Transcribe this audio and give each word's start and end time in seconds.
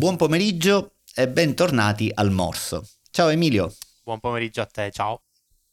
Buon 0.00 0.16
pomeriggio 0.16 0.94
e 1.14 1.28
bentornati 1.28 2.10
al 2.14 2.30
Morso. 2.30 2.88
Ciao 3.10 3.28
Emilio. 3.28 3.70
Buon 4.02 4.18
pomeriggio 4.18 4.62
a 4.62 4.64
te, 4.64 4.90
ciao. 4.90 5.24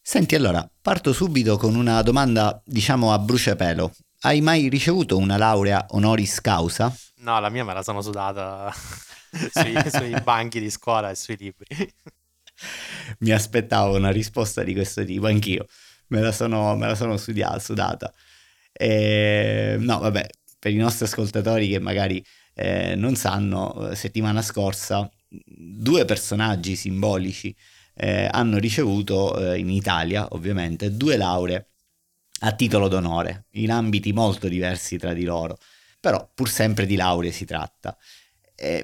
Senti, 0.02 0.36
allora, 0.36 0.70
parto 0.82 1.14
subito 1.14 1.56
con 1.56 1.76
una 1.76 2.02
domanda, 2.02 2.62
diciamo 2.66 3.14
a 3.14 3.20
bruciapelo. 3.20 3.90
Hai 4.24 4.42
mai 4.42 4.68
ricevuto 4.68 5.16
una 5.16 5.38
laurea 5.38 5.86
honoris 5.92 6.42
causa? 6.42 6.94
No, 7.20 7.40
la 7.40 7.48
mia 7.48 7.64
me 7.64 7.74
la 7.74 7.82
sono 7.82 8.02
sudata 8.02 8.70
sui, 9.54 9.74
sui 9.90 10.22
banchi 10.22 10.60
di 10.60 10.72
scuola 10.72 11.10
e 11.10 11.16
sui 11.16 11.38
libri. 11.38 11.68
Mi 13.20 13.32
aspettavo 13.32 13.96
una 13.96 14.12
risposta 14.12 14.62
di 14.62 14.74
questo 14.74 15.06
tipo, 15.06 15.28
anch'io. 15.28 15.68
Me 16.08 16.20
la 16.20 16.34
sono, 16.34 16.76
me 16.76 16.88
la 16.88 16.96
sono 16.96 17.16
studiata, 17.16 17.60
sudata. 17.60 18.14
E, 18.74 19.78
no, 19.80 20.00
vabbè, 20.00 20.28
per 20.60 20.74
i 20.74 20.76
nostri 20.76 21.06
ascoltatori 21.06 21.70
che 21.70 21.80
magari 21.80 22.22
eh, 22.58 22.96
non 22.96 23.16
sanno, 23.16 23.92
settimana 23.94 24.42
scorsa 24.42 25.10
due 25.30 26.06
personaggi 26.06 26.76
simbolici 26.76 27.56
eh, 27.94 28.28
hanno 28.32 28.58
ricevuto 28.58 29.54
eh, 29.54 29.60
in 29.60 29.70
Italia, 29.70 30.28
ovviamente, 30.32 30.96
due 30.96 31.18
lauree 31.18 31.68
a 32.42 32.54
titolo 32.54 32.88
d'onore, 32.88 33.46
in 33.52 33.72
ambiti 33.72 34.12
molto 34.12 34.48
diversi 34.48 34.98
tra 34.98 35.14
di 35.14 35.24
loro, 35.24 35.58
però 36.00 36.30
pur 36.34 36.50
sempre 36.50 36.86
di 36.86 36.96
lauree 36.96 37.32
si 37.32 37.46
tratta. 37.46 37.96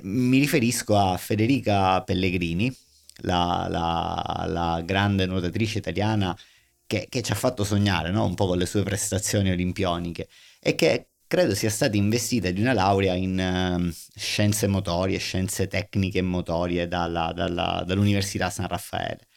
mi 0.03 0.37
riferisco 0.39 0.97
a 0.97 1.17
Federica 1.17 2.01
Pellegrini, 2.03 2.75
la, 3.21 3.67
la, 3.69 4.45
la 4.47 4.81
grande 4.83 5.25
nuotatrice 5.25 5.79
italiana 5.79 6.37
che, 6.85 7.07
che, 7.09 7.21
ci 7.21 7.31
ha 7.31 7.35
fatto 7.35 7.63
sognare 7.63 8.11
no? 8.11 8.25
un 8.25 8.35
po' 8.35 8.47
con 8.47 8.57
le 8.57 8.65
sue 8.65 8.83
prestazioni 8.83 9.51
olimpioniche 9.51 10.27
e 10.59 10.75
che 10.75 11.12
credo 11.27 11.55
sia 11.55 11.69
stata 11.69 11.95
investita 11.97 12.51
di 12.51 12.61
una 12.61 12.73
laurea 12.73 13.13
in 13.13 13.89
uh, 13.89 13.91
scienze 14.15 14.67
motorie, 14.67 15.17
scienze 15.17 15.67
tecniche 15.67 16.19
e 16.19 16.21
motorie 16.21 16.87
dalla, 16.87 17.31
dalla, 17.33 17.83
dall'Università 17.85 18.49
San 18.49 18.67
Raffaele. 18.67 19.27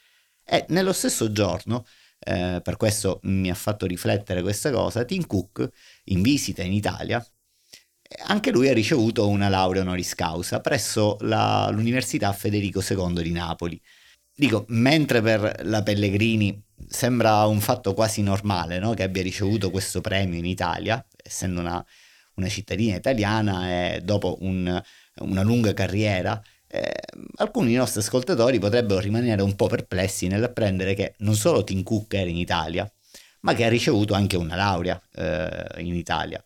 E 0.45 0.65
nello 0.69 0.93
stesso 0.93 1.33
giorno, 1.33 1.85
eh, 2.21 2.61
per 2.63 2.77
questo 2.77 3.21
mi 3.25 3.51
ha 3.51 3.55
fatto 3.55 3.87
riflettere 3.87 4.43
questa 4.43 4.71
cosa, 4.71 5.05
Tim 5.05 5.27
Cook, 5.27 5.69
in 6.05 6.23
visita 6.23 6.63
in 6.63 6.73
Italia, 6.73 7.25
anche 8.27 8.51
lui 8.51 8.69
ha 8.69 8.73
ricevuto 8.73 9.29
una 9.29 9.49
laurea 9.49 9.83
honoris 9.83 10.15
causa 10.15 10.61
presso 10.61 11.17
la, 11.21 11.69
l'Università 11.73 12.33
Federico 12.33 12.83
II 12.89 13.23
di 13.23 13.33
Napoli. 13.33 13.81
Dico, 14.35 14.65
mentre 14.69 15.23
per 15.23 15.63
la 15.65 15.83
Pellegrini 15.83 16.63
sembra 16.89 17.47
un 17.47 17.61
fatto 17.61 17.95
quasi 17.95 18.23
normale 18.23 18.79
no? 18.79 18.93
che 18.95 19.03
abbia 19.03 19.23
ricevuto 19.23 19.71
questo 19.71 20.01
premio 20.01 20.39
in 20.39 20.45
Italia, 20.45 21.05
essendo 21.27 21.61
una, 21.61 21.85
una 22.35 22.49
cittadina 22.49 22.97
italiana 22.97 23.95
e 23.95 24.01
dopo 24.03 24.39
un, 24.41 24.83
una 25.21 25.43
lunga 25.43 25.73
carriera, 25.75 26.41
eh, 26.69 26.93
alcuni 27.37 27.69
dei 27.69 27.77
nostri 27.77 28.01
ascoltatori 28.01 28.59
potrebbero 28.59 29.01
rimanere 29.01 29.43
un 29.43 29.55
po' 29.55 29.67
perplessi 29.67 30.27
nell'apprendere 30.27 30.95
che 30.95 31.15
non 31.19 31.35
solo 31.35 31.65
Tim 31.65 31.83
Cook 31.83 32.15
era 32.15 32.29
in 32.29 32.37
Italia, 32.37 32.91
ma 33.41 33.55
che 33.55 33.65
ha 33.65 33.69
ricevuto 33.69 34.15
anche 34.15 34.37
una 34.37 34.57
laurea 34.57 35.01
eh, 35.15 35.83
in 35.83 35.95
Italia. 35.95 36.43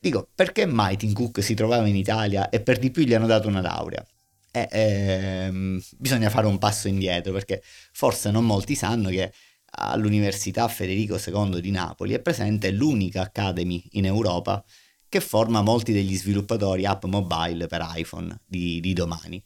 Dico, 0.00 0.28
perché 0.34 0.66
mai 0.66 0.96
Tim 0.96 1.12
Cook 1.12 1.42
si 1.42 1.54
trovava 1.54 1.86
in 1.86 1.96
Italia 1.96 2.48
e 2.48 2.60
per 2.60 2.78
di 2.78 2.90
più 2.90 3.04
gli 3.04 3.14
hanno 3.14 3.26
dato 3.26 3.48
una 3.48 3.60
laurea? 3.60 4.04
Eh, 4.50 4.68
ehm, 4.70 5.80
bisogna 5.96 6.28
fare 6.28 6.46
un 6.46 6.58
passo 6.58 6.86
indietro 6.86 7.32
perché 7.32 7.62
forse 7.92 8.30
non 8.30 8.44
molti 8.44 8.74
sanno 8.74 9.08
che 9.08 9.32
all'Università 9.74 10.68
Federico 10.68 11.18
II 11.18 11.60
di 11.60 11.70
Napoli 11.70 12.12
è 12.14 12.20
presente 12.20 12.70
l'unica 12.70 13.22
academy 13.22 13.82
in 13.92 14.04
Europa 14.04 14.62
che 15.08 15.20
forma 15.20 15.62
molti 15.62 15.92
degli 15.92 16.16
sviluppatori 16.16 16.86
app 16.86 17.04
mobile 17.04 17.66
per 17.66 17.86
iPhone 17.94 18.40
di, 18.46 18.80
di 18.80 18.92
domani. 18.92 19.42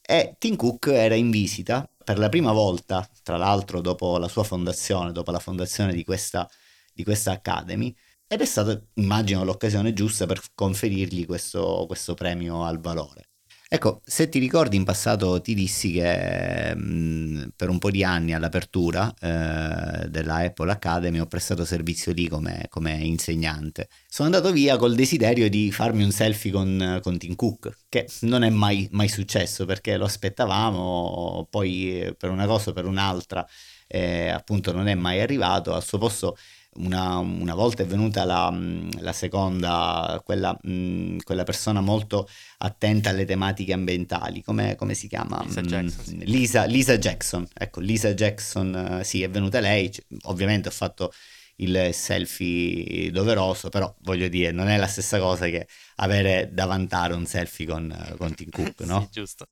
E 0.00 0.36
Tim 0.38 0.56
Cook 0.56 0.86
era 0.88 1.14
in 1.14 1.30
visita 1.30 1.88
per 2.04 2.18
la 2.18 2.28
prima 2.28 2.52
volta, 2.52 3.08
tra 3.22 3.36
l'altro 3.36 3.80
dopo 3.80 4.18
la 4.18 4.28
sua 4.28 4.44
fondazione, 4.44 5.12
dopo 5.12 5.30
la 5.30 5.38
fondazione 5.38 5.92
di 5.94 6.04
questa, 6.04 6.48
di 6.92 7.02
questa 7.02 7.32
Academy, 7.32 7.94
ed 8.26 8.40
è 8.40 8.44
stata, 8.44 8.80
immagino, 8.94 9.44
l'occasione 9.44 9.92
giusta 9.92 10.26
per 10.26 10.40
conferirgli 10.54 11.26
questo, 11.26 11.84
questo 11.86 12.14
premio 12.14 12.64
al 12.64 12.80
valore. 12.80 13.30
Ecco, 13.74 14.02
se 14.04 14.28
ti 14.28 14.38
ricordi 14.38 14.76
in 14.76 14.84
passato 14.84 15.40
ti 15.40 15.52
dissi 15.52 15.90
che 15.90 16.76
mh, 16.76 16.80
mm, 16.80 17.42
per 17.56 17.70
un 17.70 17.78
po' 17.80 17.90
di 17.90 18.04
anni 18.04 18.32
all'apertura 18.32 19.12
eh, 19.20 20.08
della 20.08 20.36
Apple 20.36 20.70
Academy 20.70 21.18
ho 21.18 21.26
prestato 21.26 21.64
servizio 21.64 22.12
lì 22.12 22.28
come, 22.28 22.66
come, 22.68 22.92
insegnante. 22.92 23.88
Sono 24.06 24.28
andato 24.28 24.52
via 24.52 24.76
col 24.76 24.94
desiderio 24.94 25.50
di 25.50 25.72
farmi 25.72 26.04
un 26.04 26.12
selfie 26.12 26.52
con, 26.52 27.00
con 27.02 27.18
Tim 27.18 27.34
Cook, 27.34 27.78
che 27.88 28.06
non 28.20 28.44
è 28.44 28.50
mai, 28.50 28.88
mai, 28.92 29.08
successo 29.08 29.64
perché 29.64 29.96
lo 29.96 30.04
aspettavamo, 30.04 31.48
poi 31.50 32.14
per 32.16 32.30
una 32.30 32.46
cosa 32.46 32.70
o 32.70 32.72
per 32.74 32.86
un'altra 32.86 33.44
eh, 33.88 34.28
appunto 34.28 34.72
non 34.72 34.86
è 34.86 34.94
mai 34.94 35.20
arrivato. 35.20 35.74
Al 35.74 35.84
suo 35.84 35.98
posto 35.98 36.36
una, 36.76 37.18
una, 37.18 37.54
volta 37.54 37.82
è 37.82 37.86
venuta 37.86 38.24
la, 38.24 38.52
la 39.00 39.12
seconda, 39.12 40.20
quella, 40.24 40.56
mh, 40.60 41.18
quella, 41.24 41.44
persona 41.44 41.80
molto 41.80 42.28
attenta 42.58 43.10
alle 43.10 43.24
tematiche 43.24 43.72
ambientali, 43.72 44.42
come, 44.42 44.74
come 44.76 44.94
si 44.94 45.08
chiama? 45.08 45.42
Lisa 45.44 45.60
Jackson. 45.60 46.04
Sì. 46.04 46.24
Lisa, 46.24 46.64
Lisa, 46.64 46.98
Jackson, 46.98 47.46
ecco, 47.52 47.80
Lisa 47.80 48.14
Jackson, 48.14 49.00
sì, 49.04 49.22
è 49.22 49.30
venuta 49.30 49.60
lei, 49.60 49.92
ovviamente 50.22 50.68
ho 50.68 50.72
fatto 50.72 51.12
il 51.56 51.90
selfie 51.92 53.10
doveroso, 53.10 53.68
però 53.68 53.94
voglio 54.00 54.28
dire, 54.28 54.50
non 54.50 54.68
è 54.68 54.76
la 54.76 54.88
stessa 54.88 55.18
cosa 55.18 55.46
che 55.46 55.68
avere 55.96 56.50
davantare 56.52 57.14
un 57.14 57.26
selfie 57.26 57.66
con, 57.66 58.14
con 58.18 58.34
Tim 58.34 58.50
Cook, 58.50 58.80
no? 58.86 59.02
sì, 59.02 59.08
giusto. 59.20 59.46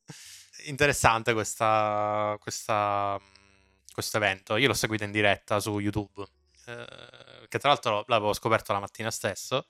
Interessante 0.67 1.33
questa, 1.33 2.37
questa, 2.41 3.21
questo 3.93 4.17
evento, 4.17 4.57
io 4.57 4.69
l'ho 4.69 4.75
seguito 4.75 5.05
in 5.05 5.13
diretta 5.13 5.61
su 5.61 5.79
YouTube 5.79 6.25
eh, 6.67 7.47
che 7.49 7.59
tra 7.59 7.71
l'altro 7.71 8.05
l'avevo 8.09 8.33
scoperto 8.33 8.73
la 8.73 8.81
mattina 8.81 9.11
stesso, 9.11 9.67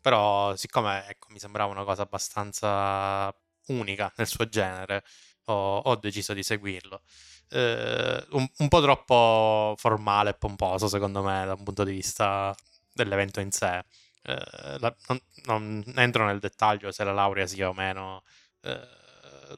però 0.00 0.54
siccome 0.56 1.06
ecco, 1.08 1.28
mi 1.30 1.38
sembrava 1.38 1.72
una 1.72 1.84
cosa 1.84 2.02
abbastanza 2.02 3.34
unica 3.68 4.12
nel 4.16 4.26
suo 4.26 4.48
genere, 4.48 5.04
ho, 5.44 5.78
ho 5.78 5.96
deciso 5.96 6.32
di 6.34 6.42
seguirlo. 6.42 7.02
Eh, 7.50 8.26
un, 8.30 8.46
un, 8.58 8.68
po' 8.68 8.82
troppo 8.82 9.74
formale 9.78 10.30
e 10.30 10.34
pomposo 10.34 10.86
secondo 10.86 11.22
me 11.22 11.46
da 11.46 11.54
un 11.54 11.62
punto 11.62 11.84
di 11.84 11.92
vista 11.92 12.54
dell'evento 12.92 13.40
in 13.40 13.50
sé. 13.50 13.84
Eh, 14.22 14.78
la, 14.80 14.94
non, 15.08 15.20
non, 15.44 15.92
entro 15.96 16.26
nel 16.26 16.38
dettaglio 16.40 16.90
se 16.92 17.04
la 17.04 17.12
laurea 17.12 17.46
sia 17.46 17.68
o 17.68 17.72
meno 17.72 18.22
eh, 18.62 18.86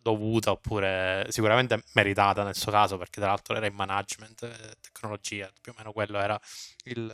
dovuta 0.03 0.51
oppure 0.51 1.27
sicuramente 1.31 1.83
meritata 1.95 2.43
nel 2.43 2.55
suo 2.55 2.71
caso 2.73 2.97
perché 2.97 3.21
tra 3.21 3.29
l'altro 3.29 3.57
era 3.57 3.67
in 3.67 3.75
management 3.75 4.43
e 4.43 4.75
tecnologia, 4.81 5.51
più 5.61 5.73
o 5.73 5.75
meno 5.77 5.93
quello 5.93 6.19
era 6.19 6.39
il, 6.85 7.13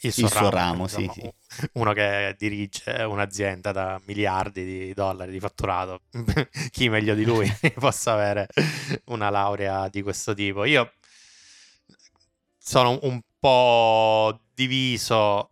il 0.00 0.12
suo, 0.12 0.26
il 0.26 0.32
ramo, 0.32 0.48
suo 0.48 0.56
ramo 0.56 0.82
insomma, 0.82 1.12
sì, 1.12 1.20
sì. 1.20 1.68
uno 1.74 1.92
che 1.92 2.34
dirige 2.38 3.02
un'azienda 3.02 3.72
da 3.72 4.00
miliardi 4.04 4.64
di 4.64 4.94
dollari 4.94 5.32
di 5.32 5.40
fatturato, 5.40 6.02
chi 6.70 6.88
meglio 6.88 7.14
di 7.14 7.24
lui 7.24 7.50
possa 7.78 8.12
avere 8.12 8.48
una 9.06 9.30
laurea 9.30 9.88
di 9.88 10.02
questo 10.02 10.34
tipo. 10.34 10.64
Io 10.64 10.92
sono 12.58 12.98
un 13.02 13.20
po' 13.38 14.40
diviso 14.54 15.50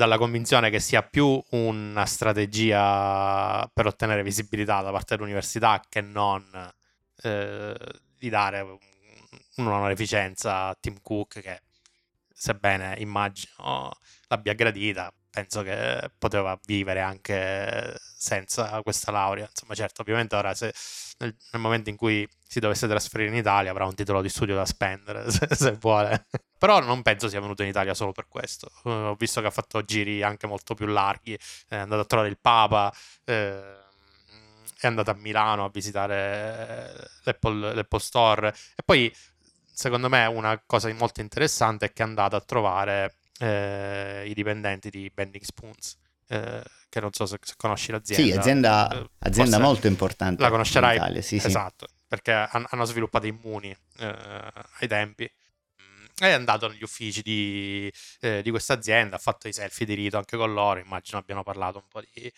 dalla 0.00 0.16
convinzione 0.16 0.70
che 0.70 0.80
sia 0.80 1.02
più 1.02 1.38
una 1.50 2.06
strategia 2.06 3.68
per 3.70 3.84
ottenere 3.84 4.22
visibilità 4.22 4.80
da 4.80 4.90
parte 4.90 5.14
dell'università 5.14 5.82
che 5.86 6.00
non 6.00 6.42
eh, 7.22 7.76
di 8.18 8.30
dare 8.30 8.78
un'onorificenza 9.56 10.68
a 10.68 10.76
Tim 10.80 11.02
Cook 11.02 11.40
che 11.42 11.60
sebbene 12.32 12.94
immagino 12.96 13.92
l'abbia 14.28 14.54
gradita 14.54 15.12
penso 15.28 15.62
che 15.62 16.10
poteva 16.16 16.58
vivere 16.64 17.02
anche 17.02 17.94
senza 18.16 18.80
questa 18.80 19.10
laurea. 19.12 19.48
Insomma 19.50 19.74
certo 19.74 20.00
ovviamente 20.00 20.34
ora 20.34 20.54
se 20.54 20.72
nel, 21.18 21.36
nel 21.52 21.60
momento 21.60 21.90
in 21.90 21.96
cui 21.96 22.26
si 22.48 22.58
dovesse 22.58 22.88
trasferire 22.88 23.28
in 23.28 23.36
Italia 23.36 23.70
avrà 23.70 23.84
un 23.84 23.94
titolo 23.94 24.22
di 24.22 24.30
studio 24.30 24.54
da 24.54 24.64
spendere 24.64 25.28
se, 25.30 25.46
se 25.50 25.72
vuole 25.72 26.24
però 26.60 26.78
non 26.80 27.00
penso 27.00 27.30
sia 27.30 27.40
venuto 27.40 27.62
in 27.62 27.70
Italia 27.70 27.94
solo 27.94 28.12
per 28.12 28.26
questo. 28.28 28.70
Uh, 28.82 28.90
ho 28.90 29.14
visto 29.14 29.40
che 29.40 29.46
ha 29.46 29.50
fatto 29.50 29.82
giri 29.82 30.22
anche 30.22 30.46
molto 30.46 30.74
più 30.74 30.84
larghi, 30.84 31.36
è 31.66 31.76
andato 31.76 32.02
a 32.02 32.04
trovare 32.04 32.28
il 32.28 32.36
Papa, 32.38 32.92
eh, 33.24 33.78
è 34.78 34.86
andato 34.86 35.10
a 35.10 35.14
Milano 35.14 35.64
a 35.64 35.70
visitare 35.70 36.92
l'Apple, 37.22 37.74
l'Apple 37.74 37.98
Store 37.98 38.48
e 38.48 38.82
poi 38.84 39.10
secondo 39.72 40.10
me 40.10 40.26
una 40.26 40.62
cosa 40.66 40.92
molto 40.92 41.22
interessante 41.22 41.86
è 41.86 41.92
che 41.94 42.02
è 42.02 42.06
andato 42.06 42.36
a 42.36 42.40
trovare 42.42 43.14
eh, 43.38 44.24
i 44.26 44.34
dipendenti 44.34 44.90
di 44.90 45.10
Bending 45.12 45.42
Spoons. 45.42 45.96
Eh, 46.28 46.62
che 46.90 47.00
non 47.00 47.12
so 47.12 47.24
se, 47.24 47.38
se, 47.40 47.54
conosci 47.56 47.90
l'azienda. 47.90 48.32
Sì, 48.32 48.38
azienda, 48.38 48.90
eh, 48.90 49.10
azienda 49.20 49.58
molto 49.58 49.86
importante. 49.86 50.42
La 50.42 50.50
conoscerai. 50.50 50.96
In 50.96 51.02
Italia, 51.02 51.22
sì, 51.22 51.36
esatto, 51.36 51.86
sì. 51.88 51.94
perché 52.06 52.32
hanno 52.32 52.84
sviluppato 52.84 53.26
immuni 53.26 53.74
eh, 53.98 54.16
ai 54.80 54.88
tempi 54.88 55.30
è 56.28 56.32
andato 56.32 56.68
negli 56.68 56.82
uffici 56.82 57.22
di, 57.22 57.92
eh, 58.20 58.42
di 58.42 58.50
questa 58.50 58.74
azienda, 58.74 59.16
ha 59.16 59.18
fatto 59.18 59.48
i 59.48 59.52
selfie 59.52 59.86
di 59.86 59.94
rito 59.94 60.16
anche 60.16 60.36
con 60.36 60.52
loro, 60.52 60.80
immagino 60.80 61.18
abbiano 61.18 61.42
parlato 61.42 61.78
un 61.78 61.88
po' 61.88 62.00
di, 62.00 62.32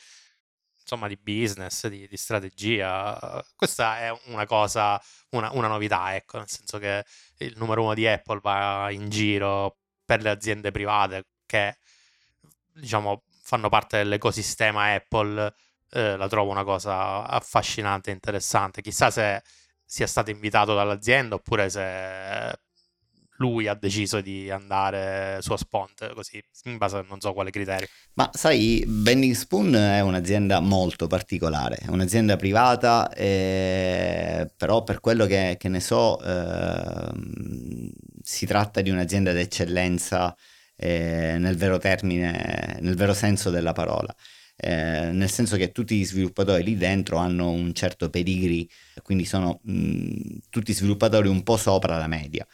insomma 0.80 1.08
di 1.08 1.16
business, 1.16 1.86
di, 1.86 2.06
di, 2.08 2.16
strategia. 2.16 3.44
Questa 3.56 3.98
è 3.98 4.20
una 4.26 4.46
cosa, 4.46 5.00
una, 5.30 5.50
una, 5.52 5.68
novità, 5.68 6.14
ecco, 6.14 6.38
nel 6.38 6.48
senso 6.48 6.78
che 6.78 7.04
il 7.38 7.54
numero 7.56 7.82
uno 7.82 7.94
di 7.94 8.06
Apple 8.06 8.40
va 8.42 8.90
in 8.90 9.08
giro 9.08 9.78
per 10.04 10.22
le 10.22 10.30
aziende 10.30 10.70
private 10.70 11.26
che 11.46 11.76
diciamo 12.74 13.24
fanno 13.42 13.68
parte 13.68 13.98
dell'ecosistema 13.98 14.94
Apple. 14.94 15.54
Eh, 15.90 16.16
la 16.16 16.28
trovo 16.28 16.50
una 16.50 16.64
cosa 16.64 17.26
affascinante 17.26 18.10
interessante. 18.10 18.82
Chissà 18.82 19.10
se 19.10 19.42
sia 19.84 20.06
stato 20.06 20.30
invitato 20.30 20.74
dall'azienda 20.74 21.34
oppure 21.34 21.68
se 21.68 22.58
lui 23.42 23.66
ha 23.66 23.74
deciso 23.74 24.20
di 24.20 24.48
andare 24.50 25.38
su 25.42 25.56
Spont, 25.56 26.14
così 26.14 26.40
in 26.64 26.76
base 26.76 26.98
a 26.98 27.04
non 27.08 27.20
so 27.20 27.32
quale 27.32 27.50
criterio. 27.50 27.88
Ma 28.14 28.30
sai, 28.32 28.84
Bending 28.86 29.34
Spoon 29.34 29.74
è 29.74 30.00
un'azienda 30.00 30.60
molto 30.60 31.08
particolare, 31.08 31.76
è 31.76 31.88
un'azienda 31.88 32.36
privata, 32.36 33.12
eh, 33.12 34.48
però 34.56 34.84
per 34.84 35.00
quello 35.00 35.26
che, 35.26 35.56
che 35.58 35.68
ne 35.68 35.80
so 35.80 36.22
eh, 36.22 37.10
si 38.22 38.46
tratta 38.46 38.80
di 38.80 38.90
un'azienda 38.90 39.32
d'eccellenza 39.32 40.36
eh, 40.76 41.36
nel 41.38 41.56
vero 41.56 41.78
termine, 41.78 42.78
nel 42.80 42.94
vero 42.94 43.12
senso 43.12 43.50
della 43.50 43.72
parola. 43.72 44.14
Eh, 44.54 45.10
nel 45.10 45.30
senso 45.30 45.56
che 45.56 45.72
tutti 45.72 45.96
gli 45.96 46.04
sviluppatori 46.04 46.62
lì 46.62 46.76
dentro 46.76 47.16
hanno 47.16 47.50
un 47.50 47.74
certo 47.74 48.08
pedigree, 48.10 48.68
quindi 49.02 49.24
sono 49.24 49.58
mh, 49.64 50.36
tutti 50.50 50.72
sviluppatori 50.72 51.26
un 51.26 51.42
po' 51.42 51.56
sopra 51.56 51.98
la 51.98 52.06
media 52.06 52.46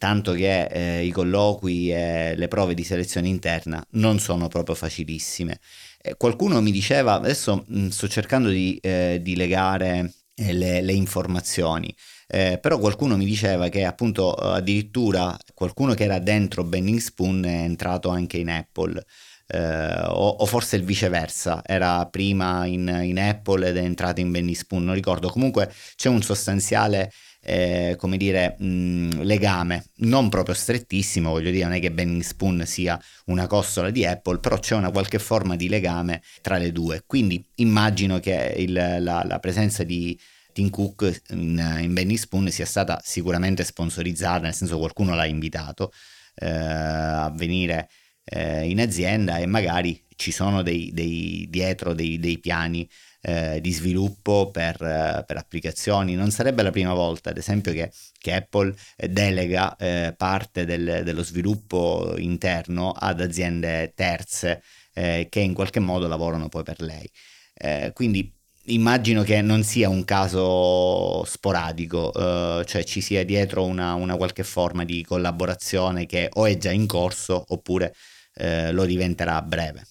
tanto 0.00 0.32
che 0.32 0.62
eh, 0.64 1.04
i 1.04 1.10
colloqui 1.10 1.92
e 1.92 2.34
le 2.34 2.48
prove 2.48 2.72
di 2.72 2.84
selezione 2.84 3.28
interna 3.28 3.84
non 3.90 4.18
sono 4.18 4.48
proprio 4.48 4.74
facilissime. 4.74 5.60
Eh, 6.00 6.16
qualcuno 6.16 6.62
mi 6.62 6.70
diceva, 6.70 7.12
adesso 7.12 7.64
mh, 7.66 7.88
sto 7.88 8.08
cercando 8.08 8.48
di, 8.48 8.78
eh, 8.80 9.18
di 9.20 9.36
legare 9.36 10.10
eh, 10.34 10.54
le, 10.54 10.80
le, 10.80 10.94
informazioni, 10.94 11.94
eh, 12.28 12.58
però 12.58 12.78
qualcuno 12.78 13.18
mi 13.18 13.26
diceva 13.26 13.68
che 13.68 13.84
appunto 13.84 14.32
addirittura 14.32 15.36
qualcuno 15.52 15.92
che 15.92 16.04
era 16.04 16.18
dentro 16.18 16.64
Bending 16.64 16.98
Spoon 16.98 17.44
è 17.44 17.60
entrato 17.62 18.08
anche 18.08 18.38
in 18.38 18.48
Apple. 18.48 19.04
Uh, 19.52 20.06
o, 20.06 20.28
o, 20.28 20.46
forse 20.46 20.76
il 20.76 20.84
viceversa, 20.84 21.60
era 21.66 22.06
prima 22.06 22.66
in, 22.66 22.86
in, 23.02 23.18
Apple 23.18 23.66
ed 23.66 23.76
è 23.76 23.82
entrato 23.82 24.20
in 24.20 24.30
Benny 24.30 24.54
Spoon, 24.54 24.84
non 24.84 24.94
ricordo. 24.94 25.28
Comunque 25.28 25.72
c'è 25.96 26.08
un 26.08 26.22
sostanziale 26.22 27.10
eh, 27.42 27.94
come 27.98 28.16
dire, 28.16 28.56
mh, 28.58 29.22
legame, 29.22 29.84
non 29.96 30.28
proprio 30.28 30.54
strettissimo, 30.54 31.30
voglio 31.30 31.50
dire, 31.50 31.64
non 31.64 31.74
è 31.74 31.80
che 31.80 31.90
Benning 31.90 32.22
Spoon 32.22 32.64
sia 32.66 33.00
una 33.26 33.46
costola 33.46 33.90
di 33.90 34.04
Apple, 34.04 34.38
però 34.38 34.58
c'è 34.58 34.74
una 34.74 34.90
qualche 34.90 35.18
forma 35.18 35.56
di 35.56 35.68
legame 35.68 36.22
tra 36.42 36.58
le 36.58 36.72
due. 36.72 37.02
Quindi 37.06 37.42
immagino 37.56 38.18
che 38.20 38.54
il, 38.58 38.72
la, 38.72 39.24
la, 39.24 39.38
presenza 39.38 39.84
di 39.84 40.18
Tim 40.52 40.70
Cook 40.70 41.22
in, 41.30 41.78
in 41.80 41.94
Benny 41.94 42.16
Spoon 42.16 42.50
sia 42.50 42.66
stata 42.66 43.00
sicuramente 43.02 43.64
sponsorizzata, 43.64 44.40
nel 44.40 44.54
senso 44.54 44.78
qualcuno 44.78 45.14
l'ha 45.14 45.26
invitato 45.26 45.92
eh, 46.34 46.48
a 46.48 47.32
venire 47.34 47.88
eh, 48.24 48.68
in 48.68 48.80
azienda 48.80 49.38
e 49.38 49.46
magari 49.46 50.04
ci 50.16 50.30
sono 50.30 50.62
dei, 50.62 50.90
dei 50.92 51.46
dietro 51.48 51.94
dei, 51.94 52.18
dei 52.18 52.38
piani 52.38 52.88
eh, 53.22 53.60
di 53.60 53.72
sviluppo 53.72 54.50
per, 54.50 54.80
eh, 54.82 55.24
per, 55.26 55.36
applicazioni. 55.36 56.14
Non 56.14 56.30
sarebbe 56.30 56.62
la 56.62 56.70
prima 56.70 56.94
volta, 56.94 57.30
ad 57.30 57.36
esempio, 57.36 57.72
che, 57.72 57.90
che 58.18 58.32
Apple 58.32 58.74
delega 58.96 59.76
eh, 59.76 60.14
parte 60.16 60.64
del, 60.64 61.02
dello 61.04 61.22
sviluppo 61.22 62.14
interno 62.16 62.92
ad 62.92 63.20
aziende 63.20 63.92
terze 63.94 64.62
eh, 64.94 65.28
che 65.30 65.40
in 65.40 65.54
qualche 65.54 65.80
modo 65.80 66.06
lavorano 66.08 66.48
poi 66.48 66.62
per 66.62 66.80
lei. 66.80 67.08
Eh, 67.54 67.90
quindi 67.94 68.32
immagino 68.64 69.22
che 69.22 69.40
non 69.42 69.62
sia 69.62 69.88
un 69.88 70.04
caso 70.04 71.24
sporadico, 71.24 72.10
uh, 72.14 72.62
cioè 72.64 72.84
ci 72.84 73.00
sia 73.00 73.24
dietro 73.24 73.64
una, 73.64 73.94
una, 73.94 74.16
qualche 74.16 74.44
forma 74.44 74.84
di 74.84 75.04
collaborazione 75.04 76.06
che 76.06 76.28
o 76.34 76.46
è 76.46 76.56
già 76.56 76.70
in 76.70 76.86
corso 76.86 77.44
oppure 77.48 77.94
uh, 78.36 78.72
lo 78.72 78.84
diventerà 78.84 79.36
a 79.36 79.42
breve. 79.42 79.84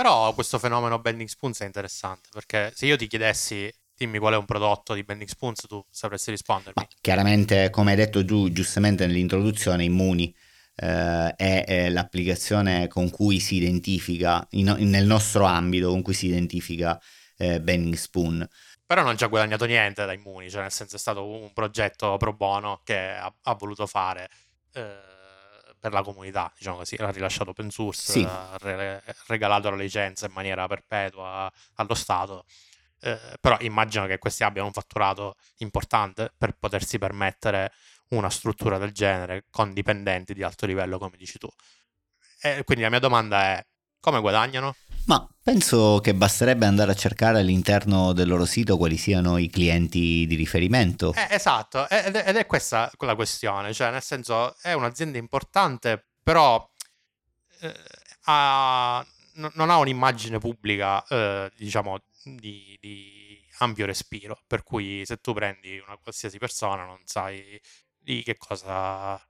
Però 0.00 0.32
questo 0.32 0.58
fenomeno 0.58 0.98
Bending 0.98 1.28
Spoons 1.28 1.60
è 1.60 1.66
interessante 1.66 2.30
perché 2.32 2.72
se 2.74 2.86
io 2.86 2.96
ti 2.96 3.06
chiedessi 3.06 3.70
dimmi 3.94 4.16
qual 4.16 4.32
è 4.32 4.36
un 4.38 4.46
prodotto 4.46 4.94
di 4.94 5.04
Bending 5.04 5.28
Spoons, 5.28 5.66
tu 5.68 5.84
sapresti 5.90 6.30
rispondermi. 6.30 6.72
Ma 6.74 6.88
chiaramente, 7.02 7.68
come 7.68 7.90
hai 7.90 7.98
detto 7.98 8.24
tu 8.24 8.50
giustamente 8.50 9.04
nell'introduzione, 9.04 9.84
Immuni 9.84 10.34
eh, 10.76 11.34
è, 11.36 11.64
è, 11.66 11.90
l'applicazione 11.90 12.88
con 12.88 13.10
cui 13.10 13.40
si 13.40 13.56
identifica, 13.56 14.46
in, 14.52 14.74
nel 14.88 15.04
nostro 15.04 15.44
ambito, 15.44 15.90
con 15.90 16.00
cui 16.00 16.14
si 16.14 16.28
identifica 16.28 16.98
eh, 17.36 17.60
Bending 17.60 17.94
Spoon. 17.94 18.48
Però 18.86 19.02
non 19.02 19.18
ci 19.18 19.24
ha 19.24 19.26
guadagnato 19.26 19.66
niente 19.66 20.06
da 20.06 20.14
Immuni, 20.14 20.48
cioè 20.48 20.62
nel 20.62 20.72
senso 20.72 20.96
è 20.96 20.98
stato 20.98 21.26
un 21.26 21.52
progetto 21.52 22.16
pro 22.16 22.32
bono 22.32 22.80
che 22.84 22.96
ha, 22.96 23.30
ha 23.42 23.54
voluto 23.54 23.86
fare. 23.86 24.30
Eh, 24.72 25.09
per 25.80 25.92
la 25.92 26.02
comunità, 26.02 26.52
diciamo 26.56 26.76
così, 26.76 26.96
l'ha 26.98 27.10
rilasciato 27.10 27.50
open 27.50 27.70
source, 27.70 28.12
sì. 28.12 28.22
ha 28.28 28.56
re- 28.60 29.02
regalato 29.26 29.70
la 29.70 29.76
licenza 29.76 30.26
in 30.26 30.32
maniera 30.32 30.66
perpetua 30.68 31.50
allo 31.76 31.94
Stato. 31.94 32.44
Eh, 33.00 33.18
però 33.40 33.56
immagino 33.60 34.06
che 34.06 34.18
questi 34.18 34.44
abbiano 34.44 34.66
un 34.66 34.74
fatturato 34.74 35.36
importante 35.58 36.30
per 36.36 36.54
potersi 36.58 36.98
permettere 36.98 37.72
una 38.08 38.28
struttura 38.28 38.76
del 38.76 38.92
genere 38.92 39.46
con 39.50 39.72
dipendenti 39.72 40.34
di 40.34 40.42
alto 40.42 40.66
livello, 40.66 40.98
come 40.98 41.16
dici 41.16 41.38
tu. 41.38 41.48
E 42.42 42.62
quindi 42.64 42.84
la 42.84 42.90
mia 42.90 42.98
domanda 42.98 43.42
è: 43.42 43.66
come 44.00 44.20
guadagnano? 44.20 44.76
Ma 45.06 45.28
penso 45.42 46.00
che 46.02 46.14
basterebbe 46.14 46.66
andare 46.66 46.92
a 46.92 46.94
cercare 46.94 47.40
all'interno 47.40 48.12
del 48.12 48.28
loro 48.28 48.44
sito 48.44 48.76
quali 48.76 48.96
siano 48.96 49.38
i 49.38 49.48
clienti 49.48 50.26
di 50.26 50.34
riferimento. 50.34 51.12
Eh, 51.14 51.34
esatto, 51.34 51.88
ed 51.88 52.14
è, 52.14 52.28
ed 52.28 52.36
è 52.36 52.46
questa 52.46 52.90
la 52.98 53.14
questione, 53.14 53.72
cioè 53.72 53.90
nel 53.90 54.02
senso 54.02 54.56
è 54.60 54.72
un'azienda 54.72 55.18
importante, 55.18 56.06
però 56.22 56.68
eh, 57.60 57.74
ha, 58.24 59.04
non 59.54 59.70
ha 59.70 59.76
un'immagine 59.78 60.38
pubblica, 60.38 61.04
eh, 61.06 61.50
diciamo, 61.56 61.98
di, 62.24 62.76
di, 62.80 63.18
ampio 63.58 63.84
respiro, 63.86 64.40
per 64.46 64.62
cui 64.62 65.02
se 65.04 65.18
tu 65.18 65.34
prendi 65.34 65.78
una 65.86 65.98
qualsiasi 65.98 66.38
persona 66.38 66.84
non 66.84 67.00
sai 67.04 67.60
di 67.98 68.22
che 68.22 68.36
cosa, 68.36 69.20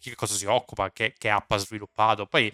che 0.00 0.14
cosa 0.14 0.34
si 0.34 0.46
occupa, 0.46 0.92
che, 0.92 1.14
che 1.18 1.30
app 1.30 1.50
ha 1.50 1.56
sviluppato, 1.56 2.26
poi 2.26 2.52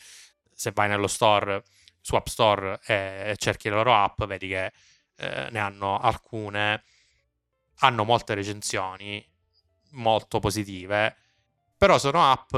se 0.54 0.71
vai 0.73 0.88
nello 0.88 1.09
store 1.09 1.62
su 2.02 2.16
App 2.16 2.26
Store 2.26 2.78
e 2.85 3.35
cerchi 3.38 3.71
le 3.71 3.76
loro 3.76 3.94
app, 3.94 4.23
vedi 4.25 4.49
che 4.49 4.73
eh, 5.16 5.49
ne 5.50 5.59
hanno 5.59 5.99
alcune, 5.99 6.82
hanno 7.78 8.04
molte 8.04 8.35
recensioni 8.35 9.25
molto 9.92 10.38
positive, 10.40 11.16
però 11.76 11.99
sono 11.99 12.30
app 12.30 12.54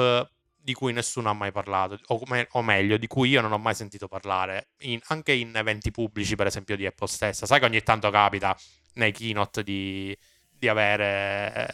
di 0.57 0.73
cui 0.73 0.95
nessuno 0.95 1.29
ha 1.29 1.35
mai 1.35 1.53
parlato, 1.53 1.99
o, 2.07 2.23
me- 2.27 2.49
o 2.53 2.63
meglio, 2.63 2.97
di 2.97 3.07
cui 3.07 3.29
io 3.29 3.43
non 3.43 3.53
ho 3.53 3.59
mai 3.59 3.75
sentito 3.75 4.09
parlare, 4.09 4.71
in, 4.79 4.99
anche 5.09 5.33
in 5.33 5.55
eventi 5.55 5.91
pubblici, 5.91 6.37
per 6.37 6.47
esempio 6.47 6.75
di 6.75 6.87
Apple 6.87 7.07
stessa. 7.07 7.45
Sai 7.45 7.61
che 7.61 7.67
ogni 7.67 7.83
tanto 7.83 8.11
capita 8.11 8.57
nei 8.95 9.13
keynote 9.13 9.63
di, 9.63 10.17
di 10.51 10.69
avere 10.69 11.71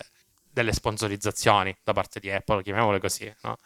delle 0.51 0.73
sponsorizzazioni 0.73 1.77
da 1.85 1.93
parte 1.93 2.19
di 2.19 2.31
Apple, 2.33 2.65
chiamiamole 2.65 2.99
così, 2.99 3.33
no? 3.43 3.59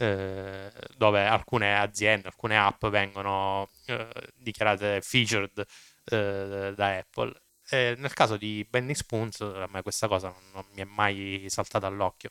Eh, 0.00 0.72
dove 0.96 1.26
alcune 1.26 1.78
aziende, 1.78 2.28
alcune 2.28 2.56
app 2.56 2.86
vengono 2.86 3.68
eh, 3.84 4.08
dichiarate 4.34 5.02
featured 5.02 5.62
eh, 6.06 6.72
da 6.74 6.96
Apple. 6.96 7.34
E 7.68 7.96
nel 7.98 8.14
caso 8.14 8.38
di 8.38 8.66
Bending 8.68 8.96
Spoons 8.96 9.40
a 9.42 9.68
me 9.70 9.82
questa 9.82 10.08
cosa 10.08 10.28
non, 10.28 10.42
non 10.54 10.64
mi 10.72 10.80
è 10.80 10.84
mai 10.84 11.44
saltata 11.48 11.86
all'occhio. 11.86 12.30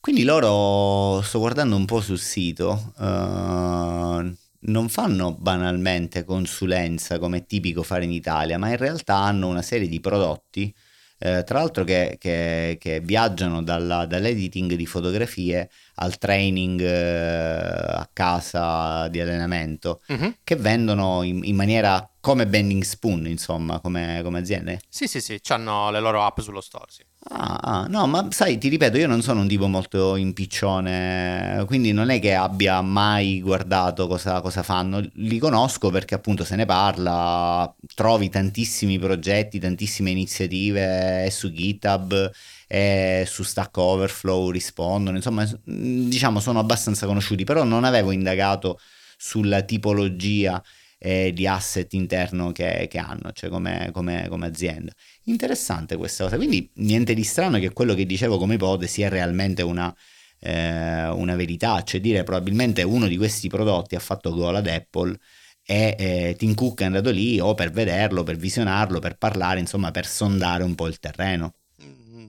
Quindi 0.00 0.22
loro, 0.22 1.20
sto 1.20 1.40
guardando 1.40 1.76
un 1.76 1.84
po' 1.84 2.00
sul 2.00 2.18
sito, 2.18 2.94
uh, 2.96 4.34
non 4.60 4.88
fanno 4.88 5.34
banalmente 5.34 6.24
consulenza 6.24 7.18
come 7.18 7.38
è 7.38 7.46
tipico 7.46 7.82
fare 7.82 8.04
in 8.04 8.12
Italia, 8.12 8.56
ma 8.58 8.70
in 8.70 8.78
realtà 8.78 9.16
hanno 9.16 9.48
una 9.48 9.60
serie 9.60 9.88
di 9.88 10.00
prodotti 10.00 10.74
eh, 11.18 11.42
tra 11.44 11.58
l'altro 11.58 11.84
che, 11.84 12.16
che, 12.18 12.76
che 12.80 13.00
viaggiano 13.00 13.62
dalla, 13.62 14.06
dall'editing 14.06 14.74
di 14.74 14.86
fotografie 14.86 15.68
al 15.96 16.16
training 16.16 16.80
eh, 16.80 17.96
a 17.96 18.08
casa 18.12 19.08
di 19.08 19.20
allenamento, 19.20 20.00
uh-huh. 20.06 20.34
che 20.44 20.56
vendono 20.56 21.22
in, 21.22 21.40
in, 21.42 21.56
maniera 21.56 22.08
come 22.20 22.46
Bending 22.46 22.82
Spoon, 22.82 23.26
insomma, 23.26 23.80
come, 23.80 24.20
come 24.22 24.38
aziende. 24.38 24.80
Sì, 24.88 25.08
sì, 25.08 25.20
sì, 25.20 25.40
hanno 25.48 25.90
le 25.90 26.00
loro 26.00 26.22
app 26.22 26.38
sullo 26.40 26.60
store, 26.60 26.86
sì. 26.88 27.02
Ah, 27.30 27.58
ah, 27.82 27.86
no, 27.88 28.06
ma 28.06 28.28
sai, 28.30 28.58
ti 28.58 28.68
ripeto, 28.68 28.96
io 28.96 29.06
non 29.08 29.22
sono 29.22 29.40
un 29.40 29.48
tipo 29.48 29.66
molto 29.66 30.14
impiccione, 30.16 31.64
quindi 31.66 31.92
non 31.92 32.08
è 32.10 32.20
che 32.20 32.34
abbia 32.34 32.80
mai 32.80 33.40
guardato 33.42 34.06
cosa, 34.06 34.40
cosa, 34.40 34.62
fanno. 34.62 35.00
Li 35.14 35.38
conosco 35.38 35.90
perché 35.90 36.14
appunto 36.14 36.44
se 36.44 36.54
ne 36.56 36.64
parla, 36.64 37.70
trovi 37.94 38.30
tantissimi 38.30 38.98
progetti, 38.98 39.58
tantissime 39.58 40.10
iniziative 40.10 41.28
su 41.30 41.52
GitHub 41.52 42.30
e 42.66 43.24
su 43.26 43.42
Stack 43.42 43.76
Overflow 43.76 44.50
rispondono, 44.50 45.16
insomma, 45.16 45.46
diciamo 45.64 46.40
sono 46.40 46.60
abbastanza 46.60 47.04
conosciuti, 47.06 47.44
però 47.44 47.64
non 47.64 47.84
avevo 47.84 48.10
indagato 48.12 48.78
sulla 49.18 49.62
tipologia 49.62 50.62
e 50.98 51.32
di 51.32 51.46
asset 51.46 51.92
interno 51.94 52.50
che, 52.50 52.88
che 52.90 52.98
hanno, 52.98 53.32
cioè 53.32 53.48
come, 53.48 53.90
come, 53.92 54.26
come, 54.28 54.46
azienda. 54.46 54.92
Interessante 55.24 55.96
questa 55.96 56.24
cosa, 56.24 56.36
quindi 56.36 56.68
niente 56.76 57.14
di 57.14 57.22
strano 57.22 57.58
che 57.58 57.72
quello 57.72 57.94
che 57.94 58.04
dicevo 58.04 58.36
come 58.36 58.54
ipotesi 58.54 59.02
è 59.02 59.08
realmente 59.08 59.62
una, 59.62 59.94
eh, 60.40 61.08
una 61.08 61.36
verità, 61.36 61.82
cioè 61.84 62.00
dire 62.00 62.24
probabilmente 62.24 62.82
uno 62.82 63.06
di 63.06 63.16
questi 63.16 63.48
prodotti 63.48 63.94
ha 63.94 64.00
fatto 64.00 64.34
gol 64.34 64.56
ad 64.56 64.66
Apple 64.66 65.16
e 65.64 65.94
eh, 65.98 66.34
Tim 66.36 66.54
Cook 66.54 66.80
è 66.80 66.84
andato 66.84 67.10
lì 67.10 67.38
o 67.38 67.54
per 67.54 67.70
vederlo, 67.70 68.22
per 68.24 68.36
visionarlo, 68.36 68.98
per 68.98 69.16
parlare, 69.16 69.60
insomma 69.60 69.90
per 69.90 70.06
sondare 70.06 70.62
un 70.64 70.74
po' 70.74 70.88
il 70.88 70.98
terreno. 70.98 71.54
Mm, 71.82 72.26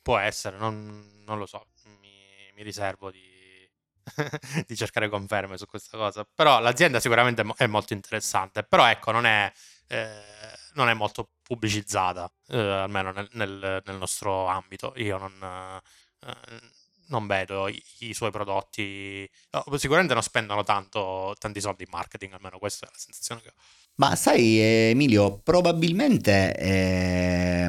può 0.00 0.16
essere, 0.18 0.56
non, 0.56 1.04
non 1.26 1.38
lo 1.38 1.46
so, 1.46 1.66
mi, 2.00 2.08
mi 2.54 2.62
riservo 2.62 3.10
di 3.10 3.25
di 4.66 4.76
cercare 4.76 5.08
conferme 5.08 5.56
su 5.56 5.66
questa 5.66 5.96
cosa. 5.96 6.26
Però 6.34 6.60
l'azienda 6.60 7.00
sicuramente 7.00 7.44
è 7.56 7.66
molto 7.66 7.92
interessante, 7.92 8.62
però 8.62 8.86
ecco, 8.88 9.10
non 9.10 9.26
è, 9.26 9.50
eh, 9.88 10.22
non 10.74 10.88
è 10.88 10.94
molto 10.94 11.30
pubblicizzata, 11.42 12.30
eh, 12.48 12.58
almeno 12.58 13.12
nel, 13.12 13.28
nel, 13.32 13.82
nel, 13.84 13.96
nostro 13.96 14.46
ambito. 14.46 14.92
Io 14.96 15.18
non, 15.18 15.80
eh, 16.26 16.32
non 17.08 17.26
vedo 17.26 17.68
i, 17.68 17.82
i, 18.00 18.14
suoi 18.14 18.30
prodotti, 18.30 19.28
no, 19.50 19.76
sicuramente 19.76 20.14
non 20.14 20.22
spendono 20.22 20.62
tanto, 20.62 21.34
tanti 21.38 21.60
soldi 21.60 21.84
in 21.84 21.90
marketing, 21.90 22.32
almeno 22.32 22.58
questa 22.58 22.86
è 22.86 22.88
la 22.90 22.98
sensazione 22.98 23.40
che 23.42 23.48
ho. 23.48 23.54
Ma 23.98 24.14
sai 24.14 24.58
Emilio, 24.58 25.38
probabilmente 25.38 26.54
eh, 26.54 27.66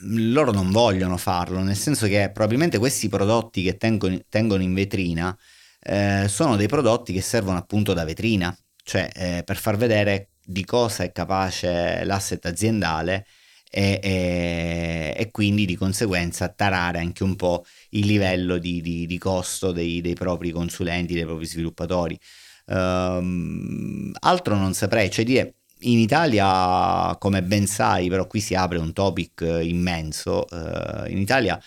loro 0.00 0.50
non 0.50 0.70
vogliono 0.70 1.18
farlo, 1.18 1.60
nel 1.60 1.76
senso 1.76 2.06
che 2.06 2.30
probabilmente 2.32 2.78
questi 2.78 3.10
prodotti 3.10 3.62
che 3.62 3.76
tengono, 3.76 4.18
tengono 4.30 4.62
in 4.62 4.72
vetrina 4.72 5.36
eh, 5.88 6.28
sono 6.28 6.56
dei 6.56 6.66
prodotti 6.68 7.14
che 7.14 7.22
servono 7.22 7.56
appunto 7.56 7.94
da 7.94 8.04
vetrina, 8.04 8.54
cioè 8.84 9.08
eh, 9.14 9.42
per 9.42 9.56
far 9.56 9.76
vedere 9.76 10.32
di 10.44 10.64
cosa 10.64 11.02
è 11.02 11.12
capace 11.12 12.04
l'asset 12.04 12.44
aziendale 12.44 13.26
e, 13.70 13.98
e, 14.02 15.14
e, 15.16 15.30
quindi 15.30 15.64
di 15.64 15.76
conseguenza 15.76 16.48
tarare 16.48 16.98
anche 16.98 17.22
un 17.22 17.36
po' 17.36 17.64
il 17.90 18.06
livello 18.06 18.58
di, 18.58 18.82
di, 18.82 19.06
di 19.06 19.18
costo 19.18 19.72
dei, 19.72 20.00
dei, 20.02 20.14
propri 20.14 20.50
consulenti, 20.50 21.14
dei 21.14 21.24
propri 21.24 21.46
sviluppatori. 21.46 22.18
Um, 22.66 24.12
altro 24.20 24.56
non 24.56 24.74
saprei, 24.74 25.10
cioè 25.10 25.24
dire 25.24 25.54
in 25.82 25.98
Italia, 25.98 27.16
come 27.18 27.42
ben 27.42 27.66
sai, 27.66 28.08
però 28.08 28.26
qui 28.26 28.40
si 28.40 28.54
apre 28.54 28.78
un 28.78 28.92
topic 28.92 29.40
immenso, 29.62 30.44
uh, 30.50 31.08
in 31.08 31.18
Italia 31.18 31.58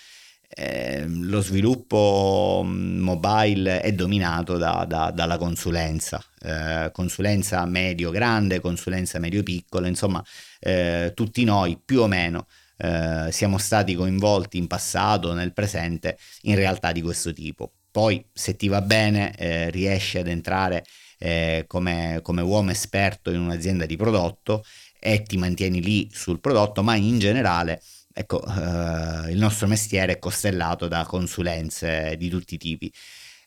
eh, 0.54 1.06
lo 1.08 1.42
sviluppo 1.42 2.62
mm, 2.66 3.00
mobile 3.00 3.82
è 3.82 3.94
dominato 3.94 4.58
da, 4.58 4.86
da, 4.88 5.12
dalla 5.12 5.38
consulenza, 5.38 6.24
eh, 6.42 6.90
consulenza 6.92 7.66
medio-grande, 7.66 8.60
consulenza 8.60 9.20
medio-piccola, 9.20 9.88
insomma 9.88 10.24
eh, 10.60 11.12
tutti 11.16 11.44
noi 11.44 11.80
più 11.84 12.02
o 12.02 12.08
meno 12.08 12.48
eh, 12.78 13.30
siamo 13.32 13.58
stati 13.58 13.96
coinvolti 13.96 14.58
in 14.58 14.68
passato, 14.68 15.34
nel 15.34 15.54
presente, 15.54 16.18
in 16.44 16.56
realtà 16.56 16.92
di 16.92 17.02
questo 17.02 17.32
tipo. 17.32 17.72
Poi 17.92 18.26
se 18.34 18.56
ti 18.56 18.68
va 18.68 18.82
bene 18.82 19.36
eh, 19.36 19.70
riesci 19.70 20.18
ad 20.18 20.28
entrare 20.28 20.86
eh, 21.20 21.66
come, 21.68 22.20
come 22.24 22.42
uomo 22.42 22.72
esperto 22.72 23.32
in 23.32 23.40
un'azienda 23.40 23.86
di 23.86 23.96
prodotto 23.98 24.64
e 25.00 25.24
ti 25.24 25.38
mantieni 25.38 25.82
lì 25.82 26.10
sul 26.12 26.40
prodotto, 26.40 26.84
ma 26.84 26.96
in 26.96 27.20
generale 27.20 27.82
ecco, 28.14 28.44
eh, 28.44 29.32
il 29.32 29.38
nostro 29.38 29.68
mestiere 29.68 30.14
è 30.14 30.20
costellato 30.20 30.88
da 30.88 31.06
consulenze 31.06 32.16
di 32.18 32.30
tutti 32.30 32.56
i 32.56 32.58
tipi. 32.58 32.92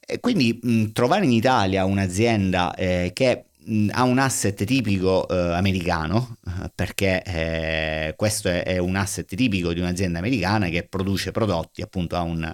E 0.06 0.20
quindi 0.20 0.58
mh, 0.62 0.92
trovare 0.92 1.24
in 1.24 1.32
Italia 1.32 1.84
un'azienda 1.84 2.74
eh, 2.74 3.10
che 3.14 3.46
mh, 3.64 3.88
ha 3.92 4.02
un 4.04 4.18
asset 4.18 4.64
tipico 4.64 5.26
eh, 5.28 5.54
americano, 5.54 6.38
perché 6.74 7.22
eh, 7.22 8.14
questo 8.16 8.48
è, 8.48 8.62
è, 8.64 8.78
un 8.78 8.96
asset 8.96 9.34
tipico 9.34 9.72
di 9.72 9.80
un'azienda 9.80 10.18
americana 10.18 10.68
che 10.68 10.86
produce 10.88 11.30
prodotti, 11.30 11.82
appunto 11.82 12.16
ha 12.16 12.22
un, 12.22 12.52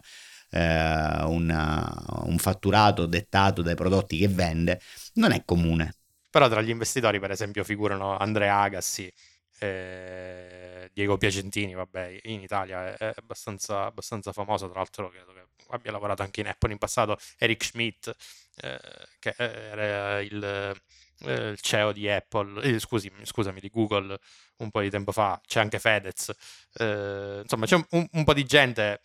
eh, 0.51 1.25
una, 1.25 2.05
un 2.25 2.39
fatturato 2.39 3.07
dettato 3.07 3.63
dai 3.63 3.75
prodotti 3.75 4.19
che 4.19 4.29
vende, 4.29 4.81
non 5.15 5.33
è 5.33 5.43
comune. 5.45 5.95
Però 6.31 6.49
tra 6.49 6.63
gli 6.63 6.71
investitori, 6.71 7.19
per 7.19 7.33
esempio, 7.33 7.65
figurano 7.65 8.17
Andrea 8.17 8.61
Agassi, 8.61 9.13
eh, 9.59 10.60
Diego 10.93 11.17
Piacentini, 11.17 11.75
vabbè, 11.75 12.21
in 12.25 12.41
Italia 12.41 12.97
è, 12.97 13.13
abbastanza, 13.17 13.85
abbastanza, 13.85 14.33
famoso, 14.33 14.69
tra 14.69 14.79
l'altro 14.79 15.09
credo 15.09 15.33
che 15.33 15.47
abbia 15.69 15.93
lavorato 15.93 16.23
anche 16.23 16.41
in 16.41 16.49
Apple 16.49 16.73
in 16.73 16.79
passato, 16.79 17.19
Eric 17.39 17.65
Schmidt, 17.65 18.15
eh, 18.63 18.79
che 19.19 19.35
era 19.37 20.21
il, 20.21 20.43
eh, 21.25 21.49
il, 21.51 21.61
CEO 21.61 21.93
di 21.93 22.09
Apple, 22.09 22.63
eh, 22.63 22.79
scusi, 22.79 23.11
scusami, 23.23 23.61
di 23.61 23.71
Google 23.71 24.19
un 24.57 24.71
po' 24.71 24.81
di 24.81 24.91
tempo 24.91 25.13
fa, 25.13 25.41
c'è 25.47 25.61
anche 25.61 25.79
Fedez, 25.79 26.33
eh, 26.75 27.41
insomma 27.43 27.67
c'è 27.67 27.77
un, 27.91 28.07
un 28.11 28.25
po' 28.25 28.35
di 28.35 28.45
gente 28.45 29.01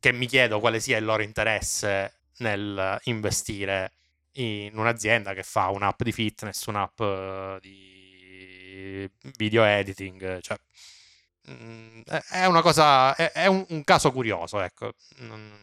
che 0.00 0.12
mi 0.12 0.26
chiedo 0.26 0.60
quale 0.60 0.80
sia 0.80 0.96
il 0.96 1.04
loro 1.04 1.22
interesse 1.22 2.20
nel 2.38 2.98
investire 3.04 3.92
in 4.34 4.76
un'azienda 4.78 5.34
che 5.34 5.42
fa 5.42 5.68
un'app 5.68 6.02
di 6.02 6.12
fitness, 6.12 6.64
un'app 6.66 7.02
di 7.60 7.99
video 9.36 9.64
editing, 9.64 10.40
cioè, 10.40 10.56
mm, 11.50 12.00
è 12.30 12.44
una 12.46 12.62
cosa, 12.62 13.14
è, 13.14 13.46
un, 13.46 13.64
un 13.68 13.84
caso 13.84 14.12
curioso, 14.12 14.60
ecco. 14.60 14.92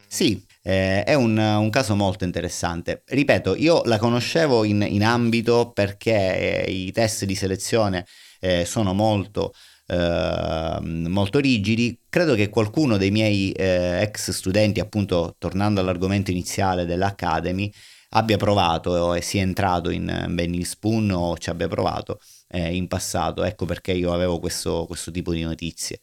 Sì, 0.08 0.44
eh, 0.64 1.04
è 1.04 1.14
un, 1.14 1.38
un, 1.38 1.70
caso 1.70 1.96
molto 1.96 2.24
interessante. 2.24 3.04
Ripeto, 3.06 3.56
io 3.56 3.84
la 3.86 3.98
conoscevo 3.98 4.64
in, 4.64 4.86
in 4.88 5.04
ambito 5.04 5.72
perché 5.72 6.66
eh, 6.66 6.72
i 6.72 6.92
test 6.92 7.26
di 7.26 7.36
selezione 7.36 8.06
eh, 8.40 8.66
sono 8.66 8.94
molto, 8.94 9.54
eh, 9.88 10.78
molto 10.82 11.40
rigidi. 11.40 12.00
Credo 12.10 12.36
che 12.36 12.50
qualcuno 12.50 12.98
dei 12.98 13.12
miei 13.12 13.52
eh, 13.52 14.02
ex 14.02 14.32
studenti, 14.32 14.80
appunto, 14.80 15.36
tornando 15.38 15.82
all'argomento 15.82 16.32
iniziale 16.32 16.86
dell'Academy, 16.86 17.72
abbia 18.10 18.38
provato 18.38 19.14
e 19.14 19.22
sia 19.22 19.42
entrato 19.42 19.90
in 19.90 20.28
Benny 20.30 20.64
Spoon 20.64 21.12
o 21.12 21.38
ci 21.38 21.50
abbia 21.50 21.68
provato 21.68 22.20
eh, 22.48 22.75
in 22.75 22.88
passato, 22.88 23.44
ecco 23.44 23.66
perché 23.66 23.92
io 23.94 24.13
avevo 24.13 24.39
questo, 24.39 24.86
questo 24.88 25.12
tipo 25.12 25.34
di 25.34 25.44
notizie 25.44 26.00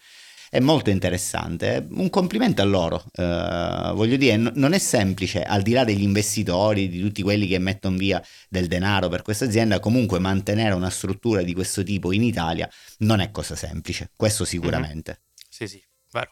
è 0.54 0.60
molto 0.60 0.90
interessante. 0.90 1.84
Un 1.90 2.08
complimento 2.10 2.62
a 2.62 2.64
loro. 2.64 3.04
Uh, 3.16 3.92
voglio 3.92 4.16
dire, 4.16 4.36
n- 4.36 4.52
non 4.54 4.72
è 4.72 4.78
semplice, 4.78 5.42
al 5.42 5.62
di 5.62 5.72
là 5.72 5.82
degli 5.82 6.02
investitori, 6.02 6.88
di 6.88 7.00
tutti 7.00 7.22
quelli 7.22 7.48
che 7.48 7.58
mettono 7.58 7.96
via 7.96 8.22
del 8.48 8.68
denaro 8.68 9.08
per 9.08 9.22
questa 9.22 9.46
azienda, 9.46 9.80
comunque 9.80 10.20
mantenere 10.20 10.74
una 10.74 10.90
struttura 10.90 11.42
di 11.42 11.54
questo 11.54 11.82
tipo 11.82 12.12
in 12.12 12.22
Italia 12.22 12.70
non 12.98 13.18
è 13.18 13.32
cosa 13.32 13.56
semplice, 13.56 14.12
questo 14.14 14.44
sicuramente. 14.44 15.10
Mm-hmm. 15.10 15.48
Sì, 15.48 15.66
sì, 15.66 15.82
vero. 16.12 16.30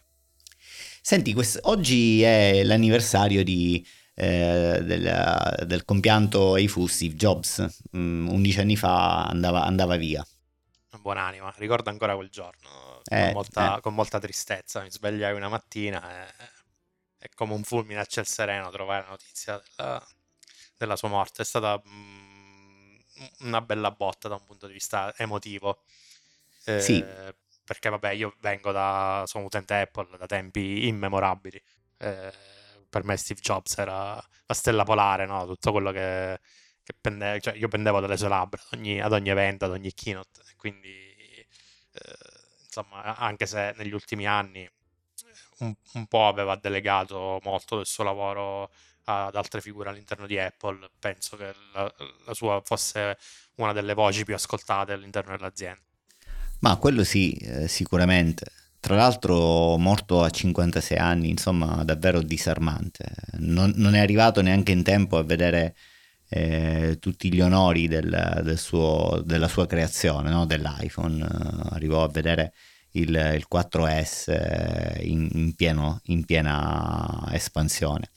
Senti, 1.01 1.33
quest- 1.33 1.59
oggi 1.63 2.23
è 2.23 2.63
l'anniversario 2.63 3.43
di 3.43 3.85
eh, 4.15 4.81
del, 4.83 5.65
del, 5.67 5.85
compianto 5.85 6.57
Eifu 6.57 6.87
Steve 6.87 7.15
Jobs, 7.15 7.67
mm, 7.97 8.29
11 8.29 8.61
anni 8.61 8.77
fa 8.77 9.25
andava, 9.25 9.65
andava 9.65 9.97
via. 9.97 10.27
Buonanima, 11.01 11.55
ricordo 11.57 11.91
ancora 11.91 12.15
quel 12.15 12.29
giorno, 12.29 13.01
eh, 13.11 13.25
con, 13.25 13.33
molta, 13.33 13.77
eh. 13.77 13.81
con, 13.81 13.95
molta, 13.95 14.21
tristezza, 14.21 14.83
mi 14.83 14.91
svegliai 14.91 15.35
una 15.35 15.49
mattina 15.49 16.27
e, 16.27 16.33
e 17.19 17.31
come 17.35 17.55
un 17.55 17.65
fulmine 17.65 18.01
a 18.01 18.05
ciel 18.05 18.27
sereno 18.27 18.71
trovai 18.71 19.01
la 19.03 19.09
notizia 19.09 19.61
della, 19.77 20.07
della 20.77 20.97
sua 20.97 21.09
morte, 21.09 21.43
è 21.43 21.45
stata 21.45 21.83
mm, 21.85 22.97
una 23.41 23.61
bella 23.63 23.91
botta 23.91 24.29
da 24.29 24.35
un 24.35 24.45
punto 24.45 24.67
di 24.67 24.75
vista 24.75 25.13
emotivo. 25.17 25.83
Eh, 26.65 26.81
sì. 26.81 27.05
Perché 27.65 27.89
vabbè, 27.89 28.11
io 28.11 28.35
vengo 28.41 28.71
da, 28.71 29.25
sono 29.27 29.47
utente 29.47 29.75
Apple 29.75 30.17
da 30.19 30.27
tempi 30.27 30.87
immemorabili. 30.87 31.61
Eh, 32.93 32.99
per 32.99 33.05
me 33.05 33.17
Steve 33.17 33.41
Jobs 33.41 33.79
era 33.79 34.15
la 34.47 34.55
stella 34.55 34.85
polare, 34.85 35.25
no? 35.27 35.47
tutto 35.47 35.73
quello 35.73 35.91
che, 35.93 36.39
che 36.83 36.95
pende, 37.01 37.41
cioè 37.41 37.55
io 37.57 37.69
pendevo 37.69 38.01
dalle 38.01 38.19
sue 38.19 38.29
labbra 38.29 38.61
ad 38.61 38.79
ogni, 38.79 39.01
ad 39.01 39.13
ogni 39.13 39.31
evento, 39.31 39.65
ad 39.65 39.71
ogni 39.71 39.93
keynote, 39.95 40.43
quindi 40.57 40.89
eh, 40.89 42.17
insomma, 42.65 43.17
anche 43.17 43.47
se 43.47 43.73
negli 43.77 43.93
ultimi 43.93 44.27
anni 44.27 44.69
un, 45.59 45.75
un, 45.95 46.07
po' 46.07 46.27
aveva 46.27 46.57
delegato 46.57 47.41
molto 47.45 47.77
del 47.77 47.87
suo 47.87 48.05
lavoro 48.05 48.71
ad 49.05 49.35
altre 49.35 49.61
figure 49.61 49.89
all'interno 49.89 50.27
di 50.27 50.39
Apple, 50.39 50.91
penso 50.99 51.37
che 51.37 51.55
la, 51.73 51.93
la 52.25 52.35
sua 52.35 52.61
fosse 52.65 53.17
una 53.57 53.73
delle 53.73 53.95
voci 53.95 54.25
più 54.25 54.35
ascoltate 54.35 54.93
all'interno 54.93 55.37
dell'azienda. 55.37 55.81
Ma 56.61 56.77
quello 56.77 57.03
sì, 57.03 57.33
eh, 57.33 57.69
sicuramente. 57.69 58.62
Tra 58.83 58.97
l'altro 58.97 59.79
morto 59.79 60.25
a 60.25 60.29
56 60.29 60.99
anni, 60.99 61.31
insomma 61.31 61.85
davvero 61.85 62.21
disarmante. 62.21 63.05
Non, 63.35 63.73
non 63.77 63.95
è 63.95 64.01
arrivato 64.01 64.43
neanche 64.43 64.73
in 64.73 64.83
tempo 64.83 65.19
a 65.19 65.23
vedere 65.23 65.77
eh, 66.29 66.97
tutti 66.99 67.33
gli 67.33 67.41
onori 67.41 67.87
del, 67.87 68.41
del 68.43 68.59
suo, 68.59 69.23
della 69.25 69.47
sua 69.47 69.67
creazione, 69.67 70.31
no? 70.31 70.47
dell'iPhone. 70.47 71.25
Arrivò 71.71 72.03
a 72.03 72.09
vedere 72.09 72.55
il, 72.95 73.11
il 73.11 73.47
4S 73.49 75.01
in, 75.05 75.29
in, 75.33 75.55
pieno, 75.55 76.01
in 76.07 76.25
piena 76.25 77.29
espansione. 77.31 78.11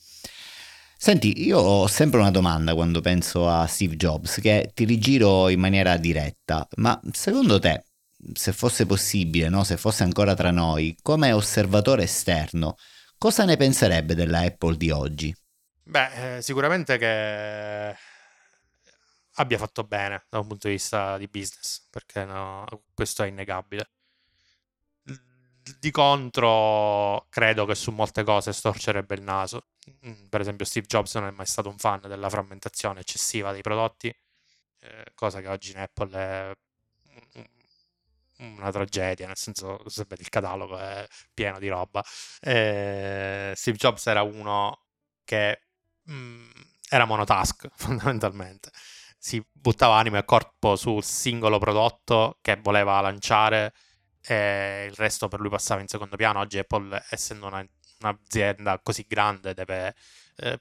Senti, 0.98 1.46
io 1.46 1.60
ho 1.60 1.86
sempre 1.86 2.22
una 2.22 2.32
domanda 2.32 2.74
quando 2.74 3.02
penso 3.02 3.48
a 3.48 3.68
Steve 3.68 3.98
Jobs, 3.98 4.40
che 4.42 4.72
ti 4.74 4.86
rigiro 4.86 5.48
in 5.50 5.60
maniera 5.60 5.96
diretta, 5.98 6.68
ma 6.78 7.00
secondo 7.12 7.60
te, 7.60 7.84
se 8.34 8.53
fosse 8.53 8.86
possibile, 8.86 9.50
no? 9.50 9.63
se 9.63 9.77
fosse 9.77 10.03
ancora 10.03 10.34
tra 10.34 10.51
noi, 10.51 10.98
come 11.01 11.32
osservatore 11.32 12.03
esterno, 12.03 12.75
cosa 13.17 13.46
ne 13.46 13.58
penserebbe 13.58 14.15
della 14.15 14.39
Apple 14.39 14.77
di 14.77 14.91
oggi? 14.91 15.36
Beh, 15.84 16.38
eh, 16.38 16.41
sicuramente 16.41 16.98
che 16.98 17.96
abbia 19.36 19.58
fatto 19.58 19.84
bene 19.84 20.25
da 20.29 20.39
un 20.39 20.48
punto 20.48 20.67
di 20.67 20.74
vista 20.74 21.17
di 21.17 21.27
business, 21.27 21.88
perché 21.89 22.25
no, 22.25 22.65
questo 22.94 23.24
è 23.24 23.27
innegabile. 23.27 23.89
Di 25.79 25.91
contro, 25.91 27.25
credo 27.29 27.65
che 27.65 27.75
su 27.75 27.91
molte 27.91 28.24
cose 28.24 28.53
storcerebbe 28.53 29.15
il 29.15 29.22
naso. 29.22 29.67
Mm, 30.08 30.27
per 30.27 30.41
esempio, 30.41 30.65
Steve 30.65 30.86
Jobs 30.86 31.15
non 31.15 31.25
è 31.27 31.32
mai 31.32 31.46
stato 31.48 31.70
un 31.70 31.77
fan 31.77 32.01
della 32.01 32.29
frammentazione 32.29 33.00
eccessiva 33.01 33.51
dei 33.51 33.62
prodotti, 33.62 34.08
eh, 34.79 35.12
cosa 35.15 35.41
che 35.41 35.48
oggi 35.48 35.72
in 35.72 35.79
Apple 35.79 36.17
è 36.17 36.51
una 38.39 38.72
tragedia, 38.72 39.27
nel 39.27 39.38
senso, 39.38 39.82
se 39.88 40.06
vedi 40.08 40.22
il 40.24 40.30
catalogo 40.30 40.77
è 40.77 41.06
pieno 41.34 41.60
di 41.60 41.68
roba. 41.68 42.04
Eh, 42.42 43.54
Steve 43.56 43.77
Jobs 43.77 44.06
era 44.08 44.22
uno 44.24 44.80
che 45.24 45.62
mh, 46.04 46.13
mm, 46.13 46.50
era 46.89 47.06
monotask 47.06 47.68
fondamentalmente. 47.75 48.72
Si 49.18 49.44
buttava 49.51 49.96
anima 49.98 50.20
e 50.20 50.25
corpo 50.25 50.75
sul 50.75 51.04
singolo 51.04 51.58
prodotto 51.58 52.38
che 52.42 52.58
voleva 52.62 53.00
lanciare 53.01 53.74
e 54.22 54.86
il 54.89 54.96
resto 54.96 55.27
per 55.27 55.39
lui 55.39 55.50
passava 55.50 55.82
in 55.82 55.88
secondo 55.88 56.15
piano. 56.15 56.39
Oggi 56.39 56.60
Apple, 56.60 57.04
essendo 57.10 57.48
una, 57.48 57.65
un'azienda 58.00 58.80
così 58.82 59.06
grande, 59.08 59.54
deve 59.54 59.96
eh, 60.38 60.60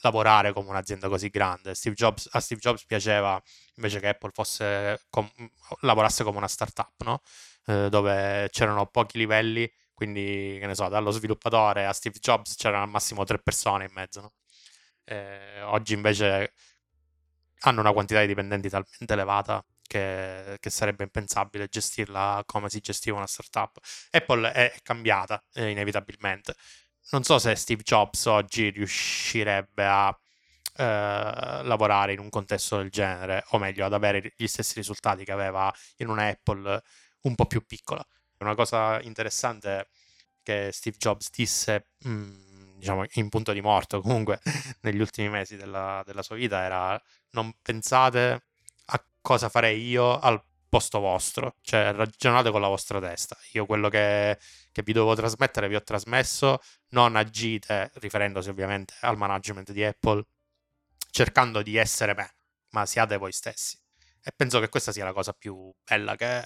lavorare 0.00 0.52
come 0.52 0.68
un'azienda 0.70 1.08
così 1.08 1.28
grande. 1.28 1.74
Steve 1.74 1.94
Jobs, 1.94 2.28
a 2.32 2.40
Steve 2.40 2.60
Jobs 2.60 2.84
piaceva 2.84 3.40
invece 3.76 4.00
che 4.00 4.08
Apple 4.08 4.30
fosse 4.32 5.04
com- 5.10 5.30
lavorasse 5.80 6.24
come 6.24 6.38
una 6.38 6.48
startup, 6.48 7.02
no? 7.04 7.22
eh, 7.66 7.88
dove 7.88 8.48
c'erano 8.50 8.86
pochi 8.86 9.18
livelli, 9.18 9.70
quindi 9.94 10.56
che 10.60 10.66
ne 10.66 10.74
so, 10.74 10.88
dallo 10.88 11.10
sviluppatore 11.10 11.86
a 11.86 11.92
Steve 11.92 12.18
Jobs 12.18 12.54
c'erano 12.56 12.84
al 12.84 12.90
massimo 12.90 13.24
tre 13.24 13.38
persone 13.38 13.84
in 13.84 13.92
mezzo. 13.92 14.20
No? 14.20 14.32
Eh, 15.04 15.62
oggi 15.62 15.94
invece 15.94 16.52
hanno 17.60 17.80
una 17.80 17.92
quantità 17.92 18.20
di 18.20 18.26
dipendenti 18.26 18.68
talmente 18.68 19.12
elevata 19.12 19.64
che, 19.82 20.56
che, 20.60 20.70
sarebbe 20.70 21.04
impensabile 21.04 21.68
gestirla 21.68 22.42
come 22.44 22.68
si 22.68 22.80
gestiva 22.80 23.16
una 23.16 23.26
startup. 23.26 23.78
Apple 24.10 24.52
è 24.52 24.74
cambiata 24.82 25.42
eh, 25.54 25.70
inevitabilmente 25.70 26.54
non 27.10 27.22
so 27.22 27.38
se 27.38 27.54
Steve 27.54 27.82
Jobs 27.82 28.26
oggi 28.26 28.70
riuscirebbe 28.70 29.84
a 29.84 30.18
eh, 30.78 31.62
lavorare 31.64 32.12
in 32.12 32.18
un 32.18 32.28
contesto 32.28 32.76
del 32.76 32.90
genere, 32.90 33.44
o 33.48 33.58
meglio, 33.58 33.84
ad 33.84 33.92
avere 33.92 34.32
gli 34.36 34.46
stessi 34.46 34.74
risultati 34.74 35.24
che 35.24 35.32
aveva 35.32 35.72
in 35.98 36.08
una 36.08 36.26
Apple 36.26 36.82
un 37.22 37.34
po' 37.34 37.46
più 37.46 37.64
piccola. 37.64 38.04
Una 38.38 38.54
cosa 38.54 39.00
interessante 39.00 39.88
che 40.42 40.70
Steve 40.72 40.96
Jobs 40.98 41.30
disse, 41.30 41.88
mh, 41.98 42.10
mm, 42.10 42.78
diciamo, 42.78 43.04
in 43.14 43.28
punto 43.28 43.52
di 43.52 43.60
morto 43.60 44.00
comunque 44.00 44.40
negli 44.82 45.00
ultimi 45.00 45.28
mesi 45.28 45.56
della, 45.56 46.02
della 46.04 46.22
sua 46.22 46.36
vita 46.36 46.62
era 46.62 47.00
non 47.30 47.52
pensate 47.62 48.44
a 48.86 49.04
cosa 49.20 49.48
farei 49.48 49.82
io 49.82 50.18
al 50.18 50.42
posto 50.76 51.00
vostro, 51.00 51.56
cioè 51.62 51.90
ragionate 51.92 52.50
con 52.50 52.60
la 52.60 52.68
vostra 52.68 53.00
testa. 53.00 53.34
Io 53.52 53.64
quello 53.64 53.88
che, 53.88 54.38
che 54.70 54.82
vi 54.82 54.92
dovevo 54.92 55.14
trasmettere 55.14 55.68
vi 55.68 55.74
ho 55.74 55.82
trasmesso, 55.82 56.58
non 56.90 57.16
agite, 57.16 57.90
riferendosi 57.94 58.50
ovviamente 58.50 58.92
al 59.00 59.16
management 59.16 59.72
di 59.72 59.82
Apple, 59.82 60.22
cercando 61.10 61.62
di 61.62 61.76
essere 61.76 62.12
me, 62.12 62.30
ma 62.72 62.84
siate 62.84 63.16
voi 63.16 63.32
stessi. 63.32 63.78
E 64.22 64.32
penso 64.36 64.60
che 64.60 64.68
questa 64.68 64.92
sia 64.92 65.04
la 65.06 65.14
cosa 65.14 65.32
più 65.32 65.72
bella 65.82 66.14
che, 66.14 66.44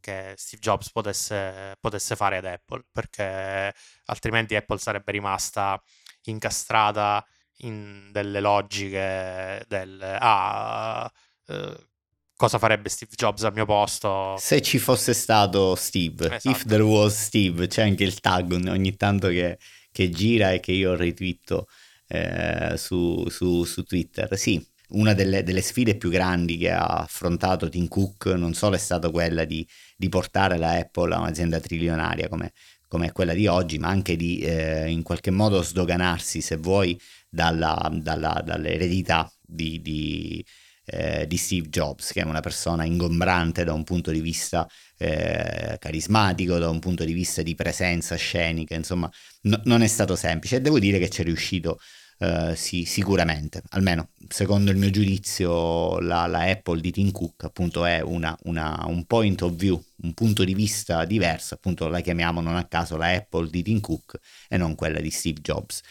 che 0.00 0.32
Steve 0.38 0.62
Jobs 0.62 0.90
potesse, 0.90 1.76
potesse, 1.78 2.16
fare 2.16 2.38
ad 2.38 2.46
Apple, 2.46 2.82
perché 2.90 3.74
altrimenti 4.06 4.56
Apple 4.56 4.78
sarebbe 4.78 5.12
rimasta 5.12 5.78
incastrata 6.22 7.22
in 7.58 8.08
delle 8.10 8.40
logiche 8.40 9.64
del 9.68 10.00
ah, 10.18 11.12
eh, 11.48 11.88
cosa 12.36 12.58
farebbe 12.58 12.88
Steve 12.88 13.12
Jobs 13.16 13.44
al 13.44 13.52
mio 13.54 13.64
posto. 13.64 14.36
Se 14.38 14.60
ci 14.60 14.78
fosse 14.78 15.14
stato 15.14 15.74
Steve, 15.74 16.26
esatto. 16.26 16.50
if 16.50 16.64
there 16.66 16.82
was 16.82 17.24
Steve, 17.24 17.66
c'è 17.66 17.82
anche 17.82 18.04
il 18.04 18.20
tag 18.20 18.52
ogni 18.68 18.94
tanto 18.96 19.28
che, 19.28 19.58
che 19.90 20.10
gira 20.10 20.52
e 20.52 20.60
che 20.60 20.72
io 20.72 20.94
ritwitto 20.94 21.66
eh, 22.08 22.74
su, 22.76 23.26
su, 23.28 23.64
su, 23.64 23.82
Twitter. 23.82 24.36
Sì, 24.38 24.64
una 24.88 25.14
delle, 25.14 25.42
delle, 25.42 25.62
sfide 25.62 25.96
più 25.96 26.10
grandi 26.10 26.58
che 26.58 26.70
ha 26.70 26.86
affrontato 26.86 27.68
Tim 27.68 27.88
Cook 27.88 28.26
non 28.26 28.54
solo 28.54 28.76
è 28.76 28.78
stata 28.78 29.10
quella 29.10 29.44
di, 29.44 29.66
di 29.96 30.08
portare 30.08 30.58
la 30.58 30.72
Apple 30.72 31.14
a 31.14 31.18
un'azienda 31.18 31.58
trilionaria 31.58 32.28
come, 32.28 32.52
come 32.86 33.12
quella 33.12 33.32
di 33.32 33.46
oggi, 33.46 33.78
ma 33.78 33.88
anche 33.88 34.14
di 34.14 34.40
eh, 34.40 34.88
in 34.90 35.02
qualche 35.02 35.30
modo 35.30 35.62
sdoganarsi, 35.62 36.40
se 36.40 36.56
vuoi, 36.56 37.00
dalla, 37.28 37.90
dalla, 37.92 38.42
dall'eredità 38.44 39.30
di, 39.40 39.80
di 39.80 40.44
eh, 40.86 41.26
di 41.26 41.36
Steve 41.36 41.68
Jobs, 41.68 42.12
che 42.12 42.22
è 42.22 42.24
una 42.24 42.40
persona 42.40 42.84
ingombrante 42.84 43.64
da 43.64 43.72
un 43.72 43.84
punto 43.84 44.10
di 44.10 44.20
vista 44.20 44.66
eh, 44.96 45.76
carismatico, 45.78 46.58
da 46.58 46.70
un 46.70 46.78
punto 46.78 47.04
di 47.04 47.12
vista 47.12 47.42
di 47.42 47.54
presenza 47.54 48.16
scenica, 48.16 48.74
insomma, 48.74 49.10
no, 49.42 49.60
non 49.64 49.82
è 49.82 49.86
stato 49.86 50.16
semplice. 50.16 50.56
E 50.56 50.60
devo 50.60 50.78
dire 50.78 50.98
che 50.98 51.10
ci 51.10 51.20
è 51.20 51.24
riuscito 51.24 51.78
Uh, 52.18 52.54
sì, 52.54 52.86
sicuramente, 52.86 53.60
almeno 53.72 54.08
secondo 54.28 54.70
il 54.70 54.78
mio 54.78 54.88
giudizio 54.88 55.98
la, 56.00 56.26
la 56.26 56.44
Apple 56.44 56.80
di 56.80 56.90
Tim 56.90 57.10
Cook 57.10 57.44
appunto 57.44 57.84
è 57.84 58.00
una, 58.00 58.34
una, 58.44 58.84
un 58.86 59.04
point 59.04 59.42
of 59.42 59.54
view, 59.54 59.78
un 59.96 60.14
punto 60.14 60.42
di 60.42 60.54
vista 60.54 61.04
diverso, 61.04 61.52
appunto 61.52 61.88
la 61.88 62.00
chiamiamo 62.00 62.40
non 62.40 62.56
a 62.56 62.64
caso 62.64 62.96
la 62.96 63.08
Apple 63.08 63.50
di 63.50 63.62
Tim 63.62 63.80
Cook 63.80 64.18
e 64.48 64.56
non 64.56 64.74
quella 64.74 65.00
di 65.00 65.10
Steve 65.10 65.42
Jobs. 65.42 65.82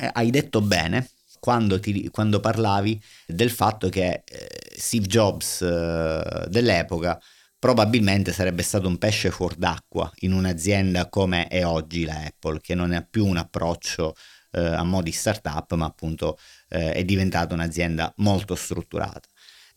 Eh, 0.00 0.10
hai 0.14 0.30
detto 0.30 0.60
bene, 0.60 1.08
quando, 1.40 1.78
ti, 1.80 2.08
quando 2.10 2.40
parlavi 2.40 3.00
del 3.26 3.50
fatto 3.50 3.88
che 3.88 4.22
eh, 4.24 4.48
Steve 4.76 5.06
Jobs 5.06 5.62
eh, 5.62 6.46
dell'epoca 6.48 7.20
probabilmente 7.58 8.32
sarebbe 8.32 8.62
stato 8.62 8.86
un 8.86 8.98
pesce 8.98 9.30
fuor 9.30 9.54
d'acqua 9.54 10.10
in 10.20 10.32
un'azienda 10.32 11.08
come 11.08 11.48
è 11.48 11.64
oggi 11.64 12.04
la 12.04 12.22
Apple, 12.24 12.60
che 12.60 12.74
non 12.74 12.92
ha 12.92 13.06
più 13.08 13.26
un 13.26 13.36
approccio 13.36 14.14
eh, 14.52 14.60
a 14.60 14.84
modi 14.84 15.10
startup, 15.10 15.74
ma 15.74 15.86
appunto 15.86 16.38
eh, 16.68 16.92
è 16.92 17.04
diventata 17.04 17.54
un'azienda 17.54 18.12
molto 18.18 18.54
strutturata. 18.54 19.28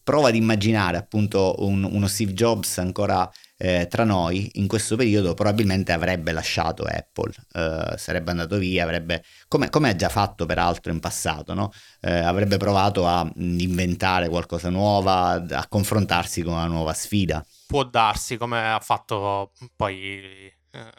Prova 0.04 0.30
ad 0.30 0.36
immaginare 0.36 0.98
appunto 0.98 1.56
un, 1.60 1.84
uno 1.84 2.08
Steve 2.08 2.34
Jobs 2.34 2.78
ancora 2.78 3.30
eh, 3.64 3.86
tra 3.88 4.04
noi 4.04 4.50
in 4.54 4.66
questo 4.66 4.96
periodo 4.96 5.36
probabilmente 5.36 5.92
avrebbe 5.92 6.32
lasciato 6.32 6.84
Apple, 6.84 7.32
eh, 7.54 7.94
sarebbe 7.96 8.32
andato 8.32 8.58
via, 8.58 8.84
avrebbe, 8.84 9.24
come, 9.48 9.70
come, 9.70 9.90
ha 9.90 9.96
già 9.96 10.10
fatto 10.10 10.48
peraltro 10.48 10.92
in 10.92 11.00
passato, 11.00 11.54
no? 11.54 11.72
eh, 12.02 12.12
avrebbe 12.12 12.58
provato 12.58 13.06
a 13.06 13.24
mm, 13.24 13.60
inventare 13.60 14.30
qualcosa 14.30 14.70
nuovo, 14.70 15.12
a 15.12 15.66
confrontarsi 15.70 16.42
con 16.42 16.54
una 16.54 16.66
nuova 16.66 16.94
sfida. 16.94 17.46
Può 17.68 17.84
darsi, 17.84 18.36
come 18.38 18.72
ha 18.72 18.80
fatto 18.80 19.52
poi 19.76 20.52
eh, 20.72 20.92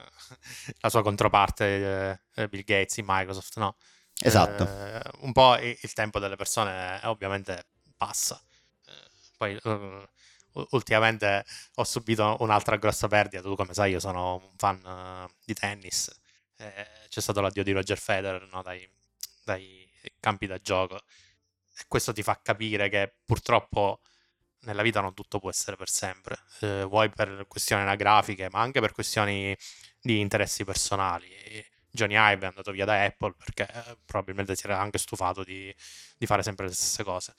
la 0.80 0.88
sua 0.88 1.02
controparte 1.02 2.20
eh, 2.36 2.48
Bill 2.48 2.62
Gates 2.62 2.96
in 2.98 3.06
Microsoft, 3.08 3.56
no? 3.56 3.74
Esatto. 4.20 4.62
Eh, 4.62 5.00
un 5.22 5.32
po' 5.32 5.56
il 5.58 5.92
tempo 5.94 6.20
delle 6.20 6.36
persone 6.36 7.00
ovviamente 7.02 7.64
passa. 7.96 8.40
poi 9.36 9.58
ultimamente 10.70 11.44
ho 11.76 11.84
subito 11.84 12.36
un'altra 12.40 12.76
grossa 12.76 13.08
perdita. 13.08 13.42
Tu, 13.42 13.54
come 13.54 13.74
sai, 13.74 13.92
io 13.92 14.00
sono 14.00 14.36
un 14.36 14.56
fan 14.56 14.84
uh, 14.84 15.32
di 15.44 15.54
tennis. 15.54 16.10
Eh, 16.56 16.86
c'è 17.08 17.20
stato 17.20 17.40
l'addio 17.40 17.62
di 17.62 17.72
Roger 17.72 17.98
Federer 17.98 18.48
no, 18.52 18.62
dai, 18.62 18.88
dai, 19.44 19.88
campi 20.20 20.46
da 20.46 20.58
gioco. 20.58 20.96
E 20.96 21.84
questo 21.88 22.12
ti 22.12 22.22
fa 22.22 22.40
capire 22.42 22.88
che 22.88 23.14
purtroppo 23.24 24.00
nella 24.60 24.82
vita 24.82 25.00
non 25.00 25.14
tutto 25.14 25.38
può 25.38 25.50
essere 25.50 25.76
per 25.76 25.88
sempre. 25.88 26.36
Eh, 26.60 26.84
vuoi 26.84 27.10
per 27.10 27.46
questioni 27.48 27.82
anagrafiche, 27.82 28.48
ma 28.50 28.60
anche 28.60 28.80
per 28.80 28.92
questioni 28.92 29.56
di 30.00 30.20
interessi 30.20 30.64
personali. 30.64 31.28
Johnny 31.90 32.14
Ive 32.16 32.46
è 32.46 32.48
andato 32.48 32.72
via 32.72 32.86
da 32.86 33.04
Apple 33.04 33.34
perché 33.36 33.68
eh, 33.70 33.98
probabilmente 34.06 34.56
si 34.56 34.64
era 34.64 34.80
anche 34.80 34.98
stufato 34.98 35.44
di, 35.44 35.74
di 36.16 36.26
fare 36.26 36.42
sempre 36.42 36.66
le 36.66 36.72
stesse 36.72 37.04
cose. 37.04 37.34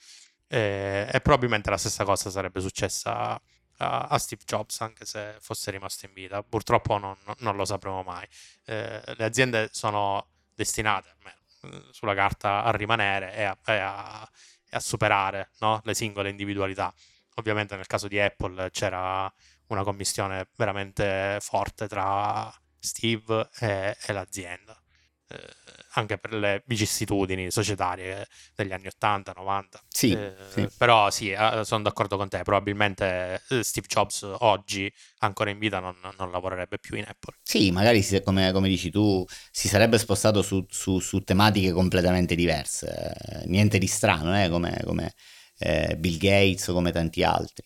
E, 0.46 1.08
e 1.10 1.20
probabilmente 1.20 1.70
la 1.70 1.78
stessa 1.78 2.04
cosa 2.04 2.30
sarebbe 2.30 2.60
successa 2.60 3.40
a, 3.78 4.06
a, 4.08 4.18
Steve 4.18 4.42
Jobs 4.44 4.80
anche 4.80 5.04
se 5.04 5.36
fosse 5.40 5.70
rimasto 5.70 6.06
in 6.06 6.12
vita. 6.12 6.42
Purtroppo 6.42 6.98
non, 6.98 7.16
non 7.38 7.56
lo 7.56 7.64
sapremo 7.64 8.02
mai. 8.02 8.26
Eh, 8.64 9.02
le 9.16 9.24
aziende 9.24 9.68
sono 9.72 10.28
destinate, 10.54 11.14
eh, 11.62 11.82
sulla 11.90 12.14
carta, 12.14 12.62
a 12.62 12.70
rimanere 12.72 13.34
e 13.34 13.42
a, 13.44 13.58
e 13.66 13.72
a, 13.78 14.28
e 14.70 14.76
a 14.76 14.80
superare 14.80 15.50
no? 15.60 15.80
le 15.84 15.94
singole 15.94 16.30
individualità. 16.30 16.92
Ovviamente 17.36 17.76
nel 17.76 17.86
caso 17.86 18.08
di 18.08 18.20
Apple 18.20 18.70
c'era 18.70 19.32
una 19.68 19.82
commissione 19.82 20.48
veramente 20.56 21.38
forte 21.40 21.88
tra 21.88 22.52
Steve 22.78 23.48
e, 23.58 23.96
e 24.06 24.12
l'azienda. 24.12 24.78
Eh, 25.28 25.38
anche 25.96 26.18
per 26.18 26.34
le 26.34 26.62
vicissitudini 26.66 27.50
societarie 27.50 28.26
degli 28.54 28.72
anni 28.72 28.86
80, 28.88 29.32
90. 29.36 29.80
Sì, 29.88 30.10
eh, 30.10 30.34
sì. 30.50 30.68
Però 30.76 31.10
sì, 31.10 31.30
eh, 31.30 31.60
sono 31.64 31.82
d'accordo 31.82 32.16
con 32.16 32.28
te, 32.28 32.42
probabilmente 32.42 33.42
eh, 33.48 33.62
Steve 33.62 33.86
Jobs 33.86 34.22
oggi, 34.38 34.92
ancora 35.18 35.50
in 35.50 35.58
vita, 35.58 35.78
non, 35.78 35.96
non 36.16 36.30
lavorerebbe 36.30 36.78
più 36.78 36.96
in 36.96 37.04
Apple. 37.06 37.36
Sì, 37.42 37.70
magari 37.70 38.02
si- 38.02 38.20
come, 38.22 38.52
come 38.52 38.68
dici 38.68 38.90
tu, 38.90 39.24
si 39.50 39.68
sarebbe 39.68 39.98
spostato 39.98 40.42
su, 40.42 40.64
su- 40.68 40.98
su 40.98 41.20
tematiche 41.20 41.72
completamente 41.72 42.34
diverse, 42.34 43.14
eh, 43.16 43.46
niente 43.46 43.78
di 43.78 43.86
strano, 43.86 44.42
eh, 44.42 44.48
come, 44.48 44.80
come, 44.84 45.14
Bill 45.96 46.18
Gates 46.18 46.66
o 46.68 46.72
come 46.74 46.90
tanti 46.90 47.22
altri. 47.22 47.64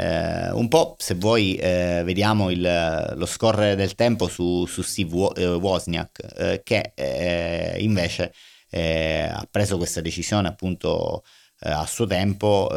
Eh, 0.00 0.52
un 0.52 0.68
po', 0.68 0.94
se 0.96 1.14
vuoi, 1.14 1.56
eh, 1.56 2.02
vediamo 2.04 2.50
il- 2.50 3.14
lo 3.16 3.26
scorrere 3.26 3.74
del 3.74 3.96
tempo 3.96 4.28
su, 4.28 4.64
su 4.64 4.82
Steve 4.82 5.30
eh, 5.34 5.46
Wozniak, 5.54 6.34
eh, 6.36 6.60
che 6.62 6.92
eh, 6.94 7.76
invece 7.80 8.32
eh, 8.70 9.28
ha 9.28 9.44
preso 9.50 9.76
questa 9.76 10.00
decisione 10.00 10.46
appunto 10.46 11.24
a 11.60 11.84
suo 11.86 12.06
tempo 12.06 12.68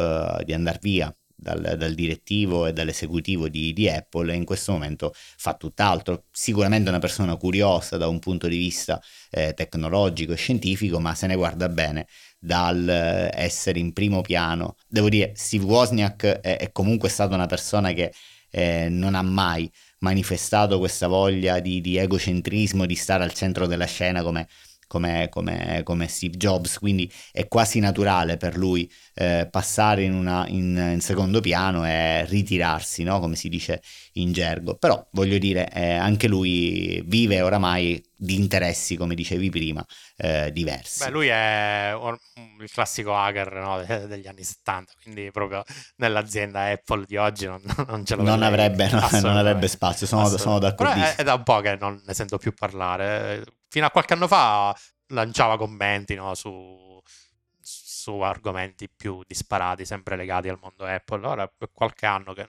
di 0.44 0.52
andare 0.52 0.78
via 0.82 1.14
dal, 1.36 1.76
dal 1.78 1.94
direttivo 1.94 2.66
e 2.66 2.72
dall'esecutivo 2.72 3.48
di, 3.48 3.72
di 3.72 3.88
Apple 3.88 4.32
e 4.32 4.36
in 4.36 4.44
questo 4.44 4.72
momento 4.72 5.12
fa 5.14 5.54
tutt'altro. 5.54 6.24
Sicuramente 6.32 6.88
una 6.88 6.98
persona 6.98 7.36
curiosa 7.36 7.96
da 7.96 8.08
un 8.08 8.18
punto 8.18 8.48
di 8.48 8.56
vista 8.56 9.00
tecnologico 9.30 10.32
e 10.32 10.36
scientifico, 10.36 10.98
ma 10.98 11.14
se 11.14 11.28
ne 11.28 11.36
guarda 11.36 11.68
bene 11.68 12.08
dal 12.44 12.88
eh, 12.88 13.30
essere 13.34 13.78
in 13.78 13.92
primo 13.92 14.20
piano. 14.20 14.74
Devo 14.88 15.08
dire, 15.08 15.32
Steve 15.36 15.64
Wozniak 15.64 16.24
è, 16.24 16.56
è 16.58 16.72
comunque 16.72 17.08
stata 17.08 17.34
una 17.36 17.46
persona 17.46 17.92
che 17.92 18.12
eh, 18.50 18.88
non 18.90 19.14
ha 19.14 19.22
mai 19.22 19.70
manifestato 20.00 20.78
questa 20.80 21.06
voglia 21.06 21.60
di, 21.60 21.80
di 21.80 21.96
egocentrismo, 21.96 22.84
di 22.84 22.96
stare 22.96 23.22
al 23.22 23.32
centro 23.32 23.66
della 23.66 23.86
scena 23.86 24.22
come, 24.22 24.48
come, 24.92 25.30
come, 25.30 25.80
come 25.84 26.06
Steve 26.06 26.36
Jobs, 26.36 26.78
quindi 26.78 27.10
è 27.30 27.48
quasi 27.48 27.80
naturale 27.80 28.36
per 28.36 28.58
lui 28.58 28.90
eh, 29.14 29.48
passare 29.50 30.02
in, 30.02 30.12
una, 30.12 30.46
in, 30.48 30.76
in 30.92 31.00
secondo 31.00 31.40
piano 31.40 31.86
e 31.86 32.26
ritirarsi, 32.26 33.02
no? 33.02 33.18
come 33.18 33.34
si 33.34 33.48
dice 33.48 33.80
in 34.14 34.32
gergo. 34.32 34.74
Però 34.76 35.02
voglio 35.12 35.38
dire, 35.38 35.72
eh, 35.72 35.94
anche 35.94 36.28
lui 36.28 37.02
vive 37.06 37.40
oramai 37.40 38.04
di 38.14 38.34
interessi, 38.34 38.96
come 38.96 39.14
dicevi 39.14 39.48
prima, 39.48 39.82
eh, 40.18 40.52
diversi. 40.52 41.04
Beh, 41.04 41.10
lui 41.10 41.28
è 41.28 41.94
il 42.60 42.70
classico 42.70 43.16
hacker 43.16 43.50
no, 43.54 43.82
de- 43.82 44.06
degli 44.08 44.26
anni 44.26 44.44
70, 44.44 44.92
quindi 45.02 45.30
proprio 45.32 45.64
nell'azienda 45.96 46.64
Apple 46.66 47.06
di 47.06 47.16
oggi 47.16 47.46
non, 47.46 47.62
non 47.88 48.04
ce 48.04 48.14
lo 48.14 48.24
non 48.24 48.42
avrebbe, 48.42 48.90
no, 48.90 49.08
non 49.22 49.38
avrebbe 49.38 49.68
spazio, 49.68 50.06
sono, 50.06 50.28
sono 50.28 50.58
d'accordissimo. 50.58 51.06
è, 51.06 51.14
è 51.16 51.22
da 51.22 51.32
un 51.32 51.44
po' 51.44 51.60
che 51.60 51.78
non 51.80 51.98
ne 52.04 52.12
sento 52.12 52.36
più 52.36 52.52
parlare. 52.52 53.42
Fino 53.72 53.86
a 53.86 53.90
qualche 53.90 54.12
anno 54.12 54.28
fa 54.28 54.76
lanciava 55.14 55.56
commenti 55.56 56.14
no, 56.14 56.34
su, 56.34 57.00
su 57.58 58.20
argomenti 58.20 58.86
più 58.94 59.22
disparati, 59.26 59.86
sempre 59.86 60.14
legati 60.14 60.50
al 60.50 60.58
mondo 60.60 60.84
Apple. 60.84 61.26
Ora 61.26 61.44
è 61.44 61.68
qualche 61.72 62.04
anno 62.04 62.34
che, 62.34 62.46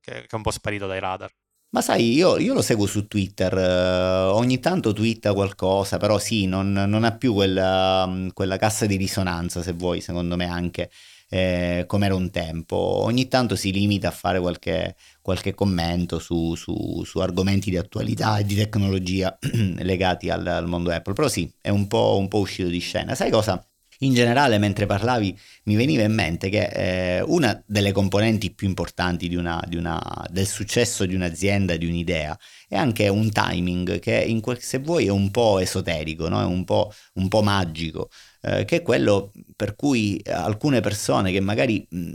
che- 0.00 0.12
che 0.20 0.26
è 0.30 0.34
un 0.36 0.42
po' 0.42 0.52
sparito 0.52 0.86
dai 0.86 1.00
radar. 1.00 1.28
Ma 1.70 1.80
sai, 1.82 2.12
io, 2.14 2.38
io 2.38 2.54
lo 2.54 2.62
seguo 2.62 2.86
su 2.86 3.08
Twitter, 3.08 3.52
eh, 3.58 4.22
ogni 4.30 4.60
tanto 4.60 4.92
twitta 4.92 5.34
qualcosa, 5.34 5.96
però 5.96 6.18
sì, 6.20 6.46
non, 6.46 6.70
non 6.72 7.02
ha 7.02 7.16
più 7.16 7.34
quella, 7.34 8.06
mm, 8.06 8.28
quella 8.32 8.56
cassa 8.58 8.86
di 8.86 8.94
risonanza, 8.94 9.60
se 9.60 9.72
vuoi, 9.72 10.00
secondo 10.00 10.36
me 10.36 10.46
anche 10.46 10.88
eh, 11.28 11.84
come 11.86 12.06
era 12.06 12.14
un 12.14 12.30
tempo. 12.30 12.76
Ogni 12.76 13.28
tanto 13.28 13.56
si 13.56 13.72
limita 13.72 14.08
a 14.08 14.10
fare 14.10 14.40
qualche, 14.40 14.96
qualche 15.22 15.54
commento 15.54 16.18
su, 16.18 16.54
su- 16.54 17.02
su 17.04 17.18
argomenti 17.18 17.70
di 17.70 17.76
attualità 17.76 18.38
e 18.38 18.44
di 18.44 18.54
tecnologia 18.54 19.36
legati 19.78 20.30
al, 20.30 20.46
al 20.46 20.66
mondo 20.66 20.90
Apple, 20.90 21.12
però 21.14 21.28
sì, 21.28 21.50
è 21.60 21.68
un 21.70 21.86
po', 21.86 22.16
un 22.18 22.28
po' 22.28 22.38
uscito 22.38 22.68
di 22.68 22.78
scena. 22.80 23.14
Sai 23.14 23.30
cosa? 23.30 23.62
In 24.00 24.14
generale, 24.14 24.58
mentre 24.58 24.86
parlavi, 24.86 25.36
mi 25.64 25.74
veniva 25.74 26.04
in 26.04 26.12
mente 26.14 26.48
che 26.50 27.16
eh, 27.18 27.20
una 27.22 27.60
delle 27.66 27.90
componenti 27.90 28.52
più 28.54 28.68
importanti 28.68 29.28
di 29.28 29.34
una- 29.34 29.60
di 29.66 29.76
una- 29.76 30.00
del 30.30 30.46
successo 30.46 31.04
di 31.04 31.16
un'azienda, 31.16 31.76
di 31.76 31.86
un'idea, 31.86 32.38
è 32.68 32.76
anche 32.76 33.08
un 33.08 33.30
timing 33.32 33.98
che, 33.98 34.38
quel- 34.40 34.60
se 34.62 34.78
vuoi, 34.78 35.06
è 35.06 35.10
un 35.10 35.30
po' 35.32 35.58
esoterico, 35.58 36.28
no? 36.28 36.40
è 36.40 36.44
un 36.44 36.64
po', 36.64 36.92
un 37.14 37.26
po' 37.28 37.42
magico, 37.42 38.08
eh, 38.42 38.64
che 38.64 38.76
è 38.76 38.82
quello 38.82 39.32
per 39.56 39.74
cui 39.74 40.20
alcune 40.26 40.80
persone 40.80 41.32
che 41.32 41.40
magari 41.40 41.84
mh, 41.90 42.12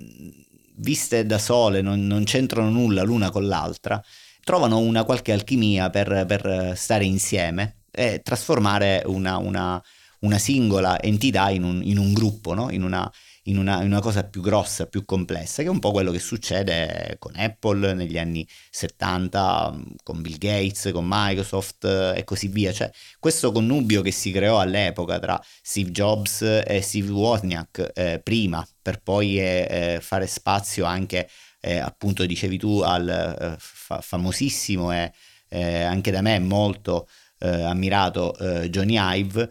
viste 0.76 1.26
da 1.26 1.38
sole 1.38 1.82
non, 1.82 2.06
non 2.08 2.24
c'entrano 2.24 2.70
nulla 2.70 3.04
l'una 3.04 3.30
con 3.30 3.46
l'altra, 3.48 4.02
trovano 4.44 4.80
una 4.80 5.04
qualche 5.04 5.32
alchimia 5.32 5.90
per, 5.90 6.26
per 6.28 6.74
stare 6.76 7.06
insieme 7.06 7.84
e 7.92 8.22
trasformare 8.24 9.04
una, 9.06 9.38
una- 9.38 9.82
una 10.24 10.38
singola 10.38 11.02
entità 11.02 11.50
in 11.50 11.64
un, 11.64 11.82
in 11.84 11.98
un 11.98 12.14
gruppo, 12.14 12.54
no? 12.54 12.70
in, 12.72 12.84
una, 12.84 13.12
in 13.44 13.58
una- 13.58 13.82
in 13.82 13.88
una 13.88 14.00
cosa 14.02 14.24
più 14.24 14.42
grossa, 14.42 14.88
più 14.88 15.04
complessa, 15.06 15.62
che 15.62 15.68
è 15.68 15.72
un 15.72 15.80
po' 15.80 15.92
quello 15.92 16.12
che 16.12 16.20
succede 16.20 17.16
con 17.20 17.34
Apple 17.36 17.94
negli 17.94 18.18
anni 18.18 18.48
70, 18.70 19.74
con 20.04 20.22
Bill 20.22 20.38
Gates, 20.38 20.90
con 20.94 21.06
Microsoft 21.08 21.84
eh, 21.86 22.14
e 22.20 22.24
così 22.24 22.48
via. 22.48 22.72
Cioè, 22.72 22.90
questo 23.20 23.52
connubio 23.52 24.02
che 24.02 24.12
si 24.12 24.32
creò 24.32 24.60
all'epoca 24.60 25.20
tra 25.20 25.42
Steve 25.62 25.92
Jobs 25.92 26.42
e 26.42 26.82
Steve 26.82 27.12
Wozniak 27.12 27.92
eh, 27.94 28.20
prima, 28.24 28.66
per 28.82 29.02
poi 29.02 29.40
eh, 29.40 29.68
eh, 29.96 30.00
fare 30.02 30.28
spazio 30.28 30.86
anche, 30.86 31.28
eh, 31.62 31.78
appunto, 31.80 32.26
dicevi 32.26 32.58
tu, 32.58 32.80
al 32.80 33.08
eh, 33.10 33.56
fa- 33.60 34.02
famosissimo 34.02 34.92
e 34.94 35.12
anche 35.56 36.10
da 36.10 36.22
me 36.22 36.40
molto 36.40 37.08
ammirato 37.38 38.36
Johnny 38.70 38.96
Ive. 38.98 39.50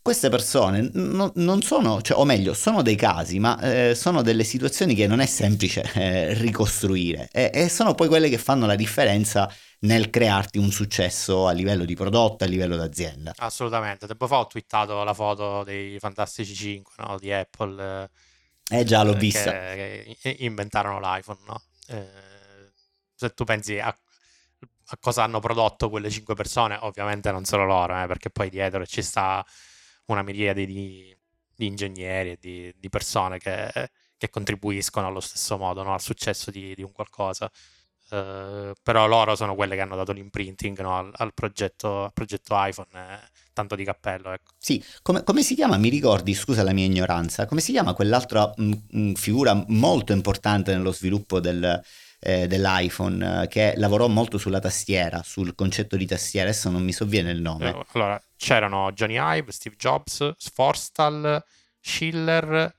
Queste 0.00 0.28
persone 0.28 0.90
non, 0.92 1.30
non 1.34 1.62
sono, 1.62 2.00
cioè, 2.00 2.18
o 2.18 2.24
meglio, 2.24 2.54
sono 2.54 2.82
dei 2.82 2.96
casi, 2.96 3.38
ma 3.38 3.58
eh, 3.60 3.94
sono 3.94 4.22
delle 4.22 4.44
situazioni 4.44 4.94
che 4.94 5.06
non 5.06 5.20
è 5.20 5.26
semplice 5.26 5.82
eh, 5.94 6.34
ricostruire 6.34 7.28
e, 7.32 7.50
e 7.52 7.68
sono 7.68 7.94
poi 7.94 8.08
quelle 8.08 8.28
che 8.28 8.38
fanno 8.38 8.66
la 8.66 8.74
differenza 8.74 9.52
nel 9.80 10.10
crearti 10.10 10.58
un 10.58 10.70
successo 10.70 11.46
a 11.46 11.52
livello 11.52 11.84
di 11.84 11.94
prodotto, 11.94 12.44
a 12.44 12.46
livello 12.46 12.76
d'azienda. 12.76 13.32
Assolutamente. 13.36 14.06
Tempo 14.06 14.26
fa 14.26 14.38
ho 14.38 14.46
twittato 14.46 15.02
la 15.04 15.14
foto 15.14 15.62
dei 15.64 15.98
Fantastici 15.98 16.54
5 16.54 16.94
no, 16.98 17.18
di 17.18 17.32
Apple. 17.32 18.10
eh, 18.70 18.84
già, 18.84 19.02
l'ho 19.02 19.14
eh, 19.14 19.18
vista. 19.18 19.50
Che, 19.50 20.16
che 20.20 20.36
inventarono 20.40 21.00
l'iPhone, 21.00 21.38
no? 21.46 21.62
Eh, 21.88 22.06
se 23.14 23.30
tu 23.34 23.44
pensi 23.44 23.78
a, 23.78 23.94
a 24.90 24.96
cosa 24.98 25.22
hanno 25.22 25.40
prodotto 25.40 25.90
quelle 25.90 26.10
cinque 26.10 26.34
persone, 26.34 26.78
ovviamente 26.80 27.30
non 27.30 27.44
solo 27.44 27.64
loro, 27.64 28.02
eh, 28.02 28.06
perché 28.06 28.30
poi 28.30 28.48
dietro 28.48 28.86
ci 28.86 29.02
sta 29.02 29.44
una 30.06 30.22
miriade 30.22 30.64
di, 30.64 31.14
di 31.54 31.66
ingegneri 31.66 32.30
e 32.30 32.38
di, 32.40 32.72
di 32.76 32.88
persone 32.88 33.38
che, 33.38 33.90
che 34.16 34.30
contribuiscono 34.30 35.06
allo 35.06 35.20
stesso 35.20 35.58
modo 35.58 35.82
no, 35.82 35.92
al 35.92 36.00
successo 36.00 36.50
di, 36.50 36.74
di 36.74 36.82
un 36.82 36.92
qualcosa. 36.92 37.50
Eh, 38.10 38.72
però 38.82 39.06
loro 39.06 39.36
sono 39.36 39.54
quelle 39.54 39.74
che 39.74 39.82
hanno 39.82 39.96
dato 39.96 40.12
l'imprinting 40.12 40.80
no, 40.80 40.96
al, 40.96 41.10
al 41.16 41.34
progetto, 41.34 42.04
al 42.04 42.12
progetto 42.14 42.54
iPhone, 42.56 42.88
eh, 42.92 43.28
tanto 43.52 43.74
di 43.74 43.84
cappello. 43.84 44.32
Ecco. 44.32 44.52
Sì, 44.56 44.82
come, 45.02 45.22
come 45.22 45.42
si 45.42 45.54
chiama? 45.54 45.76
Mi 45.76 45.90
ricordi, 45.90 46.32
scusa 46.32 46.62
la 46.62 46.72
mia 46.72 46.86
ignoranza, 46.86 47.44
come 47.44 47.60
si 47.60 47.72
chiama 47.72 47.92
quell'altra 47.92 48.50
mh, 48.56 48.72
mh, 48.88 49.12
figura 49.12 49.62
molto 49.68 50.14
importante 50.14 50.72
nello 50.72 50.92
sviluppo 50.92 51.40
del, 51.40 51.82
eh, 52.20 52.46
dell'iPhone 52.46 53.42
eh, 53.42 53.48
che 53.48 53.74
lavorò 53.76 54.08
molto 54.08 54.38
sulla 54.38 54.58
tastiera, 54.60 55.22
sul 55.24 55.54
concetto 55.54 55.96
di 55.96 56.06
tastiera, 56.06 56.48
adesso 56.48 56.70
non 56.70 56.82
mi 56.82 56.92
sovviene 56.92 57.30
il 57.30 57.40
nome. 57.40 57.70
Eh, 57.70 57.84
Allora, 57.92 58.20
c'erano 58.36 58.90
Johnny 58.92 59.16
Ive, 59.18 59.52
Steve 59.52 59.76
Jobs, 59.76 60.32
Sforstal, 60.36 61.42
Schiller, 61.80 62.74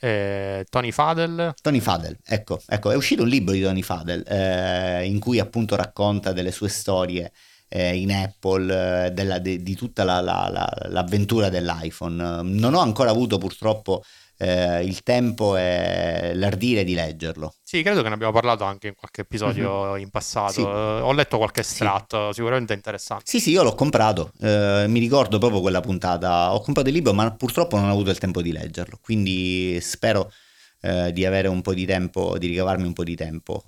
eh, 0.00 0.66
Tony 0.68 0.90
Fadel. 0.90 1.54
Tony 1.62 1.80
Fadel, 1.80 2.18
ecco, 2.24 2.60
ecco, 2.66 2.90
è 2.90 2.96
uscito 2.96 3.22
un 3.22 3.28
libro 3.28 3.52
di 3.54 3.62
Tony 3.62 3.82
Fadel 3.82 4.24
eh, 4.26 5.06
in 5.06 5.20
cui 5.20 5.38
appunto 5.38 5.76
racconta 5.76 6.32
delle 6.32 6.50
sue 6.52 6.68
storie 6.68 7.32
eh, 7.68 7.96
in 7.96 8.12
Apple, 8.12 9.12
della- 9.14 9.38
de- 9.38 9.62
di 9.62 9.74
tutta 9.74 10.04
la- 10.04 10.20
la- 10.20 10.48
la- 10.52 10.88
l'avventura 10.88 11.48
dell'iPhone. 11.48 12.42
Non 12.42 12.74
ho 12.74 12.80
ancora 12.80 13.10
avuto 13.10 13.38
purtroppo 13.38 14.02
eh, 14.38 14.82
il 14.84 15.02
tempo 15.02 15.56
e 15.56 16.32
l'ardire 16.34 16.84
di 16.84 16.94
leggerlo. 16.94 17.54
Sì, 17.62 17.82
credo 17.82 18.02
che 18.02 18.08
ne 18.08 18.14
abbiamo 18.14 18.32
parlato 18.32 18.64
anche 18.64 18.88
in 18.88 18.94
qualche 18.94 19.22
episodio 19.22 19.96
in 19.96 20.10
passato. 20.10 20.52
Sì. 20.52 20.60
Eh, 20.60 20.64
ho 20.64 21.12
letto 21.12 21.36
qualche 21.38 21.60
estratto, 21.60 22.32
sicuramente 22.32 22.72
interessante. 22.72 23.24
Sì, 23.26 23.40
sì, 23.40 23.50
io 23.50 23.62
l'ho 23.62 23.74
comprato, 23.74 24.32
eh, 24.40 24.86
mi 24.88 24.98
ricordo 24.98 25.38
proprio 25.38 25.60
quella 25.60 25.80
puntata, 25.80 26.52
ho 26.52 26.60
comprato 26.60 26.88
il 26.88 26.94
libro 26.94 27.12
ma 27.12 27.30
purtroppo 27.32 27.76
non 27.76 27.88
ho 27.88 27.92
avuto 27.92 28.10
il 28.10 28.18
tempo 28.18 28.42
di 28.42 28.52
leggerlo, 28.52 28.98
quindi 29.00 29.78
spero 29.80 30.32
eh, 30.80 31.12
di 31.12 31.24
avere 31.24 31.48
un 31.48 31.62
po' 31.62 31.74
di 31.74 31.86
tempo, 31.86 32.36
di 32.38 32.48
ricavarmi 32.48 32.86
un 32.86 32.92
po' 32.92 33.04
di 33.04 33.14
tempo 33.14 33.62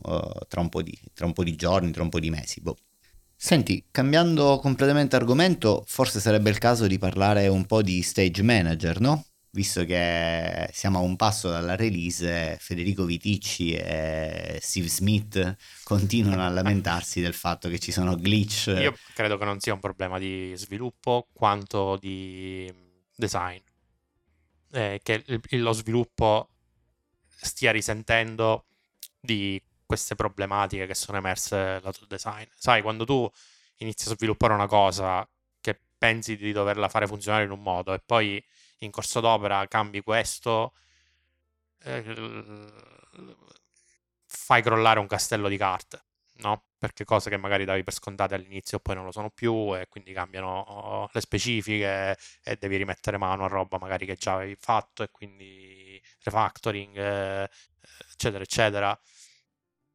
tra, 0.48 0.60
un 0.60 0.68
po' 0.68 0.82
di, 0.82 0.98
tra 1.14 1.26
un 1.26 1.32
po' 1.32 1.44
di 1.44 1.54
giorni, 1.54 1.92
tra 1.92 2.02
un 2.02 2.08
po' 2.08 2.20
di 2.20 2.30
mesi. 2.30 2.60
boh. 2.60 2.76
Senti, 3.36 3.84
cambiando 3.90 4.58
completamente 4.58 5.16
argomento, 5.16 5.84
forse 5.86 6.18
sarebbe 6.18 6.50
il 6.50 6.58
caso 6.58 6.86
di 6.86 6.98
parlare 6.98 7.46
un 7.48 7.66
po' 7.66 7.82
di 7.82 8.00
stage 8.02 8.42
manager, 8.42 9.00
no? 9.00 9.24
Visto 9.54 9.84
che 9.84 10.68
siamo 10.72 10.98
a 10.98 11.02
un 11.02 11.14
passo 11.14 11.48
dalla 11.48 11.76
release, 11.76 12.58
Federico 12.60 13.04
Viticci 13.04 13.72
e 13.72 14.58
Steve 14.60 14.88
Smith 14.88 15.56
continuano 15.84 16.44
a 16.44 16.48
lamentarsi 16.48 17.20
del 17.20 17.34
fatto 17.34 17.68
che 17.68 17.78
ci 17.78 17.92
sono 17.92 18.16
glitch. 18.16 18.66
Io 18.76 18.96
credo 19.14 19.38
che 19.38 19.44
non 19.44 19.60
sia 19.60 19.72
un 19.72 19.78
problema 19.78 20.18
di 20.18 20.52
sviluppo 20.56 21.28
quanto 21.32 21.96
di 22.00 22.70
design. 23.14 23.60
Eh, 24.72 24.98
che 25.04 25.22
lo 25.50 25.72
sviluppo 25.72 26.48
stia 27.28 27.70
risentendo 27.70 28.64
di 29.20 29.62
queste 29.86 30.16
problematiche 30.16 30.86
che 30.86 30.94
sono 30.94 31.18
emerse 31.18 31.78
lato 31.80 32.04
design. 32.06 32.46
Sai, 32.56 32.82
quando 32.82 33.04
tu 33.04 33.30
inizi 33.76 34.08
a 34.08 34.16
sviluppare 34.16 34.52
una 34.52 34.66
cosa 34.66 35.26
che 35.60 35.78
pensi 35.96 36.36
di 36.36 36.50
doverla 36.50 36.88
fare 36.88 37.06
funzionare 37.06 37.44
in 37.44 37.52
un 37.52 37.62
modo 37.62 37.94
e 37.94 38.02
poi 38.04 38.44
in 38.84 38.90
corso 38.90 39.20
d'opera 39.20 39.66
cambi 39.68 40.00
questo, 40.02 40.74
eh, 41.84 42.02
fai 44.26 44.62
crollare 44.62 44.98
un 45.00 45.06
castello 45.06 45.48
di 45.48 45.56
carte, 45.56 46.04
no? 46.36 46.64
Perché 46.78 47.04
cose 47.04 47.30
che 47.30 47.36
magari 47.36 47.64
davi 47.64 47.82
per 47.82 47.94
scontate 47.94 48.34
all'inizio 48.34 48.78
poi 48.80 48.94
non 48.94 49.04
lo 49.04 49.12
sono 49.12 49.30
più 49.30 49.74
e 49.76 49.86
quindi 49.88 50.12
cambiano 50.12 51.08
le 51.12 51.20
specifiche 51.20 52.16
e 52.42 52.56
devi 52.56 52.76
rimettere 52.76 53.16
mano 53.16 53.44
a 53.44 53.48
roba 53.48 53.78
magari 53.78 54.06
che 54.06 54.16
già 54.16 54.34
avevi 54.34 54.56
fatto 54.58 55.02
e 55.02 55.10
quindi 55.10 56.00
refactoring, 56.22 56.96
eh, 56.96 57.50
eccetera, 58.12 58.42
eccetera, 58.42 58.98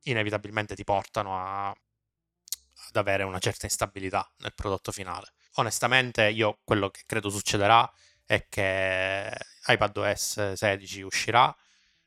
inevitabilmente 0.04 0.76
ti 0.76 0.84
portano 0.84 1.38
a, 1.38 1.70
ad 1.70 2.96
avere 2.96 3.24
una 3.24 3.40
certa 3.40 3.66
instabilità 3.66 4.30
nel 4.38 4.54
prodotto 4.54 4.92
finale. 4.92 5.34
Onestamente 5.56 6.30
io 6.30 6.60
quello 6.64 6.90
che 6.90 7.04
credo 7.06 7.30
succederà 7.30 7.90
è 8.30 8.46
che 8.48 9.36
iPadOS 9.66 10.54
16 10.54 11.02
uscirà 11.02 11.56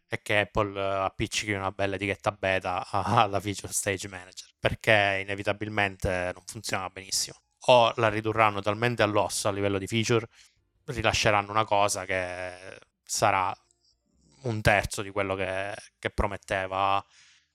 e 0.06 0.22
che 0.22 0.38
Apple 0.38 0.80
appiccichi 0.80 1.50
una 1.50 1.72
bella 1.72 1.96
etichetta 1.96 2.30
beta 2.30 2.87
alla 2.88 3.40
feature 3.40 3.72
stage 3.72 4.06
manager 4.06 4.48
perché 4.56 5.18
inevitabilmente 5.20 6.30
non 6.32 6.44
funziona 6.46 6.88
benissimo. 6.90 7.40
O 7.66 7.92
la 7.96 8.08
ridurranno 8.08 8.61
talmente 8.61 9.02
all'osso 9.02 9.48
a 9.48 9.50
livello 9.50 9.78
di 9.78 9.88
feature 9.88 10.28
rilasceranno 10.85 11.50
una 11.50 11.64
cosa 11.64 12.04
che 12.04 12.78
sarà 13.04 13.52
un 14.42 14.61
terzo 14.61 15.02
di 15.02 15.11
quello 15.11 15.35
che, 15.35 15.74
che 15.98 16.11
prometteva 16.11 17.04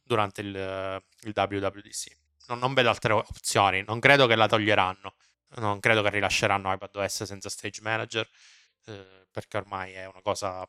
durante 0.03 0.41
il, 0.41 1.03
il 1.21 1.33
WWDC 1.33 2.17
non, 2.47 2.59
non 2.59 2.73
vedo 2.73 2.89
altre 2.89 3.13
opzioni 3.13 3.83
non 3.85 3.99
credo 3.99 4.25
che 4.27 4.35
la 4.35 4.47
toglieranno 4.47 5.15
non 5.55 5.79
credo 5.79 6.01
che 6.01 6.09
rilasceranno 6.09 6.71
iPadOS 6.71 7.23
senza 7.23 7.49
stage 7.49 7.81
manager 7.81 8.29
eh, 8.87 9.27
perché 9.31 9.57
ormai 9.57 9.93
è 9.93 10.05
una 10.05 10.21
cosa 10.21 10.67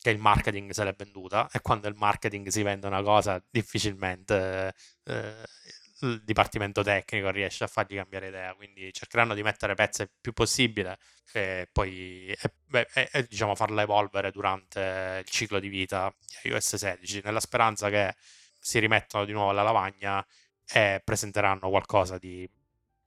che 0.00 0.10
il 0.10 0.18
marketing 0.18 0.72
se 0.72 0.84
l'è 0.84 0.94
venduta 0.94 1.48
e 1.52 1.60
quando 1.60 1.86
il 1.88 1.94
marketing 1.94 2.48
si 2.48 2.62
vende 2.62 2.88
una 2.88 3.02
cosa 3.02 3.42
difficilmente 3.50 4.74
eh, 5.04 5.44
il 6.02 6.22
dipartimento 6.24 6.82
tecnico 6.82 7.30
riesce 7.30 7.64
a 7.64 7.68
fargli 7.68 7.96
cambiare 7.96 8.28
idea. 8.28 8.54
Quindi 8.54 8.92
cercheranno 8.92 9.34
di 9.34 9.42
mettere 9.42 9.74
pezzi 9.74 10.02
il 10.02 10.10
più 10.20 10.32
possibile 10.32 10.98
e 11.32 11.68
poi 11.70 12.26
e, 12.28 12.88
e, 12.94 13.08
e, 13.12 13.26
diciamo 13.28 13.54
farla 13.54 13.82
evolvere 13.82 14.30
durante 14.30 15.22
il 15.24 15.30
ciclo 15.30 15.60
di 15.60 15.68
vita 15.68 16.12
di 16.42 16.50
iOS 16.50 16.76
16 16.76 17.22
nella 17.24 17.40
speranza 17.40 17.88
che 17.88 18.14
si 18.58 18.78
rimettano 18.78 19.24
di 19.24 19.32
nuovo 19.32 19.50
alla 19.50 19.62
lavagna 19.62 20.24
e 20.66 21.00
presenteranno 21.04 21.68
qualcosa 21.70 22.18
di 22.18 22.48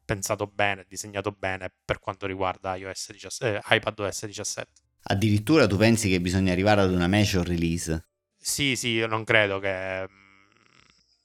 pensato 0.05 0.47
bene, 0.47 0.85
disegnato 0.87 1.31
bene 1.31 1.73
per 1.83 1.99
quanto 1.99 2.25
riguarda 2.27 2.75
iOS 2.75 3.11
17, 3.11 3.55
eh, 3.55 3.61
iPadOS 3.75 4.25
17. 4.25 4.71
Addirittura 5.07 5.67
tu 5.67 5.77
pensi 5.77 6.09
che 6.09 6.21
bisogna 6.21 6.51
arrivare 6.51 6.81
ad 6.81 6.91
una 6.91 7.07
major 7.07 7.45
release? 7.45 8.07
Sì, 8.37 8.75
sì, 8.75 8.89
io 8.89 9.07
non 9.07 9.23
credo 9.23 9.59
che... 9.59 10.07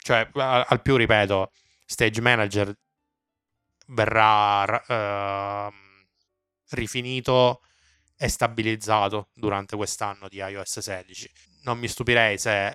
Cioè, 0.03 0.31
al 0.33 0.81
più 0.83 0.97
ripeto, 0.97 1.53
Stage 1.85 2.21
Manager 2.21 2.75
verrà 3.89 5.69
uh, 5.69 5.73
rifinito 6.71 7.61
e 8.17 8.29
stabilizzato 8.29 9.29
durante 9.35 9.77
quest'anno 9.77 10.29
di 10.29 10.37
iOS 10.39 10.79
16. 10.79 11.31
Non 11.63 11.79
mi 11.79 11.89
stupirei 11.89 12.39
se 12.39 12.73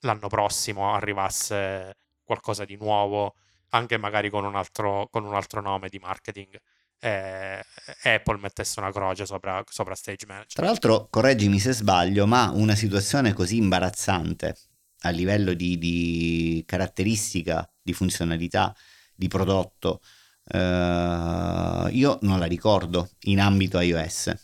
l'anno 0.00 0.28
prossimo 0.28 0.94
arrivasse 0.94 1.96
qualcosa 2.22 2.64
di 2.64 2.76
nuovo 2.76 3.34
anche 3.70 3.98
magari 3.98 4.30
con 4.30 4.44
un 4.44 4.56
altro, 4.56 5.08
con 5.10 5.24
un 5.24 5.34
altro 5.34 5.60
nome 5.60 5.88
di 5.88 5.98
marketing. 5.98 6.58
Eh, 7.00 7.64
Apple 8.02 8.38
mettesse 8.38 8.80
una 8.80 8.90
croce 8.90 9.24
sopra, 9.24 9.62
sopra 9.68 9.94
Stage 9.94 10.26
Manager. 10.26 10.54
Tra 10.54 10.66
l'altro, 10.66 11.08
correggimi 11.10 11.58
se 11.58 11.72
sbaglio, 11.72 12.26
ma 12.26 12.50
una 12.52 12.74
situazione 12.74 13.32
così 13.32 13.56
imbarazzante 13.56 14.56
a 15.02 15.10
livello 15.10 15.54
di, 15.54 15.78
di 15.78 16.64
caratteristica, 16.66 17.70
di 17.80 17.92
funzionalità, 17.92 18.74
di 19.14 19.28
prodotto, 19.28 20.00
eh, 20.44 21.88
io 21.90 22.18
non 22.22 22.38
la 22.38 22.46
ricordo 22.46 23.10
in 23.22 23.40
ambito 23.40 23.78
iOS 23.78 24.34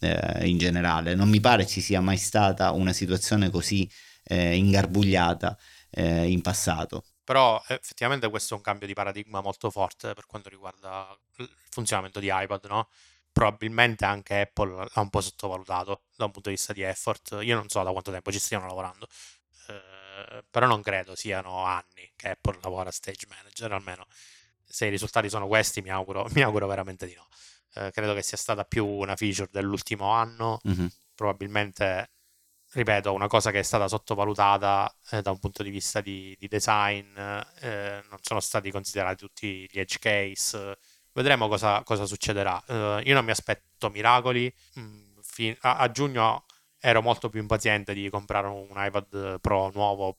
eh, 0.00 0.48
in 0.48 0.58
generale. 0.58 1.14
Non 1.14 1.28
mi 1.28 1.40
pare 1.40 1.66
ci 1.66 1.80
sia 1.80 2.00
mai 2.00 2.16
stata 2.16 2.72
una 2.72 2.92
situazione 2.92 3.50
così 3.50 3.88
eh, 4.24 4.56
ingarbugliata 4.56 5.56
eh, 5.90 6.28
in 6.30 6.40
passato. 6.40 7.04
Però 7.30 7.62
effettivamente 7.68 8.28
questo 8.28 8.54
è 8.54 8.56
un 8.56 8.62
cambio 8.64 8.88
di 8.88 8.92
paradigma 8.92 9.40
molto 9.40 9.70
forte 9.70 10.14
per 10.14 10.26
quanto 10.26 10.48
riguarda 10.48 11.16
il 11.36 11.48
funzionamento 11.68 12.18
di 12.18 12.28
iPad, 12.28 12.64
no? 12.64 12.88
Probabilmente 13.30 14.04
anche 14.04 14.40
Apple 14.40 14.88
l'ha 14.92 15.00
un 15.00 15.10
po' 15.10 15.20
sottovalutato 15.20 16.06
da 16.16 16.24
un 16.24 16.32
punto 16.32 16.48
di 16.48 16.56
vista 16.56 16.72
di 16.72 16.82
effort. 16.82 17.38
Io 17.42 17.54
non 17.54 17.68
so 17.68 17.84
da 17.84 17.92
quanto 17.92 18.10
tempo 18.10 18.32
ci 18.32 18.40
stiano 18.40 18.66
lavorando, 18.66 19.06
eh, 19.68 20.42
però 20.50 20.66
non 20.66 20.82
credo 20.82 21.14
siano 21.14 21.64
anni 21.64 22.10
che 22.16 22.30
Apple 22.30 22.58
lavora 22.62 22.88
a 22.88 22.92
Stage 22.92 23.28
Manager, 23.28 23.74
almeno 23.74 24.06
se 24.64 24.86
i 24.86 24.90
risultati 24.90 25.28
sono 25.28 25.46
questi 25.46 25.82
mi 25.82 25.90
auguro, 25.90 26.26
mi 26.34 26.42
auguro 26.42 26.66
veramente 26.66 27.06
di 27.06 27.14
no. 27.14 27.28
Eh, 27.74 27.92
credo 27.92 28.12
che 28.12 28.22
sia 28.22 28.38
stata 28.38 28.64
più 28.64 28.84
una 28.84 29.14
feature 29.14 29.48
dell'ultimo 29.52 30.10
anno, 30.10 30.58
mm-hmm. 30.66 30.86
probabilmente 31.14 32.10
ripeto, 32.72 33.12
una 33.12 33.26
cosa 33.26 33.50
che 33.50 33.60
è 33.60 33.62
stata 33.62 33.88
sottovalutata 33.88 34.94
eh, 35.10 35.22
da 35.22 35.30
un 35.30 35.38
punto 35.38 35.62
di 35.62 35.70
vista 35.70 36.00
di, 36.00 36.36
di 36.38 36.48
design, 36.48 37.16
eh, 37.16 38.02
non 38.08 38.18
sono 38.20 38.40
stati 38.40 38.70
considerati 38.70 39.16
tutti 39.16 39.68
gli 39.70 39.78
edge 39.78 39.98
case. 39.98 40.78
Vedremo 41.12 41.48
cosa, 41.48 41.82
cosa 41.82 42.06
succederà. 42.06 42.62
Uh, 42.66 43.00
io 43.04 43.14
non 43.14 43.24
mi 43.24 43.32
aspetto 43.32 43.90
miracoli. 43.90 44.52
Mm, 44.78 45.18
fin- 45.22 45.56
a-, 45.60 45.78
a, 45.78 45.90
giugno 45.90 46.44
ero 46.78 47.02
molto 47.02 47.28
più 47.28 47.40
impaziente 47.40 47.92
di 47.92 48.08
comprare 48.08 48.46
un 48.46 48.72
iPad 48.74 49.40
Pro 49.40 49.70
nuovo 49.74 50.18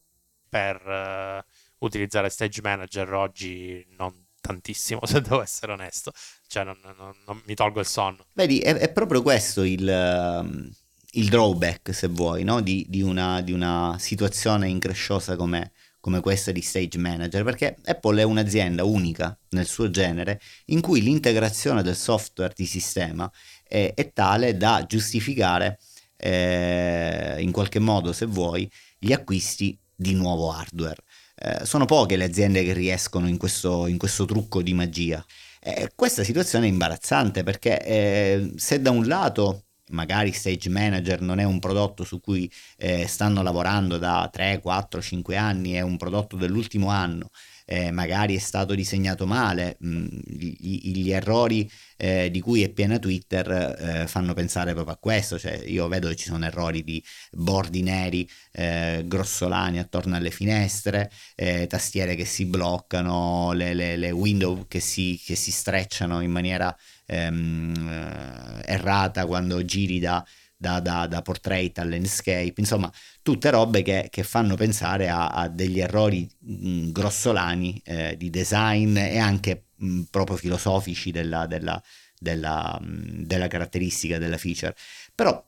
per 0.50 0.86
uh, 0.86 1.86
utilizzare 1.86 2.30
Stage 2.30 2.62
Manager. 2.62 3.14
Oggi 3.14 3.86
non 3.98 4.28
tantissimo, 4.42 5.00
se 5.08 5.22
devo 5.22 5.42
essere 5.42 5.72
onesto. 5.72 6.12
Cioè, 6.48 6.66
non, 6.66 6.78
non, 6.98 7.16
non 7.26 7.42
mi 7.46 7.56
tolgo 7.56 7.80
il 7.80 7.86
sonno. 7.86 8.26
Vedi, 8.34 8.60
è, 8.60 8.76
è 8.76 8.92
proprio 8.92 9.22
questo 9.22 9.64
il. 9.64 10.44
Uh 10.44 10.80
il 11.12 11.30
drawback, 11.30 11.94
se 11.94 12.08
vuoi, 12.08 12.44
no? 12.44 12.62
di, 12.62 12.86
di, 12.88 13.02
una, 13.02 13.42
di, 13.42 13.52
una, 13.52 13.98
situazione 14.00 14.70
incresciosa 14.70 15.36
come, 15.36 15.72
come 16.00 16.20
questa 16.22 16.52
di 16.52 16.62
Stage 16.62 16.98
Manager, 16.98 17.44
perché 17.44 17.78
Apple 17.86 18.22
è 18.22 18.24
un'azienda 18.24 18.84
unica 18.84 19.38
nel 19.50 19.66
suo 19.66 19.90
genere 19.90 20.40
in 20.66 20.82
cui 20.82 21.02
l'integrazione 21.02 21.82
del 21.82 21.96
software 21.96 22.54
di 22.56 22.66
sistema 22.66 23.30
è, 23.64 23.94
è 23.96 24.14
tale 24.14 24.56
da 24.56 24.86
giustificare 24.88 25.80
eh, 26.18 27.38
in 27.40 27.52
qualche 27.52 27.80
modo, 27.80 28.14
se 28.14 28.26
vuoi, 28.26 28.70
gli 28.98 29.12
acquisti 29.12 29.78
di 29.94 30.14
nuovo 30.14 30.52
hardware. 30.52 31.04
Eh, 31.36 31.66
sono 31.66 31.86
poche 31.86 32.16
le 32.16 32.26
aziende 32.26 32.64
che 32.64 32.74
riescono 32.74 33.28
in 33.28 33.38
questo, 33.38 33.88
in 33.88 33.98
questo 33.98 34.26
trucco 34.26 34.62
di 34.62 34.74
magia. 34.74 35.24
Eh, 35.60 35.92
questa 35.96 36.24
situazione 36.24 36.68
è 36.68 36.70
imbarazzante 36.70 37.44
perché 37.44 37.84
eh, 37.84 38.52
se 38.56 38.82
da 38.82 38.92
un 38.92 39.08
lato 39.08 39.66
magari 39.92 40.32
Stage 40.32 40.70
Manager 40.70 41.22
non 41.22 41.40
è 41.40 41.44
un 41.44 41.60
prodotto 41.60 42.04
su 42.04 42.20
cui 42.20 42.52
eh, 42.78 43.08
stanno 43.08 43.42
lavorando 43.42 43.98
da 43.98 44.28
3, 44.32 44.60
4, 44.62 45.02
5 45.02 45.36
anni, 45.38 45.72
è 45.74 45.82
un 45.82 45.98
prodotto 45.98 46.36
dell'ultimo 46.36 46.90
anno, 46.90 47.30
eh, 47.66 47.92
magari 47.92 48.36
è 48.36 48.40
stato 48.40 48.76
disegnato 48.76 49.26
male, 49.26 49.78
mh, 49.80 49.88
mm, 49.90 50.08
gli, 50.26 50.92
gli, 50.94 51.12
errori 51.12 51.70
eh, 51.98 52.30
di 52.32 52.40
cui 52.42 52.64
è 52.64 52.70
piena 52.70 53.00
Twitter 53.00 53.50
eh, 53.78 54.08
fanno 54.08 54.34
pensare 54.34 54.74
proprio 54.74 54.96
a 54.96 54.98
questo, 54.98 55.38
cioè 55.38 55.62
io 55.66 55.88
vedo 55.88 56.10
che 56.10 56.16
ci 56.16 56.26
sono 56.26 56.46
errori 56.46 56.84
di 56.84 57.04
bordi 57.32 57.82
neri 57.82 58.28
eh, 58.52 59.04
grossolani 59.06 59.80
attorno 59.80 60.16
alle 60.16 60.32
finestre, 60.32 61.12
eh, 61.36 61.68
tastiere 61.68 62.16
che 62.16 62.26
si 62.26 62.46
bloccano, 62.46 63.52
le, 63.54 63.74
le, 63.74 63.98
le 63.98 64.12
window 64.12 64.68
che 64.68 64.80
si, 64.80 65.20
che 65.24 65.36
si 65.36 65.52
strecciano 65.52 66.22
in 66.22 66.32
maniera 66.32 66.76
ehm, 67.06 67.88
eh, 67.88 68.72
errata 68.72 69.26
quando 69.26 69.64
giri 69.66 70.00
da, 70.00 70.26
da, 70.62 70.80
da, 70.80 71.08
da, 71.08 71.24
portrait 71.24 71.76
a 71.80 71.84
landscape, 71.84 72.54
insomma, 72.58 72.92
tutte 73.24 73.50
robe 73.50 73.82
che, 73.82 74.10
che 74.12 74.22
fanno 74.22 74.56
pensare 74.56 75.10
a, 75.10 75.30
a 75.30 75.48
degli 75.48 75.80
errori 75.80 76.30
mh, 76.38 76.92
grossolani 76.92 77.82
eh, 77.84 78.16
di 78.16 78.30
design 78.30 78.96
e 78.96 79.18
anche 79.18 79.64
mh, 79.76 80.02
proprio 80.12 80.38
filosofici 80.38 81.10
della, 81.10 81.48
della, 81.48 81.82
della, 82.20 82.80
della 82.80 83.48
caratteristica 83.48 84.20
della 84.20 84.38
feature. 84.38 84.76
Però 85.16 85.44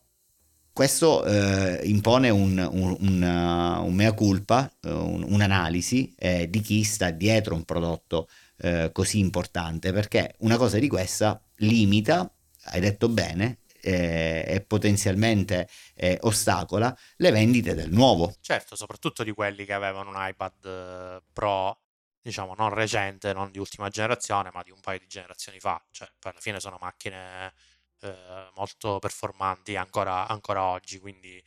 questo 0.73 1.23
eh, 1.25 1.81
impone 1.83 2.31
un, 2.31 2.57
un, 2.57 2.97
un, 2.99 3.21
uh, 3.21 3.85
un, 3.85 3.93
mea 3.93 4.13
culpa, 4.13 4.71
uh, 4.81 4.89
un'analisi 4.89 6.15
eh, 6.17 6.49
di 6.49 6.59
chi 6.61 6.81
sta 6.83 7.11
dietro 7.11 7.53
un 7.53 7.65
prodotto 7.65 8.27
eh, 8.57 8.89
così 8.91 9.19
importante, 9.19 9.93
perché 9.93 10.33
una 10.39 10.57
cosa 10.57 10.79
di 10.79 10.87
questa 10.87 11.39
limita, 11.57 12.27
hai 12.65 12.79
detto 12.79 13.09
bene, 13.09 13.59
eh, 13.83 14.45
e 14.47 14.61
potenzialmente 14.61 15.67
eh, 15.95 16.17
ostacola 16.21 16.95
le 17.17 17.31
vendite 17.31 17.75
del 17.75 17.91
nuovo. 17.91 18.33
Certo, 18.39 18.75
soprattutto 18.75 19.23
di 19.23 19.31
quelli 19.31 19.65
che 19.65 19.73
avevano 19.73 20.09
un 20.09 20.15
iPad 20.17 21.21
Pro 21.33 21.77
diciamo 22.23 22.55
non 22.55 22.69
recente, 22.69 23.33
non 23.33 23.51
di 23.51 23.59
ultima 23.59 23.89
generazione, 23.89 24.49
ma 24.53 24.63
di 24.63 24.71
un 24.71 24.79
paio 24.79 24.99
di 24.99 25.07
generazioni 25.07 25.59
fa. 25.59 25.83
Cioè, 25.91 26.09
alla 26.21 26.39
fine 26.39 26.61
sono 26.61 26.77
macchine 26.79 27.53
eh, 27.99 28.49
molto 28.55 28.99
performanti 28.99 29.75
ancora, 29.75 30.25
ancora 30.27 30.63
oggi, 30.63 30.99
quindi 30.99 31.43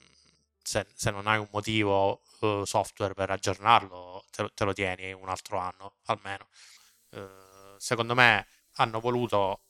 mm, 0.00 0.04
se, 0.62 0.86
se, 0.94 1.10
non 1.10 1.26
hai 1.26 1.38
un 1.38 1.48
motivo 1.50 2.20
uh, 2.40 2.64
software 2.64 3.14
per 3.14 3.30
aggiornarlo, 3.30 4.24
te 4.30 4.50
te 4.54 4.64
lo, 4.64 4.74
tieni 4.74 5.12
un 5.12 5.28
altro 5.30 5.56
anno 5.58 5.94
almeno. 6.06 6.46
Uh, 7.10 7.78
secondo 7.78 8.14
me 8.14 8.46
hanno 8.76 9.00
voluto 9.00 9.62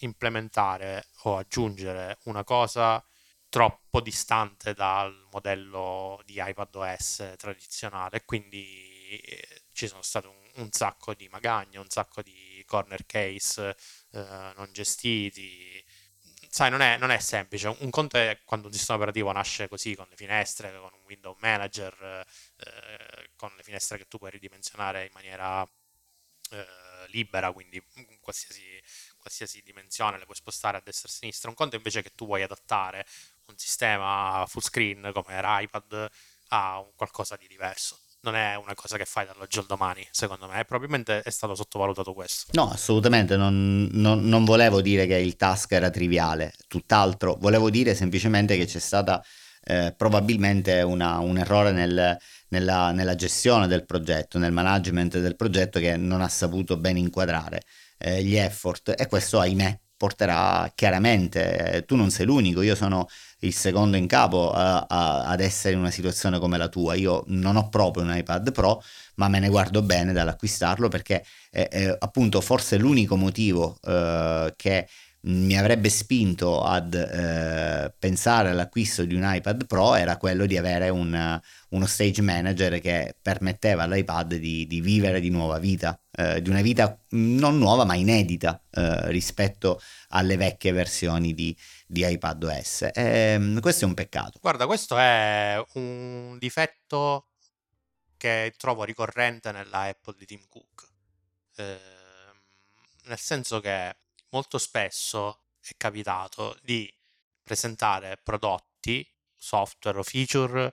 implementare 0.00 1.08
o 1.22 1.36
aggiungere 1.36 2.18
una 2.24 2.44
cosa 2.44 3.04
troppo 3.48 4.00
distante 4.00 4.74
dal 4.74 5.26
modello 5.30 6.20
di 6.24 6.34
iPadOS 6.38 7.34
tradizionale, 7.36 8.24
quindi 8.24 9.18
eh, 9.20 9.62
ci 9.72 9.86
sono 9.88 10.02
state 10.02 10.26
un, 10.26 10.50
un, 10.56 10.70
sacco 10.72 11.14
di 11.14 11.28
magagne, 11.28 11.78
un 11.78 11.88
sacco 11.88 12.22
di 12.22 12.62
corner 12.66 13.06
case 13.06 13.76
eh, 14.12 14.52
non 14.56 14.68
gestiti. 14.72 15.82
Sai, 16.48 16.70
non 16.70 16.80
è, 16.80 16.96
non 16.96 17.10
è, 17.10 17.18
semplice. 17.18 17.74
Un 17.80 17.90
conto 17.90 18.16
è 18.16 18.40
quando 18.44 18.66
un 18.68 18.72
sistema 18.72 18.96
operativo 18.96 19.30
nasce 19.32 19.68
così, 19.68 19.94
con 19.94 20.06
le 20.08 20.16
finestre, 20.16 20.72
con 20.78 20.90
un 20.92 21.00
window 21.06 21.36
manager, 21.40 22.24
eh, 22.56 23.30
con 23.36 23.52
le 23.56 23.62
finestre 23.62 23.98
che 23.98 24.06
tu 24.08 24.18
puoi 24.18 24.30
ridimensionare 24.30 25.04
in 25.04 25.10
maniera 25.12 25.66
eh, 26.50 26.66
libera, 27.08 27.52
quindi 27.52 27.82
qualsiasi, 28.20 28.62
qualsiasi 29.26 29.60
dimensione 29.64 30.18
le 30.18 30.24
puoi 30.24 30.36
spostare 30.36 30.76
a 30.76 30.82
destra 30.84 31.08
e 31.08 31.10
a 31.10 31.14
sinistra. 31.14 31.48
Un 31.48 31.56
conto 31.56 31.74
invece 31.74 32.00
che 32.00 32.12
tu 32.14 32.26
vuoi 32.26 32.42
adattare 32.42 33.04
un 33.46 33.58
sistema 33.58 34.44
full 34.46 34.62
screen 34.62 35.10
come 35.12 35.34
era 35.34 35.60
iPad 35.60 36.08
a 36.48 36.84
qualcosa 36.94 37.36
di 37.36 37.48
diverso 37.48 37.98
non 38.20 38.34
è 38.34 38.56
una 38.56 38.74
cosa 38.74 38.96
che 38.96 39.04
fai 39.04 39.24
dall'oggi 39.24 39.60
al 39.60 39.66
domani, 39.66 40.04
secondo 40.10 40.48
me. 40.48 40.64
Probabilmente 40.64 41.22
è 41.22 41.30
stato 41.30 41.54
sottovalutato 41.54 42.12
questo. 42.12 42.50
No, 42.54 42.72
assolutamente. 42.72 43.36
Non, 43.36 43.88
non, 43.92 44.24
non 44.24 44.44
volevo 44.44 44.80
dire 44.80 45.06
che 45.06 45.14
il 45.14 45.36
task 45.36 45.70
era 45.70 45.90
triviale, 45.90 46.52
tutt'altro. 46.66 47.36
Volevo 47.38 47.70
dire 47.70 47.94
semplicemente 47.94 48.56
che 48.56 48.64
c'è 48.64 48.80
stata 48.80 49.22
eh, 49.62 49.94
probabilmente 49.96 50.82
una, 50.82 51.20
un 51.20 51.38
errore 51.38 51.70
nel, 51.70 52.18
nella, 52.48 52.90
nella, 52.90 53.14
gestione 53.14 53.68
del 53.68 53.84
progetto, 53.84 54.38
nel 54.38 54.50
management 54.50 55.18
del 55.20 55.36
progetto 55.36 55.78
che 55.78 55.96
non 55.96 56.20
ha 56.20 56.28
saputo 56.28 56.76
ben 56.76 56.96
inquadrare 56.96 57.62
eh, 57.98 58.22
gli 58.22 58.36
effort. 58.36 58.94
E 58.96 59.06
questo, 59.06 59.38
ahimè, 59.40 59.78
porterà 59.96 60.70
chiaramente, 60.74 61.72
eh, 61.72 61.84
tu 61.84 61.96
non 61.96 62.10
sei 62.10 62.26
l'unico, 62.26 62.60
io 62.62 62.74
sono 62.74 63.06
il 63.40 63.54
secondo 63.54 63.96
in 63.96 64.06
capo 64.06 64.52
a, 64.52 64.86
a, 64.88 65.24
ad 65.26 65.40
essere 65.40 65.74
in 65.74 65.80
una 65.80 65.90
situazione 65.90 66.38
come 66.38 66.58
la 66.58 66.68
tua, 66.68 66.94
io 66.94 67.24
non 67.28 67.56
ho 67.56 67.68
proprio 67.68 68.04
un 68.04 68.14
iPad 68.14 68.52
Pro, 68.52 68.82
ma 69.16 69.28
me 69.28 69.38
ne 69.38 69.48
guardo 69.48 69.82
bene 69.82 70.12
dall'acquistarlo 70.12 70.88
perché 70.88 71.24
è, 71.50 71.68
è 71.68 71.96
appunto 71.98 72.40
forse 72.40 72.76
l'unico 72.76 73.16
motivo 73.16 73.78
eh, 73.82 74.52
che 74.56 74.88
mi 75.26 75.58
avrebbe 75.58 75.88
spinto 75.88 76.62
ad 76.62 76.94
eh, 76.94 77.92
pensare 77.98 78.50
all'acquisto 78.50 79.04
di 79.04 79.14
un 79.14 79.22
iPad 79.24 79.66
Pro 79.66 79.94
era 79.94 80.16
quello 80.18 80.46
di 80.46 80.56
avere 80.56 80.88
un, 80.88 81.40
uno 81.70 81.86
stage 81.86 82.22
manager 82.22 82.78
che 82.80 83.16
permetteva 83.20 83.84
all'iPad 83.84 84.36
di, 84.36 84.66
di 84.66 84.80
vivere 84.80 85.18
di 85.18 85.30
nuova 85.30 85.58
vita, 85.58 86.00
eh, 86.12 86.40
di 86.40 86.48
una 86.48 86.60
vita 86.60 86.96
non 87.10 87.58
nuova 87.58 87.84
ma 87.84 87.94
inedita 87.96 88.62
eh, 88.70 89.10
rispetto 89.10 89.80
alle 90.08 90.36
vecchie 90.36 90.70
versioni 90.70 91.34
di, 91.34 91.56
di 91.86 92.06
iPad 92.06 92.44
OS. 92.44 92.82
E, 92.82 92.92
ehm, 92.94 93.60
questo 93.60 93.84
è 93.84 93.88
un 93.88 93.94
peccato. 93.94 94.38
Guarda, 94.40 94.66
questo 94.66 94.96
è 94.96 95.60
un 95.74 96.36
difetto 96.38 97.26
che 98.16 98.54
trovo 98.56 98.84
ricorrente 98.84 99.50
nella 99.50 99.80
Apple 99.80 100.14
di 100.16 100.24
Tim 100.24 100.42
Cook. 100.48 100.88
Ehm, 101.56 101.78
nel 103.06 103.18
senso 103.18 103.60
che 103.60 103.94
molto 104.36 104.58
spesso 104.58 105.44
è 105.60 105.72
capitato 105.78 106.58
di 106.62 106.92
presentare 107.42 108.18
prodotti, 108.22 109.08
software 109.34 109.98
o 109.98 110.02
feature 110.02 110.72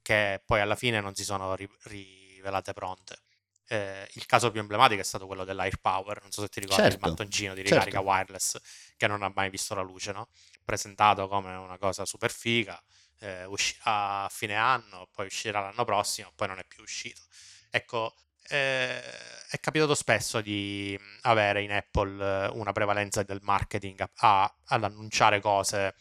che 0.00 0.40
poi 0.46 0.60
alla 0.60 0.76
fine 0.76 1.00
non 1.00 1.14
si 1.14 1.24
sono 1.24 1.56
ri- 1.56 1.68
rivelate 1.84 2.72
pronte. 2.72 3.22
Eh, 3.66 4.08
il 4.14 4.26
caso 4.26 4.50
più 4.52 4.60
emblematico 4.60 5.00
è 5.00 5.04
stato 5.04 5.26
quello 5.26 5.44
dell'AirPower, 5.44 6.22
non 6.22 6.30
so 6.30 6.42
se 6.42 6.48
ti 6.48 6.60
ricordi 6.60 6.82
certo, 6.82 6.96
il 6.96 7.02
mattoncino 7.02 7.54
di 7.54 7.62
ricarica 7.62 7.98
certo. 7.98 8.08
wireless 8.08 8.58
che 8.96 9.06
non 9.08 9.22
ha 9.22 9.32
mai 9.34 9.50
visto 9.50 9.74
la 9.74 9.82
luce, 9.82 10.12
no? 10.12 10.28
presentato 10.64 11.26
come 11.26 11.54
una 11.54 11.78
cosa 11.78 12.04
super 12.04 12.30
figa, 12.30 12.80
eh, 13.18 13.44
uscirà 13.44 14.24
a 14.24 14.28
fine 14.28 14.54
anno, 14.54 15.08
poi 15.10 15.26
uscirà 15.26 15.60
l'anno 15.60 15.84
prossimo, 15.84 16.32
poi 16.36 16.46
non 16.46 16.58
è 16.58 16.64
più 16.64 16.82
uscito. 16.82 17.22
Ecco, 17.70 18.14
eh, 18.48 19.00
è 19.48 19.58
capitato 19.60 19.94
spesso 19.94 20.40
di 20.40 20.98
avere 21.22 21.62
in 21.62 21.72
Apple 21.72 22.48
una 22.52 22.72
prevalenza 22.72 23.22
del 23.22 23.40
marketing 23.42 24.00
a, 24.00 24.10
a, 24.16 24.54
ad 24.66 24.84
annunciare 24.84 25.40
cose 25.40 25.94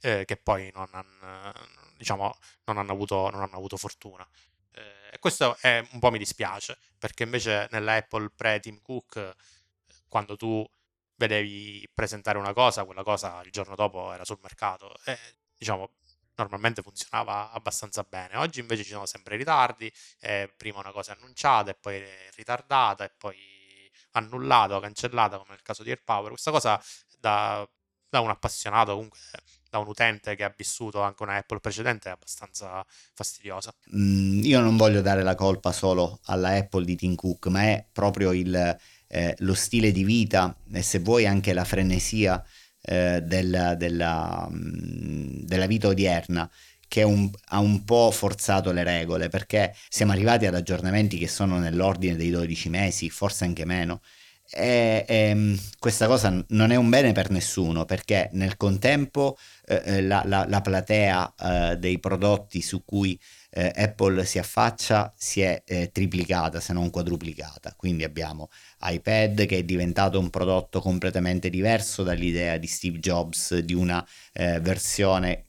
eh, 0.00 0.24
che 0.24 0.36
poi 0.36 0.70
non 0.74 0.88
hanno, 0.92 1.52
diciamo, 1.96 2.36
non 2.64 2.78
hanno, 2.78 2.92
avuto, 2.92 3.30
non 3.30 3.42
hanno 3.42 3.56
avuto 3.56 3.76
fortuna. 3.76 4.26
Eh, 4.72 5.18
questo 5.18 5.56
è, 5.60 5.86
un 5.92 5.98
po' 5.98 6.10
mi 6.10 6.18
dispiace, 6.18 6.78
perché 6.98 7.22
invece 7.24 7.68
nell'Apple 7.70 8.30
pre-Tim 8.34 8.80
Cook, 8.82 9.34
quando 10.08 10.36
tu 10.36 10.64
vedevi 11.16 11.88
presentare 11.94 12.38
una 12.38 12.52
cosa, 12.52 12.84
quella 12.84 13.02
cosa 13.02 13.40
il 13.42 13.50
giorno 13.50 13.74
dopo 13.74 14.12
era 14.12 14.24
sul 14.24 14.38
mercato. 14.42 14.94
E, 15.04 15.18
diciamo, 15.56 15.90
normalmente 16.36 16.82
funzionava 16.82 17.50
abbastanza 17.52 18.04
bene. 18.08 18.36
Oggi 18.36 18.60
invece 18.60 18.84
ci 18.84 18.90
sono 18.90 19.06
sempre 19.06 19.36
ritardi, 19.36 19.92
eh, 20.20 20.52
prima 20.56 20.78
una 20.78 20.92
cosa 20.92 21.12
è 21.12 21.16
annunciata 21.16 21.70
e 21.70 21.74
poi 21.74 22.02
ritardata 22.34 23.04
e 23.04 23.12
poi 23.16 23.36
annullata 24.12 24.76
o 24.76 24.80
cancellata 24.80 25.36
come 25.38 25.50
nel 25.50 25.62
caso 25.62 25.82
di 25.82 25.90
AirPower. 25.90 26.30
Questa 26.30 26.50
cosa 26.50 26.82
da, 27.18 27.68
da 28.08 28.20
un 28.20 28.30
appassionato, 28.30 28.92
comunque 28.94 29.18
da 29.68 29.78
un 29.78 29.88
utente 29.88 30.34
che 30.36 30.44
ha 30.44 30.54
vissuto 30.56 31.02
anche 31.02 31.22
una 31.22 31.36
Apple 31.36 31.60
precedente 31.60 32.08
è 32.08 32.12
abbastanza 32.12 32.84
fastidiosa. 33.14 33.74
Mm, 33.94 34.42
io 34.42 34.60
non 34.60 34.76
voglio 34.76 35.00
dare 35.02 35.22
la 35.22 35.34
colpa 35.34 35.72
solo 35.72 36.20
alla 36.24 36.50
Apple 36.50 36.84
di 36.84 36.96
Tim 36.96 37.14
Cook, 37.14 37.46
ma 37.46 37.62
è 37.62 37.86
proprio 37.92 38.32
il, 38.32 38.76
eh, 39.08 39.34
lo 39.38 39.54
stile 39.54 39.92
di 39.92 40.04
vita 40.04 40.56
e 40.72 40.82
se 40.82 40.98
vuoi 41.00 41.26
anche 41.26 41.52
la 41.52 41.64
frenesia 41.64 42.42
eh, 42.86 43.20
della, 43.22 43.74
della, 43.74 44.48
mm, 44.50 45.40
della, 45.42 45.66
vita 45.66 45.88
odierna 45.88 46.48
che 46.86 47.02
un, 47.02 47.28
ha 47.48 47.58
un 47.58 47.84
po' 47.84 48.12
forzato 48.12 48.70
le 48.70 48.84
regole 48.84 49.28
perché 49.28 49.74
siamo 49.88 50.12
arrivati 50.12 50.46
ad 50.46 50.54
aggiornamenti 50.54 51.18
che 51.18 51.26
sono 51.26 51.58
nell'ordine 51.58 52.14
dei 52.14 52.30
12 52.30 52.68
mesi, 52.68 53.10
forse 53.10 53.44
anche 53.44 53.64
meno. 53.64 54.00
E, 54.48 55.04
e, 55.08 55.34
mm, 55.34 55.54
questa 55.80 56.06
cosa 56.06 56.44
non 56.50 56.70
è 56.70 56.76
un 56.76 56.88
bene 56.88 57.10
per 57.10 57.30
nessuno 57.30 57.84
perché 57.84 58.30
nel 58.34 58.56
contempo 58.56 59.36
eh, 59.66 59.82
eh, 59.84 60.02
la, 60.02 60.22
la, 60.24 60.46
la, 60.48 60.60
platea 60.60 61.34
eh, 61.72 61.76
dei 61.78 61.98
prodotti 61.98 62.62
su 62.62 62.84
cui 62.84 63.18
eh, 63.56 63.72
Apple 63.74 64.26
si 64.26 64.38
affaccia 64.38 65.14
si 65.16 65.40
è 65.40 65.62
eh, 65.64 65.90
triplicata 65.90 66.60
se 66.60 66.74
non 66.74 66.90
quadruplicata. 66.90 67.74
Quindi 67.74 68.04
abbiamo 68.04 68.50
iPad 68.82 69.46
che 69.46 69.58
è 69.58 69.62
diventato 69.64 70.18
un 70.18 70.28
prodotto 70.28 70.80
completamente 70.80 71.48
diverso 71.48 72.02
dall'idea 72.02 72.58
di 72.58 72.66
Steve 72.66 72.98
Jobs 72.98 73.56
di 73.58 73.72
una 73.72 74.06
eh, 74.34 74.60
versione 74.60 75.44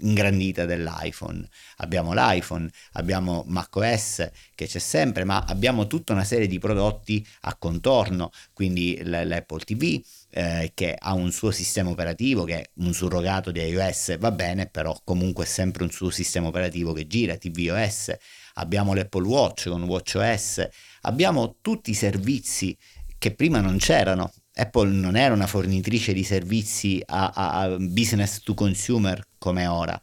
ingrandita 0.00 0.64
dell'iPhone. 0.64 1.46
Abbiamo 1.76 2.12
l'iPhone, 2.12 2.68
abbiamo 2.92 3.44
macOS 3.46 4.28
che 4.54 4.66
c'è 4.66 4.78
sempre, 4.78 5.24
ma 5.24 5.44
abbiamo 5.46 5.86
tutta 5.86 6.12
una 6.12 6.24
serie 6.24 6.46
di 6.46 6.58
prodotti 6.58 7.26
a 7.42 7.56
contorno, 7.56 8.30
quindi 8.52 9.00
l'Apple 9.02 9.60
TV 9.60 10.00
eh, 10.30 10.72
che 10.74 10.96
ha 10.98 11.14
un 11.14 11.30
suo 11.30 11.50
sistema 11.50 11.90
operativo 11.90 12.44
che 12.44 12.60
è 12.60 12.70
un 12.74 12.92
surrogato 12.92 13.50
di 13.50 13.60
iOS, 13.60 14.18
va 14.18 14.30
bene, 14.30 14.66
però 14.66 14.98
comunque 15.04 15.44
è 15.44 15.48
sempre 15.48 15.84
un 15.84 15.90
suo 15.90 16.10
sistema 16.10 16.48
operativo 16.48 16.92
che 16.92 17.06
gira, 17.06 17.36
tvOS. 17.36 18.14
Abbiamo 18.54 18.94
l'Apple 18.94 19.26
Watch 19.26 19.68
con 19.68 19.82
WatchOS, 19.82 20.68
abbiamo 21.02 21.56
tutti 21.60 21.90
i 21.90 21.94
servizi 21.94 22.76
che 23.18 23.34
prima 23.34 23.60
non 23.60 23.78
c'erano, 23.78 24.32
Apple 24.56 24.90
non 24.90 25.16
era 25.16 25.34
una 25.34 25.46
fornitrice 25.46 26.12
di 26.12 26.22
servizi 26.22 27.02
a, 27.06 27.32
a, 27.34 27.60
a 27.62 27.76
business 27.78 28.40
to 28.40 28.54
consumer 28.54 29.20
come 29.44 29.66
ora. 29.66 30.00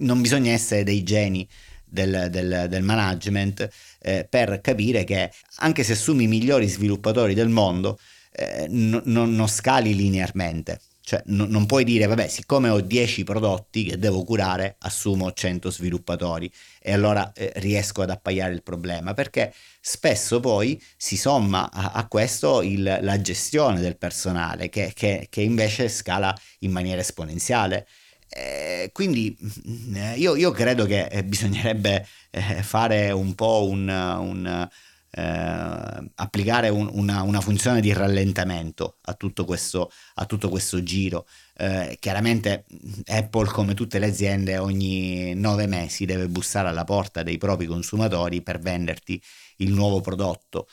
Non 0.00 0.20
bisogna 0.20 0.52
essere 0.52 0.84
dei 0.84 1.02
geni 1.02 1.48
del, 1.82 2.28
del, 2.30 2.66
del 2.68 2.82
management 2.82 3.66
eh, 4.02 4.26
per 4.28 4.60
capire 4.60 5.04
che 5.04 5.32
anche 5.60 5.82
se 5.82 5.92
assumi 5.92 6.24
i 6.24 6.28
migliori 6.28 6.68
sviluppatori 6.68 7.32
del 7.32 7.48
mondo, 7.48 7.98
eh, 8.32 8.66
no, 8.68 9.00
no, 9.06 9.24
non 9.24 9.48
scali 9.48 9.94
linearmente. 9.94 10.78
Cioè, 11.04 11.22
no, 11.26 11.46
non 11.46 11.64
puoi 11.66 11.84
dire, 11.84 12.06
vabbè, 12.06 12.28
siccome 12.28 12.68
ho 12.68 12.80
10 12.80 13.24
prodotti 13.24 13.84
che 13.84 13.98
devo 13.98 14.24
curare, 14.24 14.76
assumo 14.80 15.32
100 15.32 15.70
sviluppatori 15.70 16.50
e 16.80 16.92
allora 16.92 17.32
eh, 17.32 17.50
riesco 17.56 18.02
ad 18.02 18.10
appaiare 18.10 18.52
il 18.52 18.62
problema, 18.62 19.14
perché 19.14 19.52
spesso 19.80 20.38
poi 20.38 20.80
si 20.96 21.16
somma 21.16 21.70
a, 21.72 21.92
a 21.92 22.06
questo 22.06 22.60
il, 22.62 22.98
la 23.00 23.20
gestione 23.20 23.80
del 23.80 23.96
personale, 23.96 24.68
che, 24.68 24.92
che, 24.94 25.26
che, 25.30 25.40
invece 25.40 25.88
scala 25.88 26.36
in 26.60 26.70
maniera 26.70 27.00
esponenziale. 27.00 27.86
Eh, 28.34 28.90
quindi 28.92 29.36
mm, 29.68 30.14
io, 30.16 30.36
io, 30.36 30.50
credo 30.52 30.86
che 30.86 31.04
eh, 31.04 31.22
bisognerebbe 31.24 32.06
eh, 32.30 32.62
fare 32.62 33.10
un 33.10 33.34
po' 33.34 33.66
un, 33.68 33.88
un 33.88 34.68
eh, 35.14 36.10
applicare 36.14 36.70
un, 36.70 36.88
una, 36.92 37.22
una, 37.22 37.40
funzione 37.42 37.82
di 37.82 37.92
rallentamento 37.92 38.96
a 39.02 39.14
tutto 39.14 39.44
questo, 39.44 39.90
a 40.14 40.24
tutto 40.24 40.48
questo 40.48 40.82
giro. 40.82 41.26
Eh, 41.56 41.98
chiaramente 42.00 42.64
Apple, 43.06 43.48
come 43.48 43.74
tutte 43.74 43.98
le 43.98 44.06
aziende, 44.06 44.56
ogni 44.56 45.34
nove 45.34 45.66
mesi 45.66 46.06
deve 46.06 46.28
bussare 46.28 46.68
alla 46.68 46.84
porta 46.84 47.22
dei 47.22 47.36
propri 47.38 47.66
consumatori 47.66 48.40
per 48.42 48.58
venderti 48.60 49.22
il 49.58 49.72
nuovo 49.72 50.00
prodotto. 50.00 50.66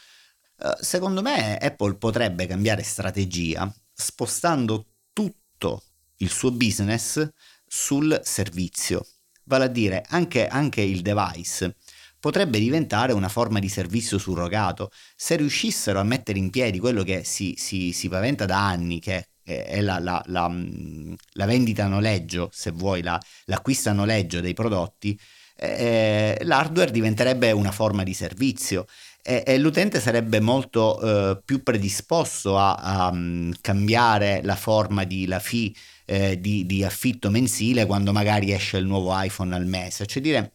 Eh, 0.57 0.77
secondo 0.79 1.21
me 1.21 1.57
Apple 1.57 1.95
potrebbe 1.95 2.47
cambiare 2.47 2.83
strategia 2.83 3.71
spostando 3.93 4.85
tutto 5.13 5.83
il 6.19 6.29
suo 6.29 6.51
business 6.51 7.27
sul 7.67 8.19
servizio, 8.23 9.05
vale 9.43 9.65
a 9.65 9.67
dire 9.67 10.03
anche, 10.07 10.47
anche 10.47 10.81
il 10.81 11.01
device 11.01 11.75
potrebbe 12.19 12.59
diventare 12.59 13.13
una 13.13 13.29
forma 13.29 13.59
di 13.59 13.69
servizio 13.69 14.17
surrogato. 14.17 14.91
Se 15.15 15.35
riuscissero 15.35 15.99
a 15.99 16.03
mettere 16.03 16.37
in 16.37 16.49
piedi 16.49 16.79
quello 16.79 17.03
che 17.03 17.23
si, 17.23 17.55
si, 17.57 17.93
si 17.93 18.09
paventa 18.09 18.45
da 18.45 18.67
anni, 18.67 18.99
che 18.99 19.27
è 19.43 19.81
la, 19.81 19.99
la, 19.99 20.21
la, 20.27 20.47
mm, 20.49 21.13
la, 21.33 21.45
vendita 21.45 21.85
a 21.85 21.87
noleggio, 21.87 22.49
se 22.53 22.71
vuoi, 22.71 23.01
l'acquisto 23.01 23.89
a 23.89 23.93
noleggio 23.93 24.41
dei 24.41 24.53
prodotti, 24.53 25.19
eh, 25.55 26.37
l'hardware 26.43 26.91
diventerebbe 26.91 27.51
una 27.51 27.71
forma 27.71 28.03
di 28.03 28.13
servizio 28.13 28.85
e, 29.21 29.43
e 29.45 29.57
l'utente 29.57 29.99
sarebbe 29.99 30.39
molto 30.39 31.01
eh, 31.01 31.41
più 31.43 31.63
predisposto 31.63 32.57
a, 32.57 32.75
a 32.75 33.09
um, 33.09 33.51
cambiare 33.59 34.41
la 34.43 34.55
forma 34.55 35.03
di 35.03 35.25
la 35.25 35.39
fee 35.39 35.73
eh, 36.09 36.39
di, 36.39 36.65
di 36.65 36.83
affitto 36.83 37.29
mensile 37.29 37.85
quando 37.85 38.11
magari 38.11 38.51
esce 38.51 38.77
il 38.77 38.85
nuovo 38.85 39.11
iPhone 39.13 39.53
al 39.53 39.67
mese, 39.67 40.07
cioè 40.07 40.21
dire 40.23 40.53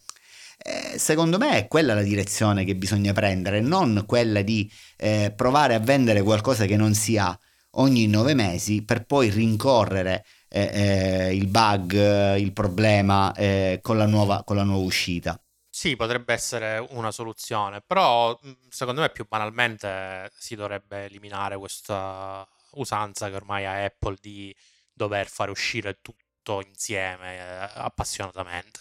eh, 0.58 0.98
secondo 0.98 1.38
me 1.38 1.58
è 1.58 1.68
quella 1.68 1.94
la 1.94 2.02
direzione 2.02 2.64
che 2.64 2.74
bisogna 2.74 3.12
prendere, 3.12 3.60
non 3.60 4.02
quella 4.04 4.42
di 4.42 4.68
eh, 4.96 5.32
provare 5.34 5.74
a 5.74 5.78
vendere 5.78 6.22
qualcosa 6.22 6.64
che 6.64 6.76
non 6.76 6.94
si 6.94 7.16
ha 7.16 7.38
ogni 7.76 8.08
nove 8.08 8.34
mesi 8.34 8.84
per 8.84 9.04
poi 9.04 9.30
rincorrere 9.30 10.24
eh, 10.48 10.70
eh 10.72 11.34
il 11.36 11.46
bug, 11.46 12.36
il 12.36 12.52
problema 12.52 13.32
eh, 13.34 13.78
con 13.80 13.96
la, 13.96 14.06
nuova, 14.06 14.42
con 14.44 14.56
la 14.56 14.64
nuova 14.64 14.84
uscita. 14.84 15.38
Sì, 15.68 15.94
potrebbe 15.94 16.32
essere 16.32 16.84
una 16.90 17.10
soluzione, 17.12 17.80
però 17.84 18.36
secondo 18.68 19.00
me 19.00 19.10
più 19.10 19.26
banalmente 19.28 20.30
si 20.36 20.54
dovrebbe 20.56 21.04
eliminare 21.04 21.56
questa 21.58 22.46
usanza 22.74 23.28
che 23.28 23.36
ormai 23.36 23.66
ha 23.66 23.84
Apple 23.84 24.16
di 24.20 24.54
dover 24.94 25.28
fare 25.28 25.50
uscire 25.50 25.98
tutto 26.00 26.62
insieme 26.62 27.36
eh, 27.36 27.70
appassionatamente. 27.74 28.80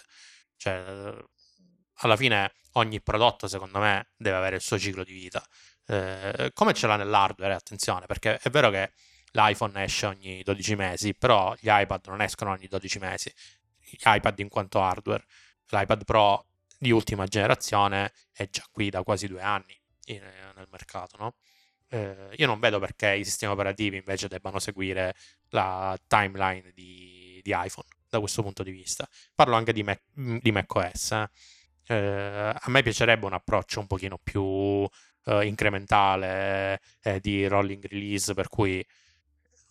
Cioè, 0.56 1.14
alla 1.98 2.16
fine 2.16 2.54
ogni 2.74 3.02
prodotto, 3.02 3.48
secondo 3.48 3.80
me, 3.80 4.12
deve 4.16 4.38
avere 4.38 4.56
il 4.56 4.62
suo 4.62 4.80
ciclo 4.80 5.04
di 5.04 5.14
vita. 5.14 5.44
Eh, 5.88 6.52
come 6.54 6.74
ce 6.74 6.88
l'ha 6.88 6.96
nell'hardware, 6.96 7.54
attenzione, 7.54 8.06
perché 8.06 8.38
è 8.38 8.50
vero 8.50 8.70
che 8.70 8.94
l'iPhone 9.32 9.84
esce 9.84 10.06
ogni 10.06 10.44
12 10.44 10.76
mesi, 10.76 11.14
però 11.16 11.54
gli 11.60 11.68
iPad 11.70 12.08
non 12.08 12.22
escono 12.22 12.52
ogni 12.52 12.68
12 12.68 13.00
mesi. 13.00 13.34
Gli 13.80 13.98
iPad 14.04 14.40
in 14.40 14.50
quanto 14.50 14.82
hardware. 14.82 15.26
L'iPad 15.70 16.04
Pro 16.06 16.48
di 16.78 16.92
ultima 16.92 17.26
generazione 17.26 18.14
è 18.32 18.48
già 18.50 18.64
qui 18.72 18.90
da 18.90 19.04
quasi 19.04 19.28
due 19.28 19.42
anni 19.42 19.80
in, 20.06 20.22
nel 20.56 20.68
mercato, 20.70 21.18
no? 21.18 21.36
Eh, 21.94 22.30
io 22.38 22.48
non 22.48 22.60
vedo 22.60 22.80
perché 22.80 23.14
i 23.14 23.24
sistemi 23.24 23.54
operativi 23.54 23.98
invece 23.98 24.28
debbano 24.28 24.58
seguire 24.58 25.14
la 25.50 25.96
timeline 26.08 26.72
di, 26.74 27.40
di 27.44 27.54
iPhone 27.56 27.88
da 28.10 28.20
questo 28.20 28.42
punto 28.42 28.64
di 28.64 28.72
vista. 28.72 29.08
Parlo 29.36 29.56
anche 29.56 29.74
di, 29.74 29.84
Mac, 29.84 30.02
di 30.12 30.52
macOS. 30.52 31.12
Eh. 31.12 31.30
Eh, 31.86 31.96
a 31.96 32.66
me 32.68 32.82
piacerebbe 32.82 33.26
un 33.28 33.34
approccio 33.34 33.80
un 33.80 33.86
pochino 33.88 34.18
più 34.18 34.88
eh, 35.26 35.46
incrementale 35.46 36.82
eh, 37.04 37.20
di 37.20 37.46
rolling 37.48 37.86
release, 37.88 38.34
per 38.34 38.48
cui 38.48 38.84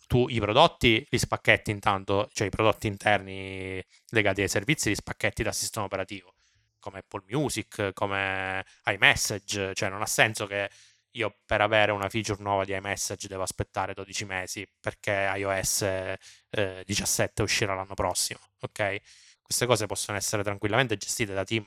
tu 0.07 0.27
i 0.29 0.39
prodotti 0.39 1.05
li 1.09 1.17
spacchetti 1.17 1.71
intanto, 1.71 2.29
cioè 2.31 2.47
i 2.47 2.51
prodotti 2.51 2.87
interni 2.87 3.83
legati 4.09 4.41
ai 4.41 4.47
servizi 4.47 4.89
li 4.89 4.95
spacchetti 4.95 5.43
dal 5.43 5.55
sistema 5.55 5.85
operativo, 5.85 6.35
come 6.79 6.99
Apple 6.99 7.23
Music, 7.27 7.91
come 7.93 8.63
iMessage, 8.85 9.73
cioè 9.73 9.89
non 9.89 10.01
ha 10.01 10.05
senso 10.05 10.45
che 10.45 10.69
io 11.13 11.35
per 11.45 11.61
avere 11.61 11.91
una 11.91 12.09
feature 12.09 12.41
nuova 12.41 12.63
di 12.63 12.73
iMessage 12.73 13.27
devo 13.27 13.43
aspettare 13.43 13.93
12 13.93 14.25
mesi 14.25 14.67
perché 14.79 15.31
iOS 15.35 15.81
eh, 15.81 16.83
17 16.85 17.41
uscirà 17.41 17.75
l'anno 17.75 17.93
prossimo, 17.93 18.39
ok? 18.61 19.01
Queste 19.41 19.65
cose 19.65 19.85
possono 19.85 20.17
essere 20.17 20.43
tranquillamente 20.43 20.97
gestite 20.97 21.33
da 21.33 21.43
team 21.43 21.65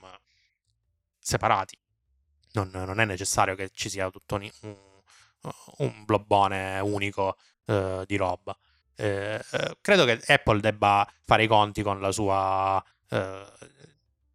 separati. 1.18 1.78
Non, 2.52 2.70
non, 2.72 3.00
è 3.00 3.04
necessario 3.04 3.54
che 3.54 3.70
ci 3.72 3.88
sia 3.90 4.10
tutto 4.10 4.36
un, 4.36 4.50
un 5.78 6.04
blobbone 6.04 6.80
unico 6.80 7.36
uh, 7.66 8.04
di 8.04 8.16
roba. 8.16 8.56
Eh, 8.94 9.44
eh, 9.50 9.76
credo 9.82 10.06
che 10.06 10.20
Apple 10.26 10.60
debba 10.60 11.06
fare 11.22 11.44
i 11.44 11.46
conti 11.46 11.82
con 11.82 12.00
la 12.00 12.10
sua 12.12 12.82
eh, 13.10 13.46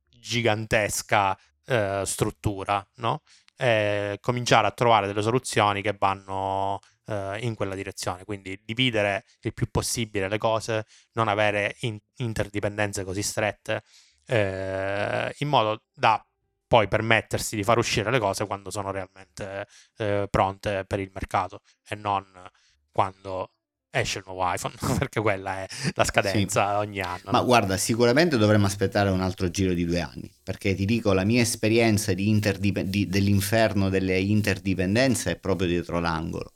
gigantesca 0.07 1.38
eh, 1.66 2.03
struttura, 2.05 2.86
no? 2.95 3.22
E 3.62 4.18
cominciare 4.22 4.66
a 4.66 4.72
trovare 4.72 5.05
delle 5.05 5.22
soluzioni 5.22 5.84
che 5.84 5.95
vanno 5.97 6.80
eh, 7.05 7.38
in 7.41 7.53
quella 7.53 7.76
direzione. 7.76 8.26
Quindi 8.26 8.59
dividere 8.66 9.26
il 9.41 9.53
più 9.53 9.70
possibile 9.70 10.28
le 10.28 10.38
cose, 10.39 10.86
non 11.14 11.28
avere 11.28 11.76
in- 11.82 11.99
interdipendenze 12.18 13.03
così 13.03 13.22
strette, 13.22 13.84
in 14.28 15.47
modo 15.47 15.84
da 15.93 16.26
poi 16.66 16.88
permettersi 16.88 17.57
di 17.57 17.64
far 17.64 17.78
uscire 17.78 18.09
le 18.12 18.20
cose 18.20 18.45
quando 18.47 18.72
sono 18.72 18.91
realmente 18.91 19.68
eh, 19.97 20.28
pronte 20.30 20.86
per 20.86 21.01
il 21.01 21.12
mercato 21.14 21.59
e 21.86 21.95
non 21.95 22.26
quando 22.91 23.51
esce 23.92 24.20
il 24.20 24.24
nuovo 24.26 24.52
iPhone, 24.52 24.74
perché 24.98 25.20
quella 25.20 25.60
è 25.60 25.68
la 25.94 26.04
scadenza 26.04 26.70
sì. 26.70 26.88
ogni 26.88 27.02
anno. 27.02 27.30
Ma 27.32 27.39
no? 27.39 27.46
guarda, 27.46 27.78
sicuramente 27.78 28.38
dovremmo 28.38 28.66
aspettare 28.66 29.10
un 29.10 29.22
altro 29.22 29.50
giro 29.50 29.74
di 29.74 29.86
due 29.86 30.00
anni, 30.00 30.32
perché 30.42 30.74
ti 30.74 30.86
dico, 30.86 31.14
la 31.14 31.26
mia 31.26 31.42
esperienza 31.42 32.14
di 32.14 32.30
interdip- 32.30 32.82
di, 32.82 33.08
dell'inferno 33.08 33.89
delle 33.89 34.20
interdipendenze 34.20 35.32
è 35.32 35.38
proprio 35.38 35.68
dietro 35.68 36.00
l'angolo. 36.00 36.54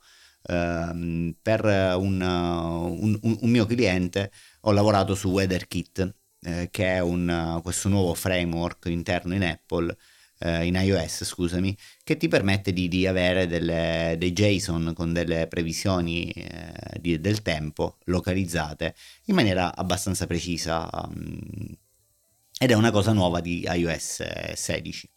Uh, 0.48 1.34
per 1.42 1.64
un, 1.64 2.20
un, 2.20 3.18
un, 3.20 3.38
un, 3.40 3.50
mio 3.50 3.66
cliente 3.66 4.30
ho 4.60 4.70
lavorato 4.70 5.16
su 5.16 5.28
WeatherKit, 5.30 6.14
eh, 6.42 6.68
che 6.70 6.94
è 6.94 7.00
un, 7.00 7.58
questo 7.64 7.88
nuovo 7.88 8.14
framework 8.14 8.86
interno 8.86 9.34
in 9.34 9.42
Apple, 9.42 9.96
eh, 10.38 10.66
in 10.66 10.74
iOS, 10.74 11.24
scusami, 11.24 11.76
che 12.02 12.16
ti 12.16 12.28
permette 12.28 12.72
di, 12.72 12.88
di 12.88 13.06
avere 13.06 13.46
delle, 13.46 14.16
dei 14.18 14.32
JSON 14.32 14.92
con 14.94 15.12
delle 15.12 15.46
previsioni 15.46 16.30
eh, 16.30 16.72
di, 17.00 17.20
del 17.20 17.42
tempo 17.42 17.98
localizzate 18.04 18.94
in 19.24 19.34
maniera 19.34 19.74
abbastanza 19.74 20.26
precisa 20.26 20.88
um, 20.92 21.76
ed 22.58 22.70
è 22.70 22.74
una 22.74 22.90
cosa 22.90 23.12
nuova 23.12 23.40
di 23.40 23.66
iOS 23.68 24.52
16. 24.54 25.10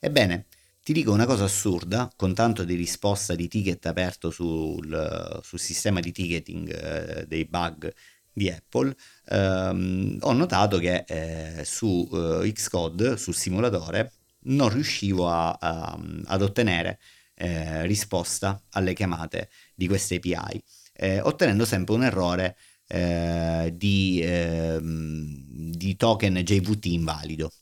Ebbene, 0.00 0.46
ti 0.82 0.94
dico 0.94 1.12
una 1.12 1.26
cosa 1.26 1.44
assurda, 1.44 2.10
con 2.16 2.32
tanto 2.32 2.64
di 2.64 2.74
risposta 2.74 3.34
di 3.34 3.46
ticket 3.46 3.84
aperto 3.84 4.30
sul, 4.30 5.40
sul 5.42 5.58
sistema 5.58 6.00
di 6.00 6.12
ticketing 6.12 6.72
eh, 6.72 7.26
dei 7.26 7.44
bug 7.44 7.92
di 8.32 8.48
Apple, 8.48 8.96
ehm, 9.26 10.18
ho 10.20 10.32
notato 10.32 10.78
che 10.78 11.04
eh, 11.06 11.64
su 11.64 12.08
eh, 12.10 12.50
Xcode, 12.52 13.18
sul 13.18 13.34
simulatore, 13.34 14.12
non 14.44 14.68
riuscivo 14.68 15.28
a, 15.28 15.50
a, 15.52 15.98
ad 16.26 16.42
ottenere 16.42 16.98
eh, 17.34 17.86
risposta 17.86 18.60
alle 18.70 18.94
chiamate 18.94 19.50
di 19.74 19.86
queste 19.86 20.16
API, 20.16 20.62
eh, 20.94 21.20
ottenendo 21.20 21.64
sempre 21.64 21.94
un 21.94 22.04
errore 22.04 22.56
eh, 22.88 23.72
di, 23.74 24.20
ehm, 24.22 25.72
di 25.72 25.96
token 25.96 26.34
JVT 26.36 26.86
invalido 26.86 27.52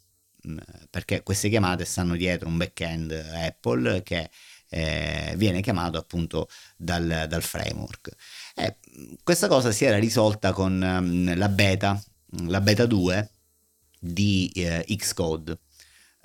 mm, 0.48 0.58
perché 0.90 1.22
queste 1.22 1.48
chiamate 1.48 1.84
stanno 1.84 2.16
dietro 2.16 2.48
un 2.48 2.56
backend 2.56 3.10
Apple 3.12 4.02
che 4.02 4.30
eh, 4.68 5.34
viene 5.36 5.60
chiamato 5.60 5.98
appunto 5.98 6.48
dal, 6.76 7.26
dal 7.28 7.42
framework. 7.42 8.14
Eh, 8.54 8.76
questa 9.22 9.48
cosa 9.48 9.70
si 9.72 9.84
era 9.84 9.98
risolta 9.98 10.52
con 10.52 10.80
um, 10.80 11.36
la 11.36 11.48
beta, 11.48 12.00
la 12.46 12.60
beta 12.60 12.86
2 12.86 13.30
di 13.98 14.50
eh, 14.54 14.84
Xcode. 14.96 15.58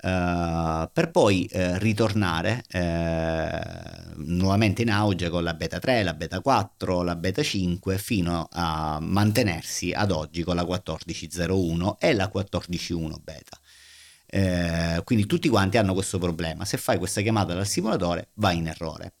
Uh, 0.04 0.90
per 0.92 1.12
poi 1.12 1.48
uh, 1.52 1.74
ritornare 1.76 2.64
uh, 2.72 4.20
nuovamente 4.24 4.82
in 4.82 4.90
auge 4.90 5.28
con 5.28 5.44
la 5.44 5.54
beta 5.54 5.78
3, 5.78 6.02
la 6.02 6.14
beta 6.14 6.40
4, 6.40 7.02
la 7.02 7.14
beta 7.14 7.40
5 7.40 7.98
fino 7.98 8.48
a 8.50 8.98
mantenersi 9.00 9.92
ad 9.92 10.10
oggi 10.10 10.42
con 10.42 10.56
la 10.56 10.64
14.01 10.64 11.98
e 12.00 12.14
la 12.14 12.28
14.1 12.34 13.14
beta. 13.22 15.02
quindi 15.04 15.26
tutti 15.26 15.48
quanti 15.48 15.78
hanno 15.78 15.94
questo 15.94 16.18
problema. 16.18 16.64
Se 16.64 16.78
fai 16.78 16.98
questa 16.98 17.20
chiamata 17.20 17.54
dal 17.54 17.66
simulatore 17.66 18.30
vai 18.34 18.56
in 18.56 18.66
errore 18.66 19.12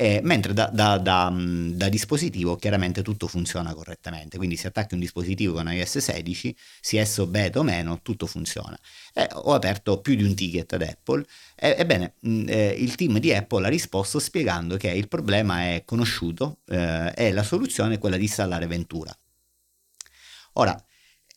eh, 0.00 0.20
mentre 0.22 0.54
da, 0.54 0.70
da, 0.72 0.96
da, 0.96 1.30
mm, 1.30 1.72
da, 1.72 1.90
dispositivo 1.90 2.56
chiaramente 2.56 3.02
tutto 3.02 3.28
funziona 3.28 3.74
correttamente, 3.74 4.38
quindi 4.38 4.56
se 4.56 4.68
attacchi 4.68 4.94
un 4.94 5.00
dispositivo 5.00 5.52
con 5.52 5.70
iOS 5.70 5.98
16, 5.98 6.56
sia 6.80 7.02
esso 7.02 7.26
beta 7.26 7.58
o 7.58 7.62
meno, 7.62 8.00
tutto 8.00 8.26
funziona. 8.26 8.78
Eh, 9.12 9.28
ho 9.30 9.52
aperto 9.52 10.00
più 10.00 10.14
di 10.14 10.22
un 10.22 10.34
ticket 10.34 10.72
ad 10.72 10.80
Apple, 10.80 11.26
eh, 11.54 11.74
ebbene 11.78 12.14
mm, 12.26 12.48
eh, 12.48 12.68
il 12.78 12.94
team 12.94 13.18
di 13.18 13.34
Apple 13.34 13.66
ha 13.66 13.68
risposto 13.68 14.18
spiegando 14.18 14.78
che 14.78 14.88
il 14.88 15.06
problema 15.06 15.64
è 15.64 15.82
conosciuto 15.84 16.60
eh, 16.68 17.12
e 17.14 17.30
la 17.32 17.42
soluzione 17.42 17.96
è 17.96 17.98
quella 17.98 18.16
di 18.16 18.22
installare 18.22 18.66
Ventura. 18.66 19.14
Ora, 20.54 20.82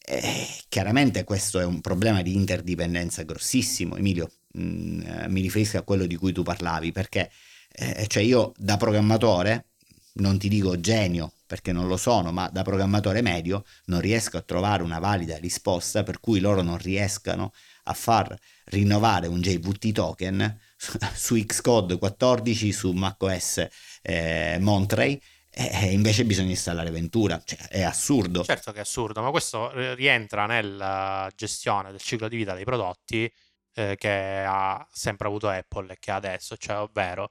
eh, 0.05 0.47
chiaramente 0.69 1.25
questo 1.25 1.59
è 1.59 1.65
un 1.65 1.81
problema 1.81 2.21
di 2.21 2.33
interdipendenza 2.33 3.23
grossissimo, 3.23 3.97
Emilio, 3.97 4.31
mh, 4.53 4.61
mm, 4.63 5.01
mi 5.27 5.41
riferisco 5.41 5.77
a 5.77 5.81
quello 5.81 6.05
di 6.05 6.15
cui 6.15 6.31
tu 6.31 6.43
parlavi, 6.43 6.93
perché 6.93 7.29
eh, 7.73 8.05
cioè 8.07 8.23
io 8.23 8.53
da 8.55 8.77
programmatore, 8.77 9.65
non 10.13 10.37
ti 10.37 10.47
dico 10.47 10.79
genio 10.79 11.33
perché 11.45 11.71
non 11.71 11.87
lo 11.87 11.97
sono, 11.97 12.31
ma 12.31 12.49
da 12.49 12.61
programmatore 12.61 13.21
medio 13.21 13.63
non 13.85 13.99
riesco 13.99 14.37
a 14.37 14.41
trovare 14.41 14.83
una 14.83 14.99
valida 14.99 15.37
risposta 15.37 16.03
per 16.03 16.19
cui 16.19 16.39
loro 16.39 16.61
non 16.61 16.77
riescano 16.77 17.53
a 17.83 17.93
far 17.93 18.35
rinnovare 18.65 19.27
un 19.27 19.41
JVT 19.41 19.91
token 19.91 20.59
su 21.13 21.35
Xcode 21.35 21.97
14 21.97 22.71
su 22.71 22.91
macOS 22.91 23.67
eh, 24.01 24.57
Monterey 24.59 25.19
e 25.55 25.91
invece 25.91 26.25
bisogna 26.25 26.49
installare 26.49 26.89
Ventura, 26.89 27.39
cioè, 27.45 27.59
è 27.67 27.83
assurdo. 27.83 28.43
Certo 28.43 28.71
che 28.71 28.79
è 28.79 28.81
assurdo, 28.81 29.21
ma 29.21 29.29
questo 29.29 29.71
rientra 29.93 30.47
nella 30.47 31.29
gestione 31.35 31.91
del 31.91 32.01
ciclo 32.01 32.27
di 32.27 32.37
vita 32.37 32.55
dei 32.55 32.63
prodotti 32.63 33.31
eh, 33.75 33.95
che 33.95 34.43
ha 34.47 34.87
sempre 34.91 35.27
avuto 35.27 35.49
Apple 35.49 35.93
e 35.93 35.97
che 35.99 36.09
ha 36.09 36.15
adesso, 36.15 36.57
cioè 36.57 36.79
ovvero 36.79 37.29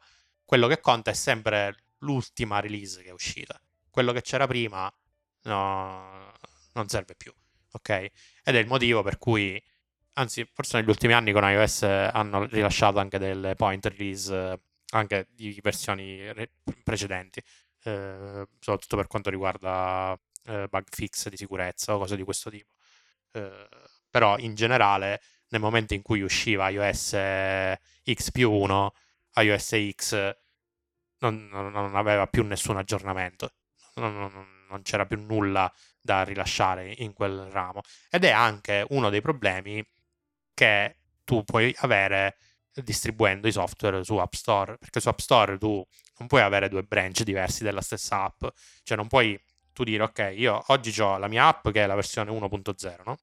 quello 0.53 0.69
che 0.69 0.81
conta 0.81 1.11
è 1.11 1.15
sempre 1.15 1.85
l'ultima 2.01 2.61
release 2.61 3.01
che 3.01 3.09
è 3.09 3.13
uscita. 3.13 3.59
Quello 3.89 4.13
che 4.13 4.21
c'era 4.21 4.47
prima 4.47 4.93
no, 5.45 6.31
non 6.75 6.89
serve 6.89 7.15
più, 7.15 7.33
ok? 7.71 7.89
Ed 7.89 8.55
è 8.55 8.59
il 8.59 8.67
motivo 8.67 9.03
per 9.03 9.17
cui, 9.17 9.59
anzi, 10.13 10.47
forse 10.53 10.77
negli 10.77 10.91
ultimi 10.91 11.15
anni 11.15 11.33
con 11.33 11.43
iOS 11.43 11.85
hanno 11.85 12.45
rilasciato 12.45 12.99
anche 12.99 13.17
delle 13.17 13.55
point 13.55 13.87
release 13.87 14.61
anche 14.91 15.29
di 15.31 15.59
versioni 15.63 16.31
re- 16.35 16.51
precedenti, 16.85 17.43
eh, 17.85 18.47
soprattutto 18.61 18.97
per 18.97 19.07
quanto 19.07 19.31
riguarda 19.31 20.15
eh, 20.49 20.67
bug 20.69 20.85
fix 20.91 21.31
di 21.31 21.39
sicurezza 21.39 21.95
o 21.95 21.99
cose 21.99 22.15
di 22.15 22.25
questo 22.25 22.51
tipo. 22.51 22.75
Eh, 23.33 23.69
però 24.11 24.37
in 24.37 24.55
generale, 24.55 25.23
nel 25.49 25.63
momento 25.63 25.95
in 25.95 26.03
cui 26.03 26.21
usciva 26.21 26.69
iOS 26.69 27.17
X 28.05 28.31
più 28.33 28.51
1, 28.51 28.93
iOS 29.37 29.93
X 29.95 30.41
non, 31.31 31.71
non 31.71 31.97
aveva 31.97 32.27
più 32.27 32.45
nessun 32.45 32.77
aggiornamento, 32.77 33.53
non, 33.95 34.15
non, 34.69 34.83
c'era 34.83 35.07
più 35.07 35.21
nulla 35.21 35.73
da 36.01 36.25
rilasciare 36.25 36.95
in 36.99 37.13
quel 37.13 37.49
ramo. 37.51 37.81
Ed 38.11 38.25
è 38.25 38.31
anche 38.31 38.85
uno 38.91 39.11
dei 39.11 39.21
problemi 39.21 39.85
che 40.55 40.97
tu 41.25 41.45
puoi 41.45 41.75
avere 41.79 42.37
distribuendo 42.75 43.49
i 43.49 43.53
software 43.53 44.03
su 44.03 44.17
App 44.17 44.33
Store, 44.33 44.79
perché 44.79 45.01
su 45.01 45.09
App 45.09 45.19
Store 45.19 45.59
tu 45.59 45.85
non 46.19 46.27
puoi 46.29 46.41
avere 46.41 46.69
due 46.69 46.83
branch 46.83 47.23
diversi 47.23 47.63
della 47.63 47.83
stessa 47.83 48.25
app, 48.25 48.45
cioè 48.83 48.97
non 48.97 49.09
puoi 49.09 49.39
tu 49.73 49.85
dire 49.85 50.03
ok, 50.03 50.33
io 50.35 50.63
oggi 50.69 50.99
ho 51.01 51.19
la 51.19 51.29
mia 51.29 51.47
app 51.47 51.69
che 51.71 51.83
è 51.85 51.87
la 51.87 51.95
versione 51.95 52.31
1.0, 52.31 53.03
no? 53.05 53.19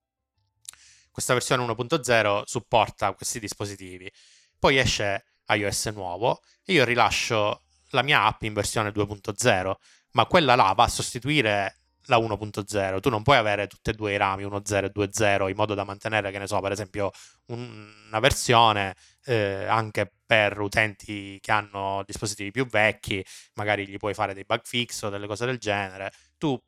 Questa 1.12 1.34
versione 1.34 1.66
1.0 1.66 2.44
supporta 2.46 3.14
questi 3.14 3.40
dispositivi. 3.40 4.10
Poi 4.58 4.78
esce 4.78 5.26
iOS 5.48 5.88
nuovo 5.88 6.42
e 6.64 6.74
io 6.74 6.86
rilascio 6.86 7.64
la 7.90 8.04
mia 8.04 8.24
app 8.24 8.44
in 8.44 8.54
versione 8.54 8.90
2.0, 8.90 9.74
ma 10.12 10.26
quella 10.26 10.56
là 10.56 10.74
va 10.74 10.84
a 10.84 10.88
sostituire 10.88 11.76
la 12.06 12.18
1.0. 12.18 13.00
Tu 13.00 13.10
non 13.10 13.24
puoi 13.24 13.38
avere 13.38 13.68
tutti 13.68 13.92
e 13.92 13.94
due 13.94 14.14
i 14.14 14.18
rami 14.18 14.44
1.0 14.44 14.86
e 14.86 14.92
2.0 14.92 15.50
in 15.50 15.56
modo 15.56 15.74
da 15.74 15.84
mantenere, 15.84 16.32
che 16.32 16.40
ne 16.40 16.48
so, 16.48 16.60
per 16.60 16.72
esempio, 16.72 17.12
un, 17.48 17.92
una 18.08 18.20
versione 18.20 18.96
eh, 19.26 19.66
anche 19.66 20.12
per 20.26 20.60
utenti 20.60 21.40
che 21.42 21.52
hanno 21.52 22.04
dispositivi 22.06 22.52
più 22.52 22.66
vecchi, 22.66 23.24
magari 23.54 23.88
gli 23.88 23.98
puoi 23.98 24.14
fare 24.14 24.34
dei 24.34 24.46
bug 24.46 24.62
fix 24.64 25.04
o 25.04 25.10
delle 25.10 25.28
cose 25.28 25.46
del 25.46 25.58
genere. 25.58 26.12
Tu 26.38 26.60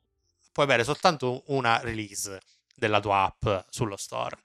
puoi 0.52 0.64
avere 0.66 0.84
soltanto 0.84 1.42
una 1.46 1.78
release 1.80 2.40
della 2.74 3.00
tua 3.00 3.24
app 3.24 3.66
sullo 3.68 3.96
store. 3.96 4.36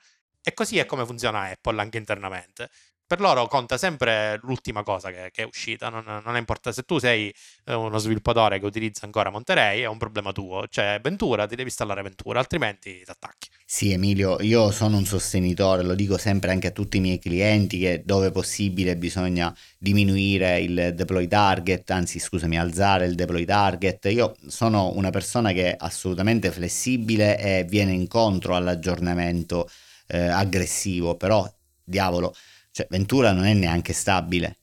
E 0.42 0.54
così 0.54 0.78
è 0.78 0.86
come 0.86 1.06
funziona 1.06 1.42
Apple 1.42 1.82
anche 1.82 1.98
internamente 1.98 2.70
per 3.08 3.22
loro 3.22 3.48
conta 3.48 3.78
sempre 3.78 4.38
l'ultima 4.44 4.84
cosa 4.84 5.10
che, 5.10 5.30
che 5.32 5.44
è 5.44 5.46
uscita, 5.46 5.88
non, 5.88 6.04
non 6.24 6.36
importa 6.36 6.74
se 6.74 6.84
tu 6.84 7.00
sei 7.00 7.34
eh, 7.66 7.74
uno 7.74 7.98
sviluppatore 7.98 8.60
che 8.60 8.66
utilizza 8.66 9.06
ancora 9.06 9.30
Monterey, 9.30 9.82
è 9.82 9.86
un 9.88 9.98
problema 9.98 10.34
tuo, 10.34 10.66
cioè 10.70 11.00
Ventura, 11.02 11.48
ti 11.48 11.56
devi 11.56 11.70
installare 11.70 12.02
Ventura, 12.02 12.40
altrimenti 12.40 13.02
ti 13.04 13.10
attacchi. 13.10 13.48
Sì 13.66 13.92
Emilio, 13.92 14.42
io 14.42 14.72
sono 14.72 14.98
un 14.98 15.06
sostenitore, 15.06 15.84
lo 15.84 15.96
dico 15.96 16.18
sempre 16.18 16.52
anche 16.52 16.68
a 16.68 16.72
tutti 16.72 16.98
i 16.98 17.00
miei 17.00 17.18
clienti 17.18 17.80
che 17.80 18.02
dove 18.06 18.32
possibile 18.32 18.98
bisogna 18.98 19.56
diminuire 19.78 20.60
il 20.60 20.92
deploy 20.94 21.28
target, 21.28 21.90
anzi 21.92 22.20
scusami, 22.20 22.60
alzare 22.60 23.06
il 23.06 23.16
deploy 23.16 23.46
target. 23.46 24.06
Io 24.06 24.36
sono 24.48 24.92
una 24.96 25.12
persona 25.12 25.54
che 25.54 25.72
è 25.72 25.76
assolutamente 25.78 26.52
flessibile 26.52 27.40
e 27.40 27.64
viene 27.64 27.94
incontro 27.94 28.56
all'aggiornamento 28.56 29.70
eh, 30.08 30.28
aggressivo, 30.28 31.16
però 31.16 31.50
diavolo 31.84 32.34
cioè, 32.78 32.86
Ventura 32.92 33.32
non 33.32 33.46
è 33.46 33.54
neanche 33.54 33.92
stabile. 33.92 34.58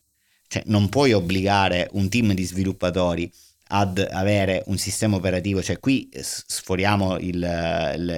Cioè, 0.47 0.63
non 0.67 0.89
puoi 0.89 1.13
obbligare 1.13 1.89
un 1.95 2.09
team 2.09 2.33
di 2.33 2.45
sviluppatori 2.45 3.29
ad 3.69 3.99
avere 3.99 4.63
un 4.67 4.79
sistema 4.79 5.17
operativo, 5.17 5.61
cioè 5.61 5.81
qui 5.81 6.09
sforiamo 6.13 7.19
il, 7.19 7.41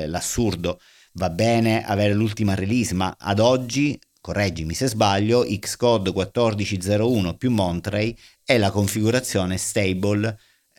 l'assurdo, 0.09 0.81
va 1.15 1.31
bene 1.31 1.87
avere 1.87 2.13
l'ultima 2.13 2.55
release, 2.55 2.93
ma 2.93 3.17
ad 3.19 3.39
oggi, 3.39 3.99
correggimi 4.21 4.75
se 4.75 4.89
sbaglio, 4.89 5.47
Xcode 5.49 6.11
14.01 6.11 7.37
più 7.39 7.51
Monterey 7.51 8.15
è 8.45 8.59
la 8.59 8.71
configurazione 8.71 9.57
stable 9.57 10.39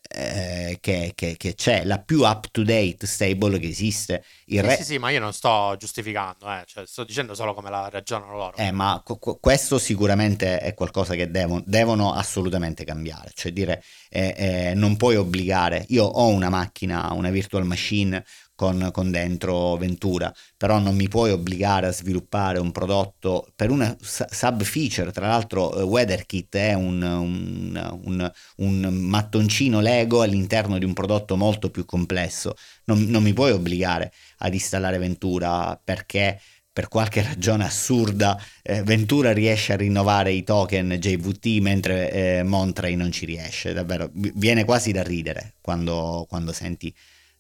eh, 0.10 0.78
che, 0.80 1.12
che, 1.16 1.36
che, 1.38 1.56
c'è, 1.56 1.84
la 1.84 2.00
più 2.00 2.22
up 2.22 2.50
to 2.52 2.64
date 2.64 3.06
stable 3.06 3.60
che 3.60 3.68
esiste. 3.68 4.24
Il 4.46 4.64
re... 4.64 4.72
sì, 4.72 4.78
sì, 4.78 4.84
sì, 4.84 4.98
ma 4.98 5.10
io 5.10 5.20
non 5.20 5.34
sto 5.34 5.76
giustificando, 5.78 6.50
eh. 6.52 6.64
cioè, 6.66 6.86
sto 6.86 7.04
dicendo 7.04 7.34
solo 7.34 7.54
come 7.54 7.70
la 7.70 7.90
ragionano 7.90 8.36
loro. 8.36 8.58
Eh, 8.58 8.72
ma 8.72 9.02
qu- 9.04 9.40
questo 9.40 9.78
sicuramente 9.80 10.60
è 10.60 10.74
qualcosa 10.74 11.16
che 11.16 11.30
devono, 11.30 11.64
devono 11.66 12.14
assolutamente 12.14 12.84
cambiare, 12.84 13.32
cioè 13.34 13.52
dire 13.52 13.84
eh, 14.10 14.34
eh, 14.38 14.74
non 14.74 14.96
puoi 14.98 15.16
obbligare, 15.16 15.86
io 15.90 16.06
ho 16.06 16.28
una 16.28 16.50
macchina, 16.50 17.12
una 17.14 17.30
virtual 17.30 17.66
machine 17.66 18.24
con, 18.58 18.90
con, 18.92 19.12
dentro 19.12 19.78
Ventura, 19.78 20.34
però 20.58 20.80
non 20.80 20.96
mi 20.96 21.08
puoi 21.08 21.30
obbligare 21.30 21.86
a 21.86 21.92
sviluppare 21.92 22.58
un 22.58 22.72
prodotto 22.72 23.48
per 23.56 23.70
una 23.70 23.96
sub 24.00 24.64
feature, 24.64 25.12
tra 25.12 25.28
l'altro 25.28 25.78
eh, 25.78 25.84
WeatherKit 25.84 26.56
è 26.56 26.74
un, 26.74 27.00
un, 27.04 28.00
un, 28.06 28.32
un, 28.56 28.94
mattoncino 28.96 29.80
Lego 29.80 30.24
all'interno 30.24 30.80
di 30.80 30.86
un 30.86 30.94
prodotto 30.94 31.38
molto 31.38 31.70
più 31.70 31.86
complesso, 31.86 32.56
non, 32.86 33.04
non 33.04 33.22
mi 33.22 33.34
puoi 33.34 33.52
obbligare 33.52 34.12
ad 34.40 34.56
installare 34.56 34.98
Ventura 34.98 35.80
perché 35.82 36.42
per 36.74 36.88
qualche 36.88 37.22
ragione 37.22 37.64
assurda 37.64 38.42
eh, 38.64 38.82
Ventura 38.82 39.34
riesce 39.34 39.74
a 39.74 39.76
rinnovare 39.76 40.32
i 40.32 40.44
token 40.44 40.98
JVT 41.00 41.60
mentre 41.62 42.12
eh, 42.12 42.44
Montrey 42.44 42.96
non 42.96 43.12
ci 43.12 43.26
riesce, 43.26 43.74
davvero 43.74 44.10
viene 44.14 44.66
quasi 44.66 44.92
da 44.92 45.04
ridere 45.04 45.54
quando, 45.62 46.26
quando 46.28 46.52
senti 46.52 46.92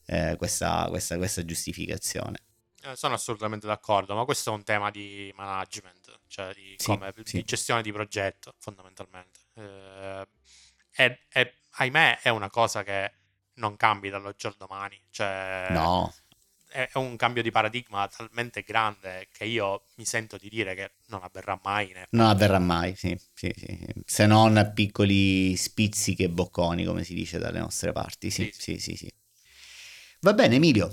eh, 0.08 0.36
questa, 0.38 0.88
questa, 0.89 1.18
questa, 1.18 1.43
giustificazione. 1.43 2.39
Eh, 2.84 2.95
sono 2.95 3.16
assolutamente 3.16 3.68
d'accordo, 3.68 4.16
ma 4.16 4.24
questo 4.24 4.51
è 4.51 4.53
un 4.53 4.64
tema 4.64 4.89
di 4.89 5.32
management, 5.36 6.20
cioè 6.28 6.53
di, 6.53 6.76
sì, 6.78 6.86
come, 6.88 7.14
sì. 7.24 7.38
di 7.38 7.43
gestione 7.43 7.82
di 7.82 7.91
progetto 7.91 8.53
fondamentalmente. 8.58 9.39
Eh, 9.55 10.28
e, 10.95 11.20
e, 11.32 11.53
ahimè 11.72 12.22
è 12.22 12.30
una 12.30 12.49
cosa 12.49 12.84
che 12.84 13.12
non 13.55 13.76
cambi 13.76 14.10
dall'oggi 14.10 14.47
al 14.47 14.55
domani. 14.58 14.99
Cioè, 15.10 15.68
no. 15.72 16.14
È, 16.70 16.89
è 16.91 16.97
un 16.97 17.18
cambio 17.18 17.41
di 17.43 17.51
paradigma 17.51 18.08
talmente 18.08 18.62
grande 18.62 19.28
che 19.32 19.43
io 19.43 19.84
mi 19.95 20.05
sento 20.05 20.38
di 20.38 20.47
dire 20.47 20.74
che 20.74 20.91
non 21.08 21.22
avverrà 21.24 21.60
mai. 21.64 21.91
Né. 21.91 22.08
Non 22.12 22.28
avverrà 22.28 22.60
mai, 22.60 22.95
sì, 22.95 23.20
sì, 23.34 23.53
sì, 23.55 23.86
Se 24.05 24.26
non 24.26 24.55
a 24.55 24.66
piccoli 24.70 25.58
spizzichi 25.58 26.24
e 26.24 26.30
bocconi, 26.30 26.86
come 26.86 27.03
si 27.03 27.14
dice 27.14 27.39
dalle 27.39 27.60
nostre 27.60 27.91
parti. 27.91 28.32
Sì, 28.32 28.49
sì, 28.53 28.80
sì, 28.80 28.95
sì. 28.95 29.12
Va 30.20 30.34
bene 30.34 30.55
Emilio, 30.55 30.91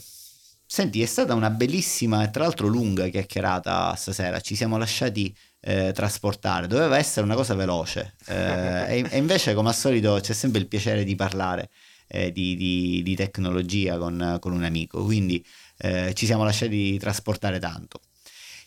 Senti, 0.66 1.02
è 1.02 1.06
stata 1.06 1.34
una 1.34 1.50
bellissima 1.50 2.24
e 2.24 2.30
tra 2.30 2.42
l'altro 2.42 2.66
lunga 2.66 3.06
chiacchierata 3.08 3.94
stasera, 3.94 4.40
ci 4.40 4.56
siamo 4.56 4.76
lasciati 4.76 5.34
eh, 5.60 5.92
trasportare, 5.92 6.66
doveva 6.66 6.98
essere 6.98 7.24
una 7.24 7.34
cosa 7.34 7.54
veloce 7.54 8.16
eh, 8.26 8.98
e, 8.98 9.06
e, 9.08 9.18
invece 9.18 9.54
come 9.54 9.68
al 9.68 9.74
solito 9.74 10.18
c'è 10.20 10.32
sempre 10.32 10.60
il 10.60 10.66
piacere 10.66 11.04
di 11.04 11.14
parlare 11.14 11.70
eh, 12.08 12.32
di, 12.32 12.56
di, 12.56 13.02
di, 13.04 13.14
tecnologia 13.14 13.98
con, 13.98 14.38
con, 14.40 14.52
un 14.52 14.64
amico, 14.64 15.04
quindi 15.04 15.44
eh, 15.78 16.12
ci 16.14 16.26
siamo 16.26 16.44
lasciati 16.44 16.98
trasportare 16.98 17.58
tanto. 17.58 18.00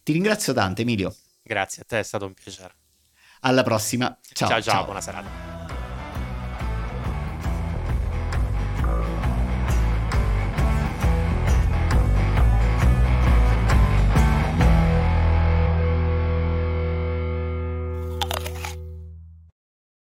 Ti 0.03 0.13
ringrazio 0.13 0.53
tanto 0.53 0.81
Emilio. 0.81 1.13
Grazie 1.43 1.81
a 1.81 1.85
te, 1.85 1.99
è 1.99 2.03
stato 2.03 2.25
un 2.25 2.33
piacere. 2.33 2.73
Alla 3.41 3.63
prossima. 3.63 4.17
Ciao, 4.33 4.47
ciao, 4.47 4.61
ciao. 4.61 4.73
ciao. 4.73 4.83
buona 4.85 5.01
serata. 5.01 5.56